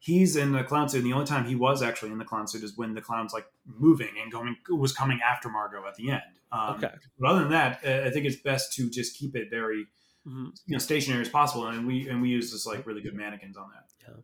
he's 0.00 0.34
in 0.34 0.50
the 0.50 0.64
clown 0.64 0.88
suit. 0.88 0.98
And 0.98 1.06
the 1.06 1.12
only 1.12 1.26
time 1.26 1.44
he 1.44 1.54
was 1.54 1.80
actually 1.80 2.10
in 2.10 2.18
the 2.18 2.24
clown 2.24 2.48
suit 2.48 2.64
is 2.64 2.76
when 2.76 2.94
the 2.94 3.00
clown's 3.00 3.32
like 3.32 3.46
moving 3.64 4.10
and 4.20 4.32
going, 4.32 4.56
was 4.68 4.92
coming 4.92 5.20
after 5.24 5.48
Margot 5.48 5.86
at 5.86 5.94
the 5.94 6.10
end. 6.10 6.22
Um, 6.50 6.74
okay. 6.74 6.90
But 7.20 7.30
other 7.30 7.40
than 7.42 7.50
that, 7.52 7.78
I 7.84 8.10
think 8.10 8.26
it's 8.26 8.34
best 8.34 8.72
to 8.72 8.90
just 8.90 9.16
keep 9.16 9.36
it 9.36 9.48
very, 9.48 9.86
mm-hmm. 10.26 10.46
you 10.66 10.72
know, 10.72 10.78
stationary 10.78 11.22
as 11.22 11.28
possible. 11.28 11.68
And 11.68 11.86
we, 11.86 12.08
and 12.08 12.20
we 12.20 12.30
use 12.30 12.50
this 12.50 12.66
like 12.66 12.84
really 12.84 13.02
good 13.02 13.14
mannequins 13.14 13.56
on 13.56 13.70
that. 13.72 13.84
Yeah. 14.08 14.20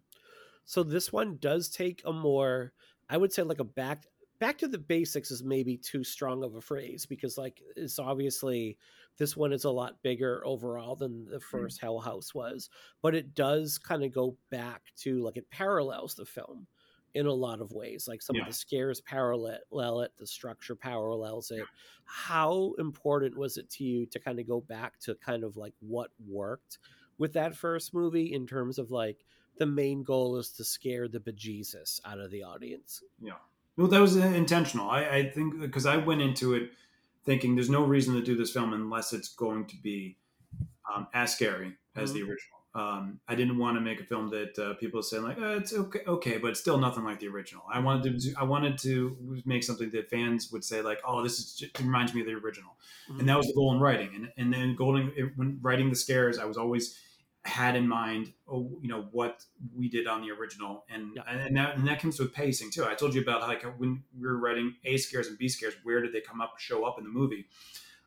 So 0.65 0.83
this 0.83 1.13
one 1.13 1.39
does 1.41 1.69
take 1.69 2.03
a 2.05 2.13
more, 2.13 2.73
I 3.09 3.17
would 3.17 3.33
say 3.33 3.43
like 3.43 3.61
a 3.61 3.65
back 3.65 4.05
back 4.39 4.59
to 4.59 4.69
the 4.69 4.79
basics 4.79 5.31
is 5.31 5.43
maybe 5.43 5.77
too 5.77 6.05
strong 6.05 6.45
of 6.45 6.55
a 6.55 6.61
phrase 6.61 7.07
because 7.07 7.39
like 7.39 7.63
it's 7.77 7.99
obviously 7.99 8.77
this 9.19 9.37
one 9.37 9.53
is 9.53 9.65
a 9.65 9.71
lot 9.71 10.03
bigger 10.03 10.43
overall 10.45 10.95
than 10.95 11.25
the 11.27 11.39
1st 11.39 11.65
mm. 11.65 11.81
hell 11.81 11.99
house 11.99 12.35
was 12.35 12.71
but 13.03 13.15
it 13.15 13.35
does 13.35 13.79
kind 13.79 14.05
of 14.05 14.13
go 14.13 14.37
back 14.51 14.83
to 14.97 15.23
like 15.23 15.37
it 15.37 15.51
parallels 15.51 16.15
the 16.15 16.25
film 16.25 16.67
in 17.15 17.27
a 17.27 17.33
lot 17.33 17.61
of 17.61 17.73
ways 17.73 18.07
like 18.07 18.23
some 18.23 18.37
yeah. 18.37 18.43
of 18.43 18.49
the 18.49 18.55
scares 18.55 19.01
parallel 19.01 20.01
it 20.01 20.13
the 20.19 20.27
structure 20.27 20.77
parallels 20.77 21.51
it 21.51 21.65
how 22.05 22.73
important 22.79 23.37
was 23.37 23.57
it 23.57 23.69
to 23.71 23.83
you 23.83 24.07
to 24.07 24.19
kind 24.19 24.39
of 24.39 24.47
go 24.47 24.61
back 24.61 24.99
to 25.01 25.15
kind 25.17 25.43
of 25.43 25.57
like 25.57 25.75
what 25.81 26.11
worked 26.29 26.79
with 27.17 27.33
that 27.33 27.57
first 27.57 27.95
movie 27.95 28.33
in 28.35 28.47
terms 28.47 28.79
of 28.79 28.91
like 28.91 29.25
the 29.59 29.67
main 29.67 30.05
goal 30.05 30.37
is 30.37 30.51
to 30.51 30.63
scare 30.63 31.09
the 31.09 31.19
bejesus 31.19 31.99
out 32.05 32.21
of 32.21 32.31
the 32.31 32.43
audience 32.43 33.03
yeah 33.21 33.33
well, 33.79 33.87
that 33.87 34.01
was 34.01 34.17
intentional. 34.17 34.91
I, 34.91 35.05
I 35.05 35.31
think 35.31 35.61
because 35.61 35.87
I 35.87 35.97
went 35.97 36.21
into 36.21 36.55
it 36.55 36.73
thinking 37.25 37.55
there's 37.55 37.71
no 37.71 37.85
reason 37.85 38.15
to 38.15 38.23
do 38.23 38.37
this 38.37 38.51
film 38.51 38.73
unless 38.73 39.13
it's 39.13 39.29
going 39.29 39.67
to 39.67 39.77
be 39.77 40.17
um, 40.93 41.07
as 41.15 41.33
scary 41.33 41.75
as 41.95 42.11
mm-hmm. 42.11 42.19
the 42.19 42.31
original. 42.31 42.59
Um, 42.75 43.21
I 43.29 43.35
didn't 43.35 43.57
want 43.59 43.77
to 43.77 43.81
make 43.81 44.01
a 44.01 44.05
film 44.05 44.31
that 44.31 44.59
uh, 44.59 44.75
people 44.75 45.03
say 45.03 45.19
like 45.19 45.39
oh, 45.41 45.57
it's 45.57 45.73
okay, 45.73 46.01
okay, 46.07 46.39
but 46.39 46.51
it's 46.51 46.61
still 46.61 46.79
nothing 46.79 47.05
like 47.05 47.21
the 47.21 47.29
original. 47.29 47.63
I 47.73 47.79
wanted 47.79 48.21
to 48.21 48.35
I 48.37 48.45
wanted 48.45 48.79
to 48.79 49.17
make 49.47 49.65
something 49.65 49.91
that 49.93 50.11
fans 50.11 50.51
would 50.53 50.65
say 50.65 50.83
like, 50.83 50.99
oh, 51.07 51.23
this 51.23 51.39
is 51.39 51.55
just, 51.55 51.79
reminds 51.79 52.15
me 52.15 52.21
of 52.21 52.27
the 52.27 52.35
original, 52.35 52.77
mm-hmm. 53.09 53.21
and 53.21 53.29
that 53.29 53.37
was 53.37 53.47
the 53.47 53.55
goal 53.55 53.73
in 53.75 53.81
writing. 53.81 54.11
And 54.15 54.29
and 54.37 54.53
then 54.53 54.75
Golden 54.75 55.33
when 55.37 55.59
writing 55.63 55.89
the 55.89 55.97
scares, 55.97 56.39
I 56.39 56.45
was 56.45 56.57
always 56.57 56.99
had 57.49 57.75
in 57.75 57.89
mind, 57.89 58.33
oh, 58.47 58.79
you 58.81 58.89
know, 58.89 59.09
what 59.11 59.45
we 59.75 59.89
did 59.89 60.07
on 60.07 60.23
the 60.23 60.31
original, 60.31 60.85
and 60.89 61.17
yeah. 61.17 61.23
and 61.27 61.57
that 61.57 61.77
and 61.77 61.89
that 61.89 62.01
comes 62.01 62.21
with 62.21 62.33
pacing 62.33 62.71
too. 62.71 62.85
I 62.85 62.95
told 62.95 63.15
you 63.15 63.23
about 63.23 63.41
like 63.43 63.63
when 63.79 64.03
we 64.19 64.29
were 64.29 64.39
writing 64.39 64.75
A 64.85 64.97
scares 64.99 65.27
and 65.27 65.39
B 65.39 65.49
scares, 65.49 65.75
where 65.83 66.01
did 66.01 66.13
they 66.13 66.21
come 66.21 66.41
up, 66.41 66.59
show 66.59 66.85
up 66.85 66.99
in 66.99 67.05
the 67.05 67.11
movie? 67.11 67.47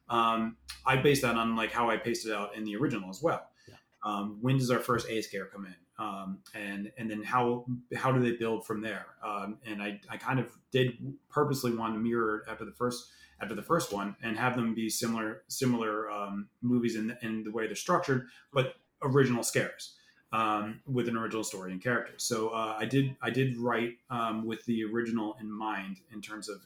Um, 0.10 0.58
I 0.86 0.98
based 0.98 1.24
that 1.24 1.36
on 1.36 1.56
like 1.56 1.72
how 1.72 1.90
I 1.90 1.98
paced 1.98 2.28
it 2.28 2.34
out 2.34 2.56
in 2.56 2.64
the 2.64 2.76
original 2.76 3.10
as 3.10 3.22
well. 3.22 3.50
Yeah. 3.68 3.76
Um, 4.04 4.38
when 4.42 4.58
does 4.58 4.70
our 4.70 4.80
first 4.80 5.10
A 5.10 5.22
scare 5.22 5.46
come 5.46 5.66
in? 5.66 5.76
Um, 5.98 6.40
and 6.54 6.92
and 6.98 7.10
then 7.10 7.24
how 7.24 7.66
how 7.96 8.12
do 8.12 8.20
they 8.20 8.38
build 8.38 8.66
from 8.66 8.82
there? 8.82 9.06
Um, 9.26 9.58
and 9.66 9.82
I, 9.82 10.00
I 10.10 10.18
kind 10.18 10.40
of 10.40 10.52
did 10.72 10.98
purposely 11.30 11.74
want 11.76 11.94
to 11.94 12.00
mirror 12.00 12.44
after 12.50 12.66
the 12.66 12.72
first 12.72 13.10
after 13.42 13.56
the 13.56 13.62
first 13.62 13.92
one 13.92 14.16
and 14.22 14.38
have 14.38 14.56
them 14.56 14.74
be 14.74 14.90
similar 14.90 15.44
similar 15.48 16.10
um, 16.12 16.48
movies 16.62 16.96
in 16.96 17.16
in 17.22 17.44
the 17.44 17.52
way 17.52 17.66
they're 17.66 17.76
structured, 17.76 18.28
but 18.54 18.76
original 19.04 19.44
scares 19.44 19.96
um, 20.32 20.80
with 20.86 21.08
an 21.08 21.18
original 21.18 21.44
story 21.44 21.72
and 21.72 21.82
characters. 21.82 22.24
So 22.24 22.50
uh, 22.50 22.76
I 22.78 22.86
did 22.86 23.16
I 23.22 23.30
did 23.30 23.58
write 23.58 23.98
um, 24.10 24.46
with 24.46 24.66
the 24.66 24.84
original 24.86 25.36
in 25.40 25.52
mind 25.52 25.98
in 26.12 26.22
terms 26.22 26.50
of 26.50 26.62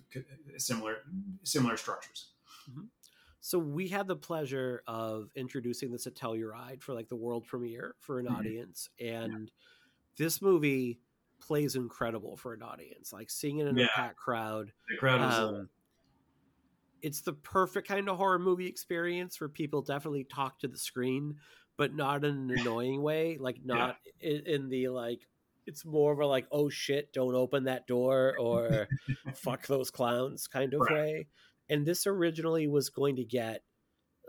similar 0.58 0.98
similar 1.44 1.78
structures. 1.78 2.28
Mm-hmm. 2.70 2.86
So 3.42 3.60
we 3.60 3.88
had 3.88 4.08
the 4.08 4.16
pleasure 4.16 4.82
of 4.88 5.30
introducing 5.36 5.92
this 5.92 6.08
at 6.08 6.16
Telluride 6.16 6.82
for 6.82 6.94
like 6.94 7.10
the 7.10 7.16
world 7.16 7.46
premiere 7.46 7.96
for 8.00 8.20
an 8.20 8.26
mm-hmm. 8.26 8.36
audience, 8.36 8.90
and 9.00 9.32
yeah. 9.32 10.16
this 10.18 10.42
movie 10.42 11.00
plays 11.40 11.76
incredible 11.76 12.38
for 12.38 12.54
an 12.54 12.64
audience. 12.64 13.14
Like 13.14 13.30
seeing 13.30 13.60
it 13.60 13.68
in 13.68 13.78
yeah. 13.78 13.86
a 13.86 13.90
packed 13.90 14.18
crowd. 14.18 14.72
The 14.90 14.98
crowd 14.98 15.32
is. 15.32 15.38
Um, 15.38 15.70
it's 17.02 17.22
the 17.22 17.34
perfect 17.34 17.88
kind 17.88 18.10
of 18.10 18.18
horror 18.18 18.40
movie 18.40 18.66
experience 18.66 19.40
where 19.40 19.48
people 19.48 19.84
definitely 19.84 20.24
talk 20.24 20.58
to 20.62 20.68
the 20.68 20.78
screen, 20.78 21.36
but 21.78 21.96
not 21.96 22.24
in 22.24 22.52
an 22.52 22.60
annoying 22.60 23.02
way. 23.02 23.38
Like 23.40 23.60
not 23.66 23.98
yeah. 24.22 24.30
in, 24.30 24.46
in, 24.46 24.70
the 24.70 24.90
like. 24.90 25.22
It's 25.68 25.84
more 25.84 26.14
of 26.14 26.20
a 26.20 26.28
like, 26.28 26.46
oh 26.52 26.70
shit, 26.70 27.12
don't 27.12 27.34
open 27.34 27.64
that 27.64 27.88
door 27.88 28.36
or 28.40 28.88
fuck 29.36 29.66
those 29.66 29.90
clowns 29.90 30.48
kind 30.48 30.74
of 30.74 30.82
right. 30.82 30.94
way. 30.94 31.28
And 31.70 31.86
this 31.86 32.06
originally 32.06 32.68
was 32.68 32.90
going 32.90 33.16
to 33.16 33.24
get 33.24 33.64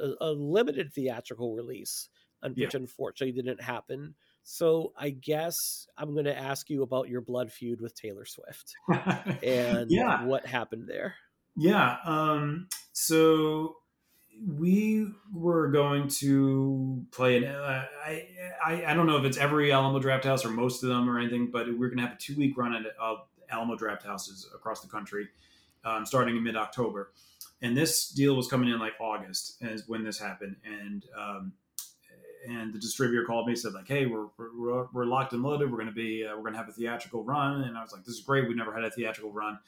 a, 0.00 0.12
a 0.20 0.30
limited 0.30 0.94
theatrical 0.94 1.54
release, 1.54 2.08
which 2.42 2.56
yeah. 2.56 2.80
unfortunately 2.80 3.32
didn't 3.32 3.60
happen. 3.62 4.14
So 4.48 4.92
I 4.96 5.10
guess 5.10 5.88
I'm 5.98 6.12
going 6.12 6.26
to 6.26 6.38
ask 6.38 6.70
you 6.70 6.82
about 6.82 7.08
your 7.08 7.20
blood 7.20 7.50
feud 7.50 7.80
with 7.80 7.94
Taylor 7.94 8.24
Swift 8.24 8.74
and 9.42 9.90
yeah. 9.90 10.24
what 10.24 10.46
happened 10.46 10.88
there. 10.88 11.16
Yeah. 11.56 11.96
Um, 12.04 12.68
so 12.92 13.74
we 14.44 15.08
were 15.32 15.68
going 15.68 16.08
to 16.08 17.04
play 17.10 17.38
an. 17.38 17.44
Uh, 17.44 17.84
I, 18.04 18.28
I 18.64 18.84
I 18.88 18.94
don't 18.94 19.06
know 19.06 19.16
if 19.16 19.24
it's 19.24 19.36
every 19.36 19.72
Alamo 19.72 20.00
Drafthouse 20.00 20.44
or 20.44 20.50
most 20.50 20.82
of 20.82 20.88
them 20.88 21.08
or 21.08 21.18
anything, 21.18 21.50
but 21.50 21.66
we're 21.66 21.88
going 21.88 21.98
to 21.98 22.04
have 22.04 22.12
a 22.12 22.18
two 22.18 22.36
week 22.36 22.56
run 22.56 22.74
at 22.74 22.82
uh, 23.00 23.16
Alamo 23.50 23.76
Drafthouses 23.76 24.46
across 24.54 24.80
the 24.80 24.88
country, 24.88 25.28
um, 25.84 26.04
starting 26.04 26.36
in 26.36 26.42
mid 26.42 26.56
October. 26.56 27.12
And 27.62 27.76
this 27.76 28.10
deal 28.10 28.36
was 28.36 28.48
coming 28.48 28.68
in 28.68 28.78
like 28.78 28.92
August, 29.00 29.62
as 29.62 29.88
when 29.88 30.04
this 30.04 30.18
happened, 30.18 30.56
and 30.64 31.04
um, 31.18 31.52
and 32.48 32.72
the 32.72 32.78
distributor 32.78 33.24
called 33.24 33.46
me 33.46 33.54
said 33.54 33.72
like 33.72 33.88
hey 33.88 34.06
we're, 34.06 34.26
we're, 34.38 34.86
we're 34.92 35.04
locked 35.04 35.32
and 35.32 35.42
loaded. 35.42 35.70
We're 35.70 35.78
going 35.78 35.88
to 35.88 35.94
be 35.94 36.24
uh, 36.24 36.34
we're 36.36 36.42
going 36.42 36.52
to 36.52 36.58
have 36.58 36.68
a 36.68 36.72
theatrical 36.72 37.24
run. 37.24 37.62
And 37.62 37.76
i 37.76 37.82
was 37.82 37.92
like 37.92 38.04
this 38.04 38.14
is 38.14 38.20
great. 38.20 38.48
We 38.48 38.54
never 38.54 38.74
had 38.74 38.84
a 38.84 38.90
theatrical 38.90 39.32
run. 39.32 39.58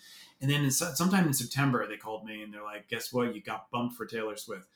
And 0.40 0.50
then 0.50 0.64
in, 0.64 0.70
sometime 0.70 1.26
in 1.26 1.32
september 1.32 1.86
they 1.86 1.96
called 1.96 2.24
me 2.24 2.42
and 2.42 2.52
they're 2.52 2.64
like 2.64 2.88
guess 2.88 3.12
what? 3.12 3.34
You 3.34 3.42
got 3.42 3.70
bumped 3.70 3.96
for 3.96 4.06
taylor 4.06 4.36
swift. 4.36 4.68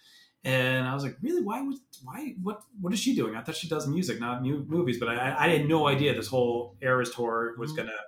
And 0.45 0.87
i 0.87 0.95
was 0.95 1.05
like 1.05 1.17
really? 1.23 1.43
Why 1.43 1.63
would 1.63 1.79
why 2.03 2.35
what 2.43 2.63
what 2.81 2.93
is 2.93 2.99
she 2.99 3.15
doing? 3.15 3.37
I 3.37 3.43
thought 3.43 3.57
she 3.57 3.69
does 3.69 3.87
music 3.87 4.21
not 4.21 4.43
new 4.43 4.65
movies. 4.69 4.99
But 4.99 5.09
i 5.09 5.37
i 5.39 5.49
had 5.49 5.69
no 5.69 5.87
idea 5.87 6.15
this 6.15 6.29
whole 6.29 6.77
eras 6.81 7.15
tour 7.15 7.55
was 7.59 7.71
mm-hmm. 7.71 7.77
going 7.77 7.89
to 7.89 7.99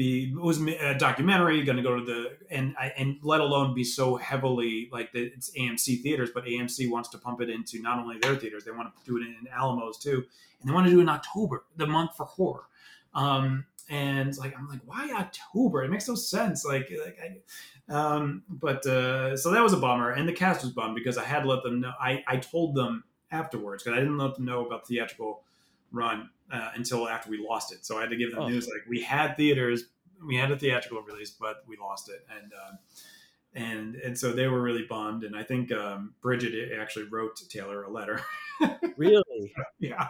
be 0.00 0.34
was 0.34 0.62
a 0.62 0.94
documentary 0.94 1.62
going 1.62 1.76
to 1.76 1.82
go 1.82 1.94
to 1.94 2.02
the 2.02 2.38
and 2.50 2.74
and 2.96 3.18
let 3.22 3.42
alone 3.42 3.74
be 3.74 3.84
so 3.84 4.16
heavily 4.16 4.88
like 4.90 5.12
the, 5.12 5.24
it's 5.24 5.50
AMC 5.50 6.00
theaters, 6.00 6.30
but 6.32 6.46
AMC 6.46 6.90
wants 6.90 7.10
to 7.10 7.18
pump 7.18 7.42
it 7.42 7.50
into 7.50 7.82
not 7.82 7.98
only 7.98 8.18
their 8.18 8.34
theaters, 8.34 8.64
they 8.64 8.70
want 8.70 8.88
to 8.96 9.04
do 9.04 9.18
it 9.18 9.26
in 9.26 9.46
Alamos 9.54 9.98
too, 9.98 10.24
and 10.60 10.70
they 10.70 10.72
want 10.72 10.86
to 10.86 10.90
do 10.90 11.00
it 11.00 11.02
in 11.02 11.10
October, 11.10 11.64
the 11.76 11.86
month 11.86 12.16
for 12.16 12.24
horror. 12.24 12.64
Um, 13.12 13.66
and 13.90 14.34
like 14.38 14.56
I'm 14.56 14.68
like, 14.68 14.80
why 14.86 15.10
October? 15.18 15.84
It 15.84 15.90
makes 15.90 16.08
no 16.08 16.14
sense. 16.14 16.64
Like, 16.64 16.90
like 17.04 17.18
I, 17.22 17.94
um, 17.94 18.42
but 18.48 18.86
uh, 18.86 19.36
so 19.36 19.50
that 19.50 19.62
was 19.62 19.74
a 19.74 19.76
bummer, 19.76 20.12
and 20.12 20.26
the 20.26 20.32
cast 20.32 20.62
was 20.62 20.72
bummed 20.72 20.94
because 20.94 21.18
I 21.18 21.24
had 21.24 21.42
to 21.42 21.48
let 21.50 21.62
them 21.62 21.80
know. 21.80 21.92
I 22.00 22.24
I 22.26 22.38
told 22.38 22.74
them 22.74 23.04
afterwards 23.30 23.82
because 23.82 23.98
I 23.98 24.00
didn't 24.00 24.16
let 24.16 24.34
them 24.36 24.46
know 24.46 24.64
about 24.64 24.88
theatrical 24.88 25.42
run 25.92 26.30
uh, 26.52 26.70
until 26.74 27.08
after 27.08 27.30
we 27.30 27.44
lost 27.46 27.72
it. 27.72 27.84
So 27.84 27.98
I 27.98 28.02
had 28.02 28.10
to 28.10 28.16
give 28.16 28.30
them 28.30 28.40
oh. 28.40 28.48
news 28.48 28.66
like 28.66 28.82
we 28.88 29.02
had 29.02 29.36
theaters, 29.36 29.84
we 30.26 30.36
had 30.36 30.50
a 30.50 30.58
theatrical 30.58 31.02
release, 31.02 31.30
but 31.30 31.62
we 31.66 31.76
lost 31.76 32.08
it, 32.08 32.26
and 32.30 32.52
uh, 32.52 32.76
and 33.54 33.94
and 33.96 34.18
so 34.18 34.32
they 34.32 34.46
were 34.46 34.60
really 34.60 34.86
bummed. 34.88 35.24
And 35.24 35.36
I 35.36 35.42
think 35.42 35.72
um, 35.72 36.14
Bridget 36.20 36.70
actually 36.78 37.06
wrote 37.06 37.40
Taylor 37.48 37.84
a 37.84 37.90
letter. 37.90 38.22
really? 38.96 39.54
yeah. 39.78 40.08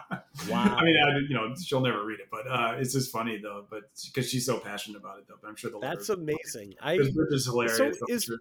Wow. 0.49 0.75
I 0.77 0.83
mean, 0.83 0.95
I, 0.97 1.17
you 1.27 1.33
know, 1.33 1.53
she'll 1.55 1.81
never 1.81 2.03
read 2.05 2.19
it, 2.19 2.27
but 2.29 2.47
uh, 2.47 2.75
it's 2.77 2.93
just 2.93 3.11
funny 3.11 3.37
though. 3.37 3.65
But 3.69 3.83
because 4.05 4.29
she's 4.29 4.45
so 4.45 4.59
passionate 4.59 4.99
about 4.99 5.19
it, 5.19 5.25
though. 5.27 5.35
But 5.41 5.49
I'm 5.49 5.55
sure 5.55 5.71
the 5.71 5.79
that's 5.79 6.09
amazing. 6.09 6.75
I 6.81 6.97
Bridget's 6.97 7.45
hilarious. 7.45 7.77
So, 7.77 8.05
is, 8.09 8.31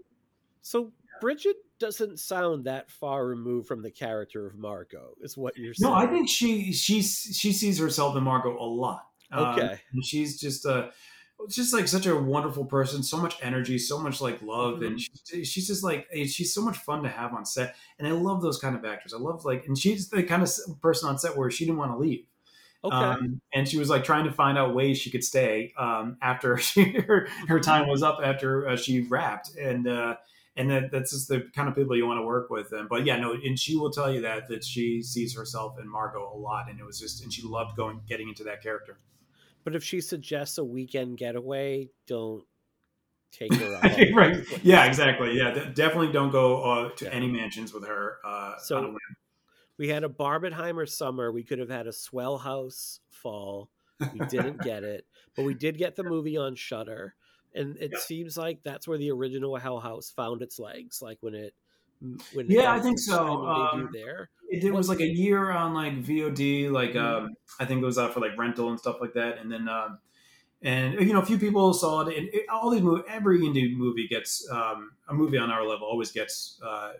so 0.62 0.92
Bridget 1.20 1.56
doesn't 1.78 2.18
sound 2.18 2.64
that 2.64 2.90
far 2.90 3.26
removed 3.26 3.68
from 3.68 3.82
the 3.82 3.90
character 3.90 4.46
of 4.46 4.56
Margot. 4.56 5.14
Is 5.20 5.36
what 5.36 5.56
you're 5.56 5.74
saying? 5.74 5.92
No, 5.92 5.98
I 5.98 6.06
think 6.06 6.28
she 6.28 6.72
she 6.72 7.02
she 7.02 7.52
sees 7.52 7.78
herself 7.78 8.16
in 8.16 8.24
Margot 8.24 8.56
a 8.58 8.64
lot. 8.64 9.06
Um, 9.32 9.44
okay, 9.46 9.72
um, 9.72 9.78
and 9.92 10.04
she's 10.04 10.40
just 10.40 10.64
a 10.64 10.90
just 11.48 11.72
like 11.72 11.88
such 11.88 12.06
a 12.06 12.16
wonderful 12.16 12.64
person, 12.64 13.02
so 13.02 13.16
much 13.16 13.36
energy, 13.42 13.78
so 13.78 13.98
much 13.98 14.20
like 14.20 14.42
love, 14.42 14.74
mm-hmm. 14.76 14.84
and 14.84 15.00
she, 15.00 15.44
she's 15.44 15.66
just 15.66 15.82
like 15.82 16.06
she's 16.26 16.52
so 16.52 16.62
much 16.62 16.76
fun 16.78 17.02
to 17.02 17.08
have 17.08 17.32
on 17.32 17.44
set. 17.44 17.76
And 17.98 18.06
I 18.06 18.12
love 18.12 18.42
those 18.42 18.58
kind 18.58 18.76
of 18.76 18.84
actors. 18.84 19.14
I 19.14 19.18
love 19.18 19.44
like, 19.44 19.66
and 19.66 19.78
she's 19.78 20.08
the 20.08 20.22
kind 20.22 20.42
of 20.42 20.50
person 20.82 21.08
on 21.08 21.18
set 21.18 21.36
where 21.36 21.50
she 21.50 21.64
didn't 21.64 21.78
want 21.78 21.92
to 21.92 21.98
leave. 21.98 22.26
Okay. 22.82 22.96
Um, 22.96 23.40
and 23.52 23.68
she 23.68 23.76
was 23.76 23.90
like 23.90 24.04
trying 24.04 24.24
to 24.24 24.32
find 24.32 24.56
out 24.56 24.74
ways 24.74 24.98
she 24.98 25.10
could 25.10 25.24
stay 25.24 25.74
um, 25.76 26.16
after 26.22 26.56
she, 26.56 26.92
her, 27.08 27.28
her 27.46 27.60
time 27.60 27.88
was 27.88 28.02
up 28.02 28.20
after 28.22 28.68
uh, 28.68 28.76
she 28.76 29.02
wrapped. 29.02 29.54
And 29.56 29.86
uh, 29.86 30.16
and 30.56 30.70
that, 30.70 30.90
that's 30.90 31.12
just 31.12 31.28
the 31.28 31.48
kind 31.54 31.68
of 31.68 31.74
people 31.74 31.96
you 31.96 32.06
want 32.06 32.18
to 32.18 32.24
work 32.24 32.50
with. 32.50 32.72
And 32.72 32.88
but 32.88 33.06
yeah, 33.06 33.18
no, 33.18 33.32
and 33.32 33.58
she 33.58 33.76
will 33.76 33.90
tell 33.90 34.12
you 34.12 34.20
that 34.22 34.48
that 34.48 34.64
she 34.64 35.02
sees 35.02 35.34
herself 35.34 35.78
in 35.80 35.88
Margot 35.88 36.32
a 36.34 36.36
lot, 36.36 36.68
and 36.68 36.78
it 36.78 36.84
was 36.84 36.98
just 36.98 37.22
and 37.22 37.32
she 37.32 37.42
loved 37.42 37.76
going 37.76 38.00
getting 38.08 38.28
into 38.28 38.44
that 38.44 38.62
character. 38.62 38.98
But 39.64 39.74
if 39.74 39.84
she 39.84 40.00
suggests 40.00 40.58
a 40.58 40.64
weekend 40.64 41.18
getaway, 41.18 41.90
don't 42.06 42.44
take 43.32 43.54
her 43.54 43.74
out. 43.82 44.14
right? 44.14 44.44
Yeah, 44.62 44.86
exactly. 44.86 45.36
Yeah, 45.36 45.70
definitely 45.74 46.12
don't 46.12 46.30
go 46.30 46.62
uh, 46.62 46.90
to 46.96 47.04
yeah. 47.04 47.10
any 47.10 47.28
mansions 47.28 47.72
with 47.72 47.86
her. 47.86 48.16
Uh, 48.24 48.56
so 48.58 48.96
we 49.78 49.88
had 49.88 50.04
a 50.04 50.08
Barbenheimer 50.08 50.88
summer. 50.88 51.30
We 51.30 51.44
could 51.44 51.58
have 51.58 51.70
had 51.70 51.86
a 51.86 51.92
Swell 51.92 52.38
House 52.38 53.00
fall. 53.10 53.70
We 54.14 54.20
didn't 54.28 54.62
get 54.62 54.82
it, 54.82 55.06
but 55.36 55.44
we 55.44 55.52
did 55.52 55.76
get 55.76 55.94
the 55.94 56.04
movie 56.04 56.38
on 56.38 56.54
Shudder 56.54 57.14
and 57.54 57.76
it 57.78 57.90
yeah. 57.92 57.98
seems 57.98 58.36
like 58.36 58.60
that's 58.62 58.86
where 58.86 58.98
the 58.98 59.10
original 59.10 59.56
Hell 59.56 59.80
House 59.80 60.12
found 60.14 60.42
its 60.42 60.58
legs. 60.58 61.00
Like 61.02 61.18
when 61.20 61.34
it, 61.34 61.54
when 62.32 62.50
yeah, 62.50 62.72
I 62.72 62.80
think 62.80 62.98
so. 62.98 63.46
Um, 63.46 63.90
there, 63.92 64.30
it, 64.48 64.64
it 64.64 64.72
was 64.72 64.88
like 64.88 65.00
a 65.00 65.06
year 65.06 65.50
on 65.50 65.74
like 65.74 66.02
VOD. 66.02 66.70
Like 66.70 66.90
mm-hmm. 66.90 67.24
um, 67.24 67.34
I 67.58 67.64
think 67.64 67.82
it 67.82 67.86
was 67.86 67.98
out 67.98 68.14
for 68.14 68.20
like 68.20 68.36
rental 68.38 68.70
and 68.70 68.78
stuff 68.78 68.96
like 69.00 69.14
that. 69.14 69.38
And 69.38 69.50
then, 69.50 69.68
um, 69.68 69.98
and 70.62 70.94
you 71.00 71.12
know, 71.12 71.20
a 71.20 71.26
few 71.26 71.38
people 71.38 71.72
saw 71.72 72.02
it. 72.02 72.16
And 72.16 72.28
it, 72.32 72.48
all 72.48 72.70
these 72.70 72.82
movies, 72.82 73.04
every 73.08 73.40
indie 73.40 73.74
movie 73.74 74.06
gets 74.06 74.48
um, 74.50 74.92
a 75.08 75.14
movie 75.14 75.38
on 75.38 75.50
our 75.50 75.66
level 75.66 75.86
always 75.86 76.12
gets 76.12 76.60
uh, 76.64 76.92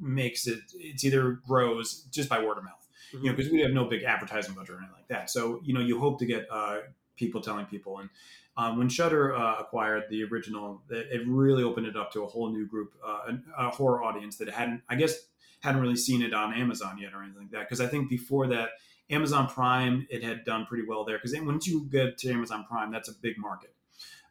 makes 0.00 0.46
it. 0.46 0.60
It's 0.74 1.04
either 1.04 1.40
grows 1.46 2.06
just 2.10 2.28
by 2.28 2.38
word 2.42 2.58
of 2.58 2.64
mouth. 2.64 2.88
Mm-hmm. 3.14 3.24
You 3.24 3.30
know, 3.30 3.36
because 3.36 3.52
we 3.52 3.60
have 3.60 3.72
no 3.72 3.84
big 3.84 4.02
advertising 4.02 4.54
budget 4.54 4.70
or 4.70 4.78
anything 4.78 4.94
like 4.96 5.08
that. 5.08 5.30
So 5.30 5.60
you 5.62 5.74
know, 5.74 5.80
you 5.80 6.00
hope 6.00 6.18
to 6.20 6.26
get 6.26 6.46
uh, 6.50 6.78
people 7.16 7.40
telling 7.40 7.66
people 7.66 7.98
and 7.98 8.10
um, 8.56 8.78
when 8.78 8.88
Shudder 8.88 9.34
uh, 9.34 9.56
acquired 9.58 10.04
the 10.08 10.24
original, 10.24 10.82
it, 10.88 11.08
it, 11.10 11.26
really 11.26 11.62
opened 11.62 11.86
it 11.86 11.96
up 11.96 12.10
to 12.12 12.22
a 12.22 12.26
whole 12.26 12.50
new 12.50 12.66
group, 12.66 12.94
uh, 13.06 13.32
a, 13.58 13.66
a, 13.66 13.70
horror 13.70 14.02
audience 14.02 14.38
that 14.38 14.48
hadn't, 14.48 14.82
I 14.88 14.94
guess, 14.94 15.14
hadn't 15.60 15.82
really 15.82 15.96
seen 15.96 16.22
it 16.22 16.32
on 16.32 16.54
Amazon 16.54 16.96
yet 16.98 17.12
or 17.12 17.22
anything 17.22 17.42
like 17.42 17.50
that. 17.50 17.68
Because 17.68 17.80
I 17.80 17.86
think 17.86 18.08
before 18.08 18.46
that, 18.48 18.70
Amazon 19.10 19.46
Prime, 19.46 20.06
it 20.10 20.22
had 20.22 20.44
done 20.44 20.64
pretty 20.64 20.84
well 20.86 21.04
there. 21.04 21.18
Because 21.18 21.38
once 21.40 21.66
you 21.66 21.86
get 21.90 22.16
to 22.18 22.30
Amazon 22.30 22.64
Prime, 22.68 22.90
that's 22.90 23.08
a 23.08 23.14
big 23.20 23.36
market. 23.38 23.74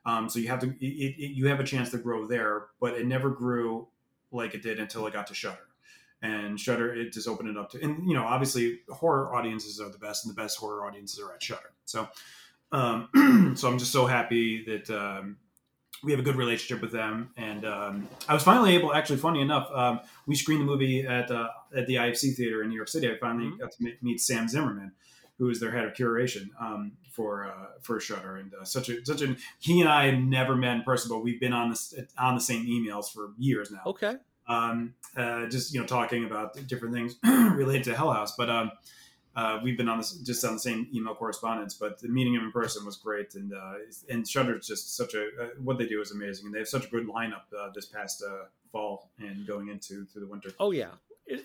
Um, 0.05 0.27
so 0.29 0.39
you 0.39 0.47
have 0.47 0.59
to, 0.59 0.67
it, 0.67 1.15
it, 1.17 1.31
you 1.35 1.47
have 1.47 1.59
a 1.59 1.63
chance 1.63 1.91
to 1.91 1.97
grow 1.97 2.25
there, 2.25 2.67
but 2.79 2.93
it 2.93 3.05
never 3.05 3.29
grew 3.29 3.87
like 4.31 4.53
it 4.53 4.63
did 4.63 4.79
until 4.79 5.05
it 5.07 5.13
got 5.13 5.27
to 5.27 5.33
Shudder. 5.33 5.67
and 6.21 6.59
Shudder 6.59 6.93
it 6.93 7.13
just 7.13 7.27
opened 7.27 7.49
it 7.49 7.57
up 7.57 7.71
to, 7.71 7.83
and 7.83 8.07
you 8.07 8.13
know, 8.13 8.25
obviously 8.25 8.79
horror 8.89 9.33
audiences 9.35 9.79
are 9.79 9.89
the 9.89 9.97
best, 9.97 10.25
and 10.25 10.35
the 10.35 10.39
best 10.39 10.57
horror 10.57 10.85
audiences 10.85 11.19
are 11.19 11.33
at 11.33 11.41
Shudder. 11.41 11.73
So, 11.85 12.07
um, 12.75 13.53
so 13.55 13.69
I'm 13.69 13.79
just 13.79 13.91
so 13.91 14.05
happy 14.05 14.63
that 14.65 14.89
um, 14.89 15.37
we 16.03 16.11
have 16.11 16.19
a 16.19 16.23
good 16.23 16.35
relationship 16.35 16.81
with 16.81 16.91
them. 16.91 17.31
And 17.37 17.65
um, 17.65 18.07
I 18.27 18.33
was 18.33 18.43
finally 18.43 18.75
able, 18.75 18.93
actually, 18.93 19.17
funny 19.17 19.41
enough, 19.41 19.69
um, 19.73 20.01
we 20.27 20.35
screened 20.35 20.61
the 20.61 20.65
movie 20.65 21.05
at 21.05 21.31
uh, 21.31 21.49
at 21.75 21.87
the 21.87 21.95
IFC 21.95 22.35
theater 22.35 22.61
in 22.61 22.69
New 22.69 22.75
York 22.75 22.89
City. 22.89 23.09
I 23.09 23.17
finally 23.17 23.45
mm-hmm. 23.45 23.61
got 23.61 23.71
to 23.71 23.93
meet 24.01 24.19
Sam 24.19 24.47
Zimmerman, 24.47 24.91
who 25.37 25.49
is 25.49 25.59
their 25.59 25.71
head 25.71 25.85
of 25.85 25.93
curation 25.93 26.49
um, 26.59 26.93
for 27.11 27.47
uh, 27.47 27.79
for 27.81 27.99
Shudder, 27.99 28.35
and 28.35 28.53
uh, 28.53 28.65
such 28.65 28.89
a 28.89 29.03
such 29.05 29.21
a 29.21 29.35
he 29.59 29.79
and 29.79 29.89
I 29.89 30.07
have 30.07 30.19
never 30.19 30.55
met 30.55 30.75
in 30.75 30.83
person, 30.83 31.09
but 31.09 31.23
we've 31.23 31.39
been 31.39 31.53
on 31.53 31.69
this 31.69 31.93
on 32.17 32.35
the 32.35 32.41
same 32.41 32.65
emails 32.65 33.11
for 33.11 33.31
years 33.37 33.71
now. 33.71 33.81
Okay. 33.85 34.15
Um, 34.47 34.93
uh, 35.17 35.47
just 35.47 35.73
you 35.73 35.79
know, 35.79 35.87
talking 35.87 36.23
about 36.23 36.55
different 36.67 36.93
things 36.93 37.15
related 37.23 37.85
to 37.85 37.95
Hell 37.95 38.11
House, 38.11 38.35
but 38.37 38.49
um, 38.49 38.71
uh, 39.35 39.59
we've 39.61 39.77
been 39.77 39.89
on 39.89 39.97
this 39.97 40.13
just 40.13 40.45
on 40.45 40.53
the 40.53 40.59
same 40.59 40.87
email 40.93 41.13
correspondence, 41.13 41.73
but 41.73 41.99
the 41.99 42.07
meeting 42.07 42.33
him 42.33 42.43
in 42.43 42.51
person 42.51 42.85
was 42.85 42.95
great, 42.95 43.35
and 43.35 43.53
uh, 43.53 43.73
and 44.09 44.27
Shudder's 44.27 44.67
just 44.67 44.95
such 44.95 45.13
a 45.13 45.23
uh, 45.23 45.47
what 45.61 45.77
they 45.77 45.85
do 45.85 46.01
is 46.01 46.11
amazing, 46.11 46.45
and 46.45 46.55
they 46.55 46.59
have 46.59 46.67
such 46.67 46.85
a 46.85 46.89
good 46.89 47.07
lineup 47.07 47.43
uh, 47.57 47.69
this 47.73 47.85
past 47.85 48.23
uh, 48.25 48.45
fall 48.71 49.11
and 49.19 49.45
going 49.45 49.67
into 49.67 50.05
through 50.05 50.21
the 50.21 50.27
winter. 50.27 50.51
Oh 50.59 50.71
yeah, 50.71 50.91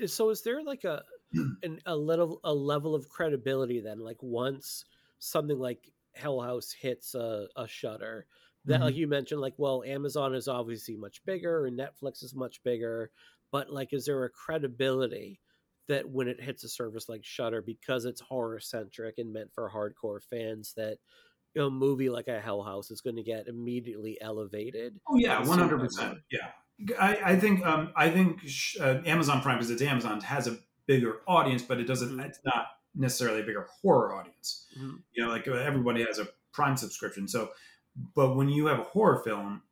so 0.07 0.30
is 0.30 0.43
there 0.43 0.62
like 0.62 0.84
a 0.84 1.03
an, 1.62 1.80
a 1.86 1.97
little 1.97 2.41
a 2.45 2.55
level 2.55 2.95
of 2.95 3.09
credibility 3.09 3.80
then, 3.80 3.99
like 3.99 4.22
once 4.22 4.84
something 5.18 5.59
like 5.59 5.91
Hell 6.14 6.41
House 6.41 6.72
hits 6.72 7.14
a, 7.16 7.49
a 7.57 7.66
Shudder, 7.66 8.26
that 8.66 8.74
mm-hmm. 8.74 8.84
like 8.84 8.95
you 8.95 9.09
mentioned, 9.09 9.41
like 9.41 9.55
well, 9.57 9.82
Amazon 9.84 10.34
is 10.34 10.47
obviously 10.47 10.97
much 10.97 11.24
bigger 11.24 11.66
and 11.66 11.78
Netflix 11.78 12.22
is 12.22 12.36
much 12.36 12.62
bigger, 12.62 13.11
but 13.51 13.68
like, 13.70 13.93
is 13.93 14.07
there 14.07 14.24
a 14.24 14.30
credibility? 14.30 15.41
That 15.91 16.09
when 16.09 16.28
it 16.28 16.41
hits 16.41 16.64
a 16.64 16.68
service 16.68 17.09
like 17.09 17.24
Shudder, 17.24 17.62
because 17.62 18.05
it's 18.05 18.20
horror 18.20 18.61
centric 18.61 19.18
and 19.18 19.32
meant 19.32 19.53
for 19.53 19.70
hardcore 19.70 20.22
fans, 20.22 20.72
that 20.76 20.99
a 21.59 21.68
movie 21.68 22.09
like 22.09 22.28
a 22.28 22.41
Hell 22.41 22.62
House 22.62 22.91
is 22.91 23.01
going 23.01 23.16
to 23.16 23.22
get 23.22 23.49
immediately 23.49 24.16
elevated. 24.20 25.01
Oh 25.09 25.16
yeah, 25.16 25.45
one 25.45 25.59
hundred 25.59 25.80
percent. 25.80 26.18
Yeah, 26.30 26.95
I, 26.99 27.32
I, 27.32 27.36
think 27.36 27.66
um, 27.66 27.93
I 27.97 28.09
think 28.09 28.41
uh, 28.80 29.01
Amazon 29.05 29.43
Prime 29.43 29.57
because 29.57 29.70
it's 29.70 29.82
Amazon 29.82 30.20
has 30.20 30.47
a 30.47 30.59
bigger 30.86 31.16
audience, 31.26 31.62
but 31.62 31.80
it 31.80 31.86
doesn't. 31.86 32.11
Mm-hmm. 32.11 32.20
It's 32.20 32.41
not 32.45 32.66
necessarily 32.95 33.41
a 33.41 33.45
bigger 33.45 33.66
horror 33.82 34.14
audience. 34.14 34.66
Mm-hmm. 34.78 34.97
You 35.12 35.24
know, 35.24 35.30
like 35.30 35.49
uh, 35.49 35.55
everybody 35.55 36.05
has 36.05 36.18
a 36.18 36.28
Prime 36.53 36.76
subscription, 36.76 37.28
so. 37.28 37.51
But 38.14 38.36
when 38.36 38.49
you 38.49 38.66
have 38.66 38.78
a 38.78 38.84
horror 38.84 39.20
film, 39.24 39.62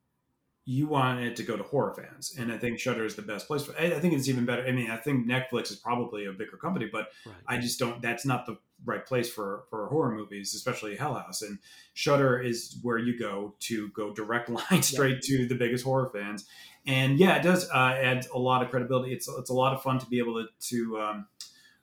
you 0.71 0.87
want 0.87 1.21
it 1.21 1.35
to 1.35 1.43
go 1.43 1.57
to 1.57 1.63
horror 1.63 1.95
fans, 1.95 2.37
and 2.39 2.53
I 2.53 2.59
think 2.59 2.79
Shudder 2.79 3.07
is 3.07 3.15
the 3.15 3.23
best 3.23 3.47
place 3.47 3.65
for. 3.65 3.75
I 3.81 3.89
think 4.01 4.13
it's 4.13 4.29
even 4.29 4.45
better. 4.45 4.67
I 4.67 4.71
mean, 4.71 4.91
I 4.91 4.99
think 4.99 5.27
Netflix 5.27 5.71
is 5.71 5.77
probably 5.77 6.27
a 6.27 6.33
bigger 6.33 6.59
company, 6.59 6.91
but 6.93 7.09
right. 7.25 7.35
I 7.47 7.57
just 7.57 7.79
don't. 7.79 8.03
That's 8.03 8.27
not 8.27 8.45
the 8.45 8.59
right 8.85 9.07
place 9.07 9.31
for 9.31 9.65
for 9.71 9.87
horror 9.87 10.15
movies, 10.15 10.55
especially 10.55 10.95
Hell 10.95 11.15
House. 11.15 11.41
And 11.41 11.59
Shudder 11.95 12.39
is 12.39 12.77
where 12.83 12.99
you 12.99 13.19
go 13.19 13.55
to 13.61 13.89
go 13.93 14.13
direct 14.13 14.51
line 14.71 14.83
straight 14.83 15.27
yeah. 15.27 15.39
to 15.39 15.49
the 15.49 15.55
biggest 15.55 15.87
horror 15.87 16.11
fans. 16.13 16.45
And 16.87 17.19
yeah, 17.19 17.37
it 17.37 17.43
does 17.43 17.67
uh, 17.71 17.97
add 17.99 18.27
a 18.35 18.39
lot 18.39 18.63
of 18.63 18.69
credibility. 18.69 19.15
It's 19.15 19.27
it's 19.27 19.49
a 19.49 19.55
lot 19.55 19.73
of 19.73 19.83
fun 19.83 19.99
to 20.01 20.07
be 20.07 20.19
able 20.19 20.35
to 20.35 20.49
to 20.69 21.01
um, 21.01 21.27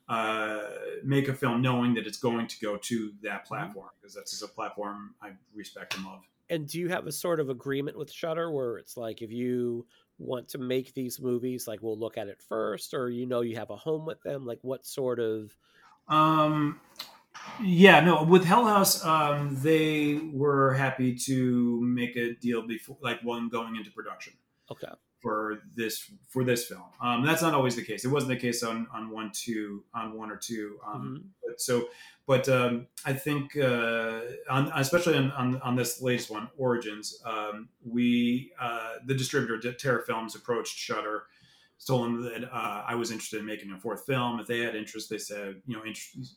uh, 0.07 0.61
make 1.03 1.27
a 1.27 1.33
film 1.33 1.63
knowing 1.63 1.95
that 1.95 2.05
it's 2.05 2.19
going 2.19 2.45
to 2.49 2.59
go 2.59 2.77
to 2.77 3.13
that 3.23 3.45
mm-hmm. 3.45 3.47
platform 3.47 3.89
because 3.99 4.13
that's 4.13 4.29
just 4.29 4.43
a 4.43 4.47
platform 4.47 5.15
I 5.23 5.31
respect 5.55 5.95
and 5.95 6.05
love 6.05 6.21
and 6.49 6.67
do 6.67 6.79
you 6.79 6.89
have 6.89 7.07
a 7.07 7.11
sort 7.11 7.39
of 7.39 7.49
agreement 7.49 7.97
with 7.97 8.11
Shudder 8.11 8.51
where 8.51 8.77
it's 8.77 8.97
like 8.97 9.21
if 9.21 9.31
you 9.31 9.85
want 10.17 10.47
to 10.49 10.57
make 10.57 10.93
these 10.93 11.19
movies, 11.19 11.67
like 11.67 11.81
we'll 11.81 11.97
look 11.97 12.17
at 12.17 12.27
it 12.27 12.41
first, 12.47 12.93
or 12.93 13.09
you 13.09 13.25
know 13.25 13.41
you 13.41 13.55
have 13.55 13.69
a 13.69 13.75
home 13.75 14.05
with 14.05 14.21
them? 14.21 14.45
Like 14.45 14.59
what 14.61 14.85
sort 14.85 15.19
of? 15.19 15.55
Um, 16.07 16.79
yeah, 17.63 17.99
no. 17.99 18.23
With 18.23 18.45
Hell 18.45 18.65
House, 18.65 19.03
um, 19.03 19.57
they 19.61 20.19
were 20.31 20.73
happy 20.73 21.15
to 21.15 21.81
make 21.81 22.15
a 22.15 22.35
deal 22.35 22.65
before, 22.67 22.97
like 23.01 23.23
one 23.23 23.49
going 23.49 23.75
into 23.75 23.91
production. 23.91 24.33
Okay. 24.71 24.91
For 25.25 25.63
this 25.75 26.11
for 26.29 26.43
this 26.43 26.67
film, 26.67 26.83
um, 27.01 27.25
that's 27.25 27.41
not 27.41 27.55
always 27.55 27.75
the 27.75 27.83
case. 27.83 28.05
It 28.05 28.09
wasn't 28.09 28.29
the 28.29 28.35
case 28.47 28.61
on 28.61 28.85
on 28.93 29.09
one 29.09 29.31
two 29.33 29.83
on 29.95 30.15
one 30.15 30.29
or 30.29 30.37
two. 30.37 30.77
Um, 30.85 31.01
mm-hmm. 31.01 31.27
but 31.43 31.59
so 31.59 31.87
but 32.27 32.49
um, 32.49 32.87
I 33.05 33.13
think, 33.13 33.55
uh, 33.55 34.21
on, 34.49 34.71
especially 34.75 35.15
on, 35.15 35.31
on, 35.31 35.61
on, 35.61 35.75
this 35.75 36.01
latest 36.01 36.31
one, 36.31 36.49
Origins, 36.57 37.21
um, 37.23 37.69
we 37.87 38.51
uh, 38.59 38.93
the 39.05 39.13
distributor 39.13 39.73
Terror 39.73 40.03
Films 40.07 40.35
approached 40.35 40.75
Shudder, 40.75 41.23
told 41.85 42.05
them 42.05 42.21
that 42.23 42.43
uh, 42.51 42.83
I 42.87 42.95
was 42.95 43.11
interested 43.11 43.39
in 43.39 43.45
making 43.45 43.71
a 43.71 43.77
fourth 43.77 44.05
film. 44.05 44.39
If 44.39 44.47
they 44.47 44.59
had 44.59 44.75
interest, 44.75 45.09
they 45.09 45.17
said, 45.17 45.61
you 45.65 45.75
know, 45.75 45.83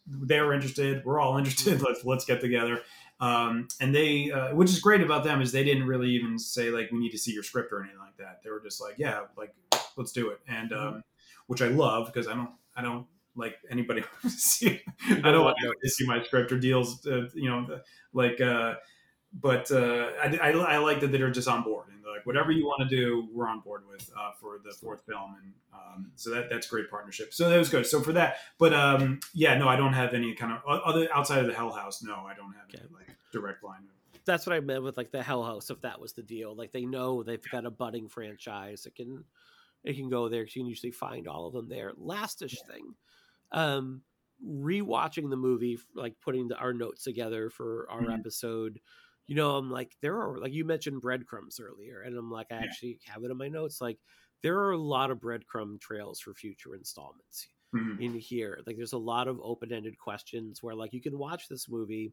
they 0.07 0.41
were 0.41 0.53
interested. 0.53 1.05
We're 1.05 1.21
all 1.21 1.39
interested. 1.39 1.81
Let's 1.83 2.05
let's 2.05 2.25
get 2.25 2.41
together. 2.41 2.81
Um, 3.21 3.69
and 3.81 3.95
they, 3.95 4.31
uh, 4.31 4.55
which 4.55 4.71
is 4.71 4.81
great 4.81 5.01
about 5.01 5.25
them, 5.25 5.41
is 5.41 5.53
they 5.53 5.65
didn't 5.65 5.87
really 5.87 6.11
even 6.11 6.39
say 6.39 6.71
like 6.71 6.91
we 6.91 6.99
need 6.99 7.11
to 7.11 7.19
see 7.19 7.33
your 7.33 7.43
script 7.43 7.73
or 7.73 7.81
anything 7.81 7.99
like 7.99 8.17
that. 8.19 8.41
They 8.43 8.51
were 8.51 8.61
just 8.61 8.81
like, 8.81 8.95
yeah, 8.99 9.23
like 9.37 9.55
let's 9.97 10.13
do 10.13 10.31
it. 10.31 10.41
And 10.49 10.71
mm-hmm. 10.71 10.97
um, 10.97 11.05
which 11.47 11.63
I 11.63 11.69
love 11.69 12.07
because 12.07 12.29
I 12.29 12.35
don't 12.35 12.51
I 12.77 12.83
don't 12.83 13.07
like 13.37 13.57
anybody 13.71 14.03
see. 14.29 14.81
I 15.09 15.31
don't 15.31 15.45
want 15.45 15.57
to 15.83 15.91
see 15.91 16.07
my 16.07 16.23
script 16.23 16.53
or 16.53 16.59
deals, 16.59 17.07
uh, 17.07 17.29
you 17.35 17.49
know, 17.49 17.81
like. 18.13 18.41
But 19.33 19.71
uh, 19.71 20.11
I, 20.23 20.39
I, 20.43 20.51
I, 20.51 20.79
like 20.79 21.01
that 21.01 21.13
they're 21.13 21.31
just 21.31 21.49
on 21.49 21.63
board 21.63 21.89
and 21.93 21.99
like 22.03 22.25
whatever 22.25 22.51
you 22.51 22.65
want 22.65 22.89
to 22.89 22.97
do, 22.97 23.29
we're 23.33 23.47
on 23.47 23.61
board 23.61 23.83
with 23.89 24.11
uh, 24.19 24.31
for 24.41 24.59
the 24.65 24.73
fourth 24.73 25.03
film, 25.07 25.37
and 25.43 25.53
um, 25.75 26.13
so 26.17 26.31
that 26.31 26.49
that's 26.51 26.67
great 26.67 26.89
partnership. 26.91 27.35
So 27.35 27.49
that 27.49 27.59
was 27.59 27.69
good. 27.69 27.87
So 27.87 28.01
for 28.01 28.13
that, 28.13 28.39
but 28.59 28.73
um, 28.73 29.21
yeah, 29.35 29.57
no, 29.59 29.69
I 29.69 29.77
don't 29.77 29.93
have 29.93 30.15
any 30.15 30.35
kind 30.35 30.53
of 30.53 30.63
other 30.67 31.09
outside 31.15 31.41
of 31.41 31.47
the 31.47 31.55
Hell 31.55 31.71
House. 31.71 32.03
No, 32.03 32.15
I 32.15 32.35
don't 32.35 32.55
have 32.55 32.65
okay. 32.75 32.83
any 32.83 32.95
like 32.95 33.17
direct 33.33 33.63
line. 33.63 33.87
That's 34.25 34.47
what 34.47 34.57
I 34.57 34.61
meant 34.61 34.83
with 34.83 34.97
like 34.97 35.11
the 35.11 35.23
Hell 35.23 35.45
House. 35.45 35.71
If 35.71 35.83
that 35.83 36.01
was 36.01 36.15
the 36.15 36.23
deal, 36.23 36.57
like 36.57 36.73
they 36.73 36.87
know 36.87 37.23
they've 37.23 37.43
got 37.51 37.67
a 37.67 37.71
budding 37.71 38.09
franchise, 38.09 38.87
it 38.87 38.95
can 38.95 39.25
it 39.85 39.95
can 39.95 40.09
go 40.09 40.29
there. 40.29 40.43
You 40.43 40.51
can 40.51 40.67
usually 40.67 40.93
find 40.93 41.29
all 41.29 41.47
of 41.47 41.53
them 41.53 41.69
there. 41.69 41.93
Lastish 41.97 42.57
yeah. 42.67 42.75
thing 42.75 42.95
um 43.51 44.03
rewatching 44.47 45.31
the 45.31 45.37
movie 45.37 45.79
like 45.95 46.15
putting 46.21 46.49
the, 46.49 46.57
our 46.57 46.73
notes 46.73 47.03
together 47.03 47.51
for 47.51 47.87
our 47.91 48.03
mm-hmm. 48.03 48.13
episode 48.13 48.79
you 49.29 49.37
know 49.37 49.57
i'm 49.57 49.71
like 49.71 49.95
there 50.03 50.21
are 50.21 50.39
like 50.39 50.53
you 50.53 50.65
mentioned 50.65 51.01
breadcrumbs 51.01 51.61
earlier 51.61 52.01
and 52.01 52.17
i'm 52.17 52.31
like 52.31 52.49
i 52.51 52.57
yeah. 52.57 52.63
actually 52.63 52.99
have 53.07 53.23
it 53.23 53.31
in 53.31 53.37
my 53.37 53.49
notes 53.49 53.81
like 53.81 53.99
there 54.43 54.59
are 54.59 54.73
a 54.73 54.79
lot 54.79 55.11
of 55.11 55.19
breadcrumb 55.19 55.81
trails 55.81 56.19
for 56.19 56.35
future 56.35 56.75
installments 56.75 57.47
mm-hmm. 57.75 58.03
in 58.03 58.15
here 58.15 58.61
like 58.67 58.77
there's 58.77 58.95
a 58.95 58.99
lot 58.99 59.29
of 59.29 59.39
open-ended 59.43 59.97
questions 59.99 60.63
where 60.63 60.75
like 60.75 60.93
you 60.93 61.01
can 61.01 61.17
watch 61.17 61.49
this 61.49 61.69
movie 61.69 62.13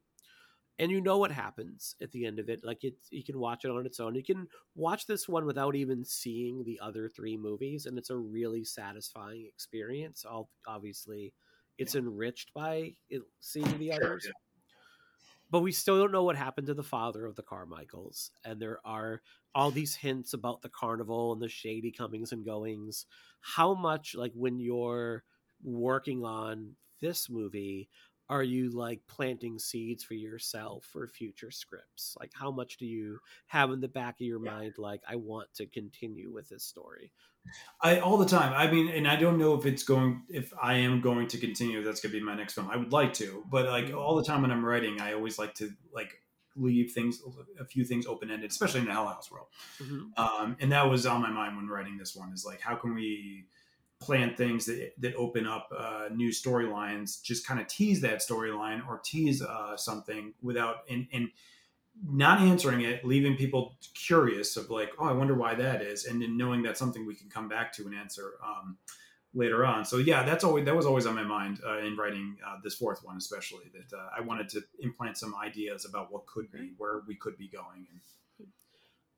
and 0.77 0.91
you 0.91 0.99
know 0.99 1.17
what 1.17 1.31
happens 1.31 1.95
at 2.01 2.11
the 2.11 2.25
end 2.25 2.37
of 2.37 2.49
it 2.49 2.59
like 2.63 2.83
it 2.83 2.95
you 3.09 3.23
can 3.23 3.39
watch 3.39 3.63
it 3.63 3.71
on 3.71 3.85
its 3.85 3.99
own 3.99 4.13
you 4.13 4.23
can 4.23 4.47
watch 4.75 5.07
this 5.07 5.27
one 5.27 5.45
without 5.45 5.75
even 5.75 6.03
seeing 6.03 6.63
the 6.63 6.79
other 6.83 7.07
three 7.07 7.37
movies 7.37 7.85
and 7.85 7.97
it's 7.97 8.09
a 8.09 8.17
really 8.17 8.63
satisfying 8.63 9.45
experience 9.47 10.25
obviously 10.67 11.33
it's 11.77 11.95
yeah. 11.95 12.01
enriched 12.01 12.53
by 12.53 12.93
it, 13.09 13.21
seeing 13.39 13.77
the 13.79 13.91
others 13.91 14.25
yeah. 14.25 14.31
But 15.55 15.61
we 15.61 15.71
still 15.71 15.97
don't 15.97 16.11
know 16.11 16.25
what 16.25 16.35
happened 16.35 16.67
to 16.67 16.73
the 16.73 16.83
father 16.83 17.25
of 17.25 17.37
the 17.37 17.41
carmichaels 17.41 18.29
and 18.43 18.61
there 18.61 18.77
are 18.83 19.21
all 19.53 19.71
these 19.71 19.95
hints 19.95 20.33
about 20.33 20.61
the 20.61 20.67
carnival 20.67 21.31
and 21.31 21.41
the 21.41 21.47
shady 21.47 21.93
comings 21.93 22.33
and 22.33 22.45
goings. 22.45 23.05
How 23.39 23.73
much 23.73 24.15
like 24.15 24.33
when 24.35 24.59
you're 24.59 25.23
working 25.63 26.25
on 26.25 26.75
this 26.99 27.29
movie 27.29 27.87
are 28.29 28.43
you 28.43 28.69
like 28.71 29.01
planting 29.07 29.59
seeds 29.59 30.03
for 30.03 30.15
yourself 30.15 30.87
for 30.91 31.07
future 31.07 31.51
scripts 31.51 32.15
like 32.19 32.31
how 32.33 32.51
much 32.51 32.77
do 32.77 32.85
you 32.85 33.19
have 33.47 33.71
in 33.71 33.79
the 33.79 33.87
back 33.87 34.15
of 34.15 34.25
your 34.25 34.43
yeah. 34.43 34.51
mind 34.51 34.73
like 34.77 35.01
i 35.07 35.15
want 35.15 35.47
to 35.53 35.65
continue 35.67 36.31
with 36.31 36.49
this 36.49 36.63
story 36.63 37.11
i 37.81 37.99
all 37.99 38.17
the 38.17 38.25
time 38.25 38.53
i 38.53 38.69
mean 38.69 38.89
and 38.89 39.07
i 39.07 39.15
don't 39.15 39.37
know 39.37 39.53
if 39.53 39.65
it's 39.65 39.83
going 39.83 40.21
if 40.29 40.53
i 40.61 40.73
am 40.73 41.01
going 41.01 41.27
to 41.27 41.37
continue 41.37 41.83
that's 41.83 41.99
going 41.99 42.11
to 42.11 42.19
be 42.19 42.25
my 42.25 42.35
next 42.35 42.53
film 42.53 42.69
i 42.69 42.77
would 42.77 42.91
like 42.91 43.13
to 43.13 43.43
but 43.49 43.65
like 43.65 43.85
mm-hmm. 43.85 43.97
all 43.97 44.15
the 44.15 44.23
time 44.23 44.41
when 44.41 44.51
i'm 44.51 44.65
writing 44.65 44.99
i 45.01 45.13
always 45.13 45.37
like 45.37 45.53
to 45.53 45.71
like 45.93 46.21
leave 46.57 46.91
things 46.91 47.21
a 47.59 47.65
few 47.65 47.83
things 47.83 48.07
open 48.07 48.31
ended 48.31 48.49
especially 48.49 48.79
in 48.79 48.85
the 48.85 48.91
hell 48.91 49.07
house 49.07 49.29
world 49.29 49.47
mm-hmm. 49.83 50.05
um, 50.17 50.55
and 50.61 50.71
that 50.71 50.89
was 50.89 51.05
on 51.05 51.21
my 51.21 51.29
mind 51.29 51.55
when 51.55 51.67
writing 51.67 51.97
this 51.97 52.15
one 52.15 52.31
is 52.31 52.45
like 52.45 52.61
how 52.61 52.75
can 52.75 52.95
we 52.95 53.45
plant 53.99 54.37
things 54.37 54.65
that, 54.65 54.91
that 54.99 55.15
open 55.15 55.47
up 55.47 55.69
uh, 55.77 56.09
new 56.13 56.29
storylines, 56.29 57.21
just 57.21 57.47
kind 57.47 57.59
of 57.59 57.67
tease 57.67 58.01
that 58.01 58.19
storyline 58.19 58.85
or 58.87 58.99
tease 59.03 59.41
uh, 59.41 59.77
something 59.77 60.33
without 60.41 60.77
and, 60.89 61.07
and 61.13 61.29
not 62.03 62.41
answering 62.41 62.81
it, 62.81 63.05
leaving 63.05 63.35
people 63.37 63.77
curious 63.93 64.57
of 64.57 64.69
like, 64.69 64.91
oh, 64.99 65.05
I 65.05 65.13
wonder 65.13 65.33
why 65.33 65.55
that 65.55 65.81
is, 65.81 66.05
and 66.05 66.21
then 66.21 66.35
knowing 66.35 66.61
that's 66.61 66.79
something 66.79 67.05
we 67.05 67.15
can 67.15 67.29
come 67.29 67.47
back 67.47 67.71
to 67.73 67.85
and 67.85 67.95
answer 67.95 68.33
um, 68.45 68.77
later 69.33 69.65
on. 69.65 69.85
So 69.85 69.97
yeah, 69.97 70.23
that's 70.23 70.43
always 70.43 70.65
that 70.65 70.75
was 70.75 70.85
always 70.85 71.05
on 71.05 71.15
my 71.15 71.23
mind 71.23 71.61
uh, 71.65 71.79
in 71.79 71.95
writing 71.95 72.37
uh, 72.45 72.57
this 72.63 72.75
fourth 72.75 73.03
one, 73.03 73.17
especially 73.17 73.65
that 73.73 73.97
uh, 73.97 74.09
I 74.17 74.21
wanted 74.21 74.49
to 74.49 74.61
implant 74.79 75.17
some 75.17 75.35
ideas 75.35 75.85
about 75.85 76.11
what 76.11 76.25
could 76.25 76.51
be, 76.51 76.73
where 76.77 77.01
we 77.07 77.15
could 77.15 77.37
be 77.37 77.47
going. 77.47 77.87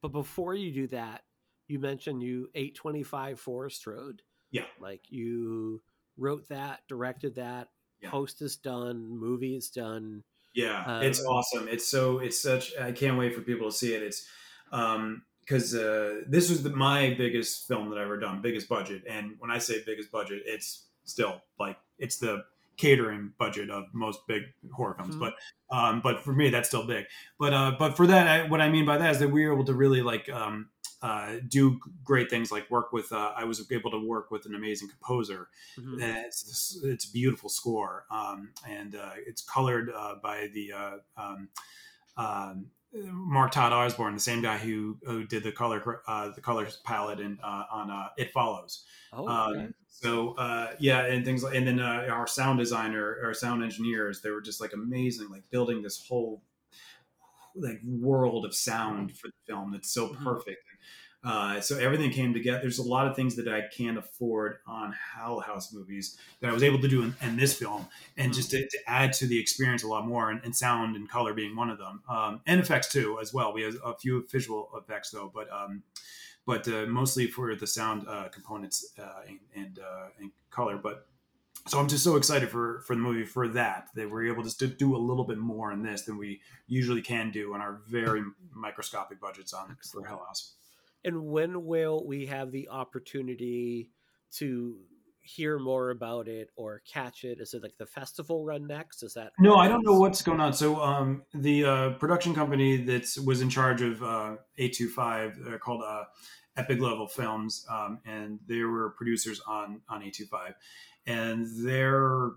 But 0.01 0.09
before 0.09 0.53
you 0.53 0.71
do 0.71 0.87
that, 0.87 1.23
you 1.67 1.79
mentioned 1.79 2.21
you 2.21 2.49
825 2.53 3.39
Forest 3.39 3.87
Road 3.87 4.21
Yeah. 4.51 4.65
Like 4.79 5.01
you 5.09 5.81
wrote 6.17 6.47
that, 6.49 6.81
directed 6.87 7.35
that, 7.35 7.69
Yeah. 8.01 8.09
post 8.11 8.41
is 8.41 8.55
done, 8.55 9.07
movie 9.07 9.55
is 9.55 9.69
done. 9.69 10.23
Yeah, 10.53 11.01
it's 11.01 11.23
awesome. 11.23 11.67
It's 11.67 11.87
so 11.87 12.17
it's 12.19 12.41
such. 12.41 12.75
I 12.77 12.91
can't 12.91 13.17
wait 13.17 13.35
for 13.35 13.41
people 13.41 13.69
to 13.69 13.75
see 13.77 13.93
it. 13.93 14.01
It's 14.01 14.27
um 14.71 15.23
because 15.41 15.75
uh, 15.75 16.21
this 16.27 16.49
was 16.49 16.61
the, 16.63 16.71
my 16.71 17.13
biggest 17.17 17.67
film 17.69 17.89
that 17.89 17.97
I've 17.97 18.05
ever 18.05 18.19
done, 18.19 18.41
biggest 18.41 18.67
budget. 18.67 19.03
And 19.07 19.35
when 19.39 19.49
I 19.49 19.59
say 19.59 19.81
biggest 19.85 20.11
budget, 20.11 20.41
it's 20.45 20.87
still 21.05 21.41
like 21.59 21.77
it's 21.99 22.17
the 22.17 22.43
catering 22.75 23.31
budget 23.39 23.69
of 23.69 23.85
most 23.93 24.19
big 24.27 24.43
horror 24.73 24.95
films. 24.95 25.15
Mhm. 25.15 25.19
But 25.19 25.33
um, 25.75 26.01
but 26.01 26.23
for 26.23 26.33
me, 26.33 26.49
that's 26.49 26.67
still 26.67 26.85
big. 26.85 27.05
But 27.39 27.53
uh, 27.53 27.75
but 27.79 27.95
for 27.95 28.07
that, 28.07 28.27
I, 28.27 28.47
what 28.47 28.59
I 28.59 28.69
mean 28.69 28.85
by 28.85 28.97
that 28.97 29.11
is 29.11 29.19
that 29.19 29.29
we 29.29 29.45
were 29.45 29.53
able 29.53 29.65
to 29.65 29.73
really 29.73 30.01
like 30.01 30.27
um, 30.29 30.69
uh, 31.01 31.37
do 31.47 31.79
great 32.03 32.29
things, 32.29 32.51
like 32.51 32.69
work 32.71 32.91
with. 32.91 33.11
Uh, 33.11 33.33
I 33.35 33.43
was 33.45 33.71
able 33.71 33.91
to 33.91 33.99
work 33.99 34.31
with 34.31 34.45
an 34.45 34.55
amazing 34.55 34.89
composer 34.89 35.49
Mhm. 35.77 36.01
it's 36.01 36.79
it's 36.83 37.05
a 37.05 37.11
beautiful 37.11 37.49
score, 37.49 38.05
um, 38.11 38.53
and 38.67 38.95
uh, 38.95 39.11
it's 39.25 39.41
colored 39.41 39.91
uh, 39.95 40.15
by 40.21 40.47
the 40.53 40.73
uh, 40.73 40.97
um, 41.17 41.49
um, 42.17 42.71
Mark 42.93 43.51
Todd 43.51 43.73
Osborne, 43.73 44.13
the 44.13 44.19
same 44.19 44.41
guy 44.41 44.57
who 44.57 44.97
who 45.03 45.25
did 45.25 45.43
the 45.43 45.51
color 45.51 46.01
uh, 46.07 46.29
the 46.29 46.41
colors 46.41 46.77
palette 46.83 47.19
in, 47.19 47.39
uh, 47.43 47.65
on 47.71 47.91
uh, 47.91 48.09
It 48.17 48.31
Follows. 48.31 48.85
Oh, 49.13 49.27
Um, 49.27 49.51
okay. 49.51 49.67
so 49.87 50.35
uh, 50.35 50.75
yeah, 50.79 51.05
and 51.05 51.25
things 51.25 51.43
like, 51.43 51.55
and 51.55 51.67
then 51.67 51.79
uh, 51.79 52.07
our 52.09 52.27
sound 52.27 52.59
designer, 52.59 53.19
our 53.23 53.33
sound 53.33 53.63
engineers, 53.63 54.21
they 54.21 54.29
were 54.31 54.41
just 54.41 54.61
like 54.61 54.73
amazing, 54.73 55.29
like 55.29 55.49
building 55.49 55.81
this 55.81 56.07
whole 56.07 56.41
like 57.55 57.81
world 57.83 58.45
of 58.45 58.53
sound 58.53 59.17
for 59.17 59.27
the 59.27 59.33
film 59.47 59.71
that's 59.71 59.91
so 59.91 60.09
Mhm. 60.09 60.23
perfect. 60.23 60.63
Uh, 61.23 61.59
so 61.59 61.77
everything 61.77 62.11
came 62.11 62.33
together. 62.33 62.59
There's 62.61 62.77
a 62.77 62.87
lot 62.87 63.07
of 63.07 63.15
things 63.15 63.35
that 63.35 63.47
I 63.47 63.63
can't 63.75 63.97
afford 63.97 64.59
on 64.67 64.93
Hell 65.15 65.39
House 65.39 65.73
movies 65.73 66.17
that 66.39 66.49
I 66.49 66.53
was 66.53 66.63
able 66.63 66.79
to 66.79 66.87
do 66.87 67.01
in, 67.01 67.15
in 67.21 67.35
this 67.35 67.53
film, 67.53 67.87
and 68.17 68.33
just 68.33 68.51
to, 68.51 68.67
to 68.67 68.77
add 68.87 69.13
to 69.13 69.27
the 69.27 69.39
experience 69.39 69.83
a 69.83 69.87
lot 69.87 70.07
more, 70.07 70.29
and, 70.29 70.39
and 70.43 70.55
sound 70.55 70.95
and 70.95 71.09
color 71.09 71.33
being 71.33 71.55
one 71.55 71.69
of 71.69 71.79
them, 71.79 72.01
um, 72.07 72.41
and 72.45 72.59
effects 72.59 72.89
too 72.91 73.17
as 73.19 73.33
well. 73.33 73.51
We 73.51 73.63
have 73.63 73.75
a 73.83 73.95
few 73.95 74.25
visual 74.31 74.69
effects 74.77 75.09
though, 75.09 75.31
but 75.33 75.51
um, 75.51 75.83
but 76.45 76.67
uh, 76.67 76.85
mostly 76.85 77.27
for 77.27 77.53
the 77.55 77.67
sound 77.67 78.07
uh, 78.07 78.29
components 78.29 78.93
uh, 78.99 79.21
and 79.27 79.39
and, 79.55 79.79
uh, 79.79 80.07
and 80.19 80.31
color. 80.49 80.77
But 80.77 81.07
so 81.67 81.79
I'm 81.79 81.87
just 81.87 82.03
so 82.03 82.15
excited 82.15 82.49
for 82.49 82.81
for 82.81 82.95
the 82.95 83.01
movie 83.01 83.25
for 83.25 83.47
that 83.49 83.89
that 83.95 84.09
we're 84.09 84.27
able 84.27 84.43
to 84.43 84.67
do 84.67 84.95
a 84.95 84.97
little 84.97 85.25
bit 85.25 85.39
more 85.39 85.71
in 85.71 85.81
this 85.81 86.03
than 86.03 86.17
we 86.17 86.41
usually 86.67 87.01
can 87.01 87.31
do 87.31 87.53
on 87.53 87.59
our 87.61 87.81
very 87.87 88.23
microscopic 88.53 89.19
budgets 89.19 89.51
on 89.51 89.75
for 89.91 90.05
Hell 90.05 90.23
House. 90.25 90.56
And 91.03 91.25
when 91.25 91.65
will 91.65 92.05
we 92.05 92.25
have 92.27 92.51
the 92.51 92.69
opportunity 92.69 93.91
to 94.33 94.77
hear 95.27 95.59
more 95.59 95.89
about 95.89 96.27
it 96.27 96.49
or 96.55 96.81
catch 96.91 97.23
it? 97.23 97.39
Is 97.39 97.53
it 97.53 97.61
like 97.61 97.77
the 97.77 97.85
festival 97.85 98.43
run 98.43 98.67
next? 98.67 99.03
Is 99.03 99.13
that 99.13 99.31
No, 99.39 99.55
I 99.55 99.67
don't 99.67 99.85
know 99.85 99.99
what's 99.99 100.21
going 100.21 100.39
on. 100.39 100.53
So 100.53 100.81
um, 100.81 101.23
the 101.33 101.65
uh, 101.65 101.89
production 101.91 102.33
company 102.33 102.77
that 102.77 103.07
was 103.25 103.41
in 103.41 103.49
charge 103.49 103.81
of 103.81 104.01
uh, 104.01 104.37
825, 104.57 105.39
they're 105.43 105.59
called 105.59 105.83
uh, 105.85 106.03
Epic 106.55 106.79
Level 106.79 107.07
Films, 107.07 107.65
um, 107.69 107.99
and 108.05 108.39
they 108.47 108.63
were 108.63 108.91
producers 108.91 109.41
on 109.47 109.81
on 109.89 110.01
825, 110.01 110.53
and 111.05 111.45
they're 111.65 112.31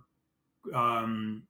um, 0.75 1.45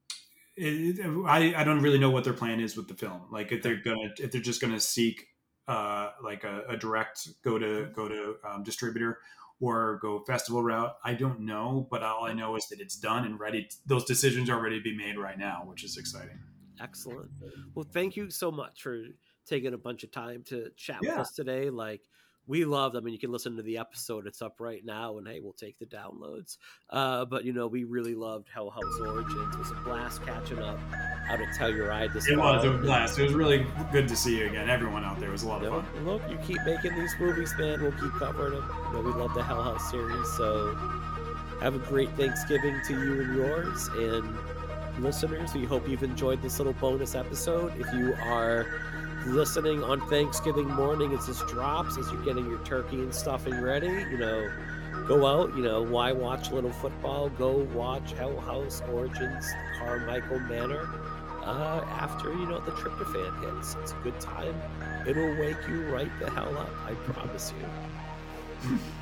it, 0.57 1.01
I, 1.27 1.55
I 1.57 1.65
don't 1.65 1.81
really 1.81 1.99
know 1.99 2.11
what 2.11 2.25
their 2.25 2.33
plan 2.33 2.61
is 2.61 2.77
with 2.77 2.87
the 2.87 2.95
film. 2.95 3.23
Like 3.31 3.51
if 3.51 3.63
they're 3.63 3.83
gonna 3.83 4.11
if 4.19 4.31
they're 4.31 4.41
just 4.41 4.61
gonna 4.61 4.81
seek 4.81 5.27
uh, 5.69 6.11
like 6.23 6.45
a, 6.45 6.65
a 6.69 6.77
direct 6.77 7.29
go 7.43 7.59
to 7.59 7.91
go 7.95 8.09
to 8.09 8.37
um, 8.45 8.63
distributor 8.63 9.19
or 9.61 9.99
go 10.01 10.21
festival 10.21 10.63
route. 10.63 10.97
I 11.05 11.15
don't 11.15 11.41
know, 11.41 11.87
but 11.91 12.03
all 12.03 12.25
I 12.25 12.33
know 12.33 12.57
is 12.57 12.67
that 12.69 12.81
it's 12.81 12.97
done 12.97 13.25
and 13.25 13.39
ready. 13.39 13.69
Those 13.87 14.05
decisions 14.05 14.49
are 14.49 14.61
ready 14.61 14.79
to 14.79 14.83
be 14.83 14.97
made 14.97 15.19
right 15.19 15.39
now, 15.39 15.63
which 15.67 15.85
is 15.85 15.97
exciting. 15.99 16.39
Excellent. 16.81 17.31
Well, 17.75 17.87
thank 17.93 18.17
you 18.17 18.31
so 18.31 18.51
much 18.51 18.83
for 18.83 19.03
taking 19.47 19.75
a 19.75 19.79
bunch 19.79 20.03
of 20.03 20.11
time 20.11 20.43
to 20.45 20.71
chat 20.77 21.01
with 21.03 21.11
us 21.11 21.33
today. 21.33 21.69
Like, 21.69 22.01
we 22.51 22.65
love, 22.65 22.97
I 22.97 23.01
mean, 23.01 23.13
you 23.15 23.19
can 23.21 23.31
listen 23.31 23.55
to 23.57 23.63
the 23.63 23.79
episode. 23.79 24.27
It's 24.27 24.43
up 24.43 24.57
right 24.59 24.85
now, 24.85 25.19
and 25.19 25.29
hey, 25.29 25.39
we'll 25.41 25.53
take 25.53 25.79
the 25.79 25.87
downloads. 25.87 26.57
Uh, 26.91 27.25
but, 27.25 27.45
you 27.45 27.53
know, 27.53 27.69
we 27.69 27.85
really 27.85 28.17
loved 28.17 28.49
Hell 28.53 28.71
House 28.71 29.01
Origins. 29.07 29.55
It 29.55 29.59
was 29.59 29.71
a 29.71 29.75
blast 29.85 30.23
catching 30.27 30.59
up 30.59 30.77
how 31.29 31.37
to 31.37 31.47
tell 31.57 31.71
your 31.73 31.87
ride 31.89 32.13
this 32.13 32.27
It 32.29 32.37
was 32.37 32.65
a 32.65 32.73
fall. 32.73 32.79
blast. 32.81 33.21
It 33.21 33.23
was 33.23 33.35
really 33.35 33.65
good 33.93 34.09
to 34.09 34.17
see 34.17 34.37
you 34.41 34.47
again. 34.47 34.69
Everyone 34.69 35.05
out 35.05 35.21
there 35.21 35.31
was 35.31 35.45
a 35.45 35.49
lot 35.49 35.63
of 35.65 35.73
No, 35.73 35.81
fun. 35.83 36.05
look, 36.07 36.23
you 36.29 36.37
keep 36.39 36.59
making 36.67 36.97
these 36.99 37.15
movies, 37.21 37.55
man. 37.57 37.81
We'll 37.83 37.93
keep 37.93 38.13
covering 38.15 38.55
them. 38.55 38.69
You 38.89 38.93
know, 38.95 39.01
we 39.03 39.13
love 39.13 39.33
the 39.35 39.45
Hell 39.45 39.63
House 39.63 39.89
series. 39.89 40.27
So 40.37 40.75
have 41.61 41.77
a 41.77 41.79
great 41.79 42.11
Thanksgiving 42.17 42.81
to 42.89 42.93
you 42.95 43.21
and 43.23 43.37
yours. 43.37 43.89
And 43.95 44.37
listeners, 44.99 45.55
we 45.55 45.65
hope 45.67 45.89
you've 45.89 46.03
enjoyed 46.03 46.43
this 46.43 46.59
little 46.59 46.73
bonus 46.73 47.15
episode. 47.15 47.73
If 47.79 47.93
you 47.95 48.13
are 48.25 48.67
listening 49.27 49.83
on 49.85 50.01
Thanksgiving 50.09 50.69
morning 50.69 51.13
as 51.15 51.27
this 51.27 51.41
drops, 51.43 51.99
as 51.99 52.11
you're 52.11 52.23
getting 52.23 52.49
your 52.49 52.59
turkey 52.65 52.97
and 52.97 53.15
stuffing 53.15 53.61
ready, 53.61 53.89
you 53.89 54.19
know, 54.19 54.51
go 55.07 55.27
out, 55.27 55.55
you 55.57 55.63
know, 55.63 55.83
why 55.83 56.13
watch 56.13 56.51
little 56.51 56.73
football? 56.73 57.29
Go 57.31 57.69
watch 57.75 58.13
Hell 58.13 58.39
House 58.41 58.83
Origins, 58.93 59.47
Carmichael 59.79 60.41
Manor 60.41 60.89
uh, 61.43 61.85
after 61.89 62.33
you 62.33 62.47
know 62.47 62.61
the 62.61 62.73
tryptophan 62.73 63.57
hits. 63.57 63.77
It's 63.83 63.93
a 63.93 63.97
good 63.97 64.19
time. 64.21 64.55
It'll 65.07 65.35
wake 65.37 65.57
you 65.69 65.83
right 65.89 66.11
the 66.21 66.31
hell 66.31 66.57
up. 66.57 66.71
I 66.87 66.95
promise 66.95 67.53
you. 67.59 68.79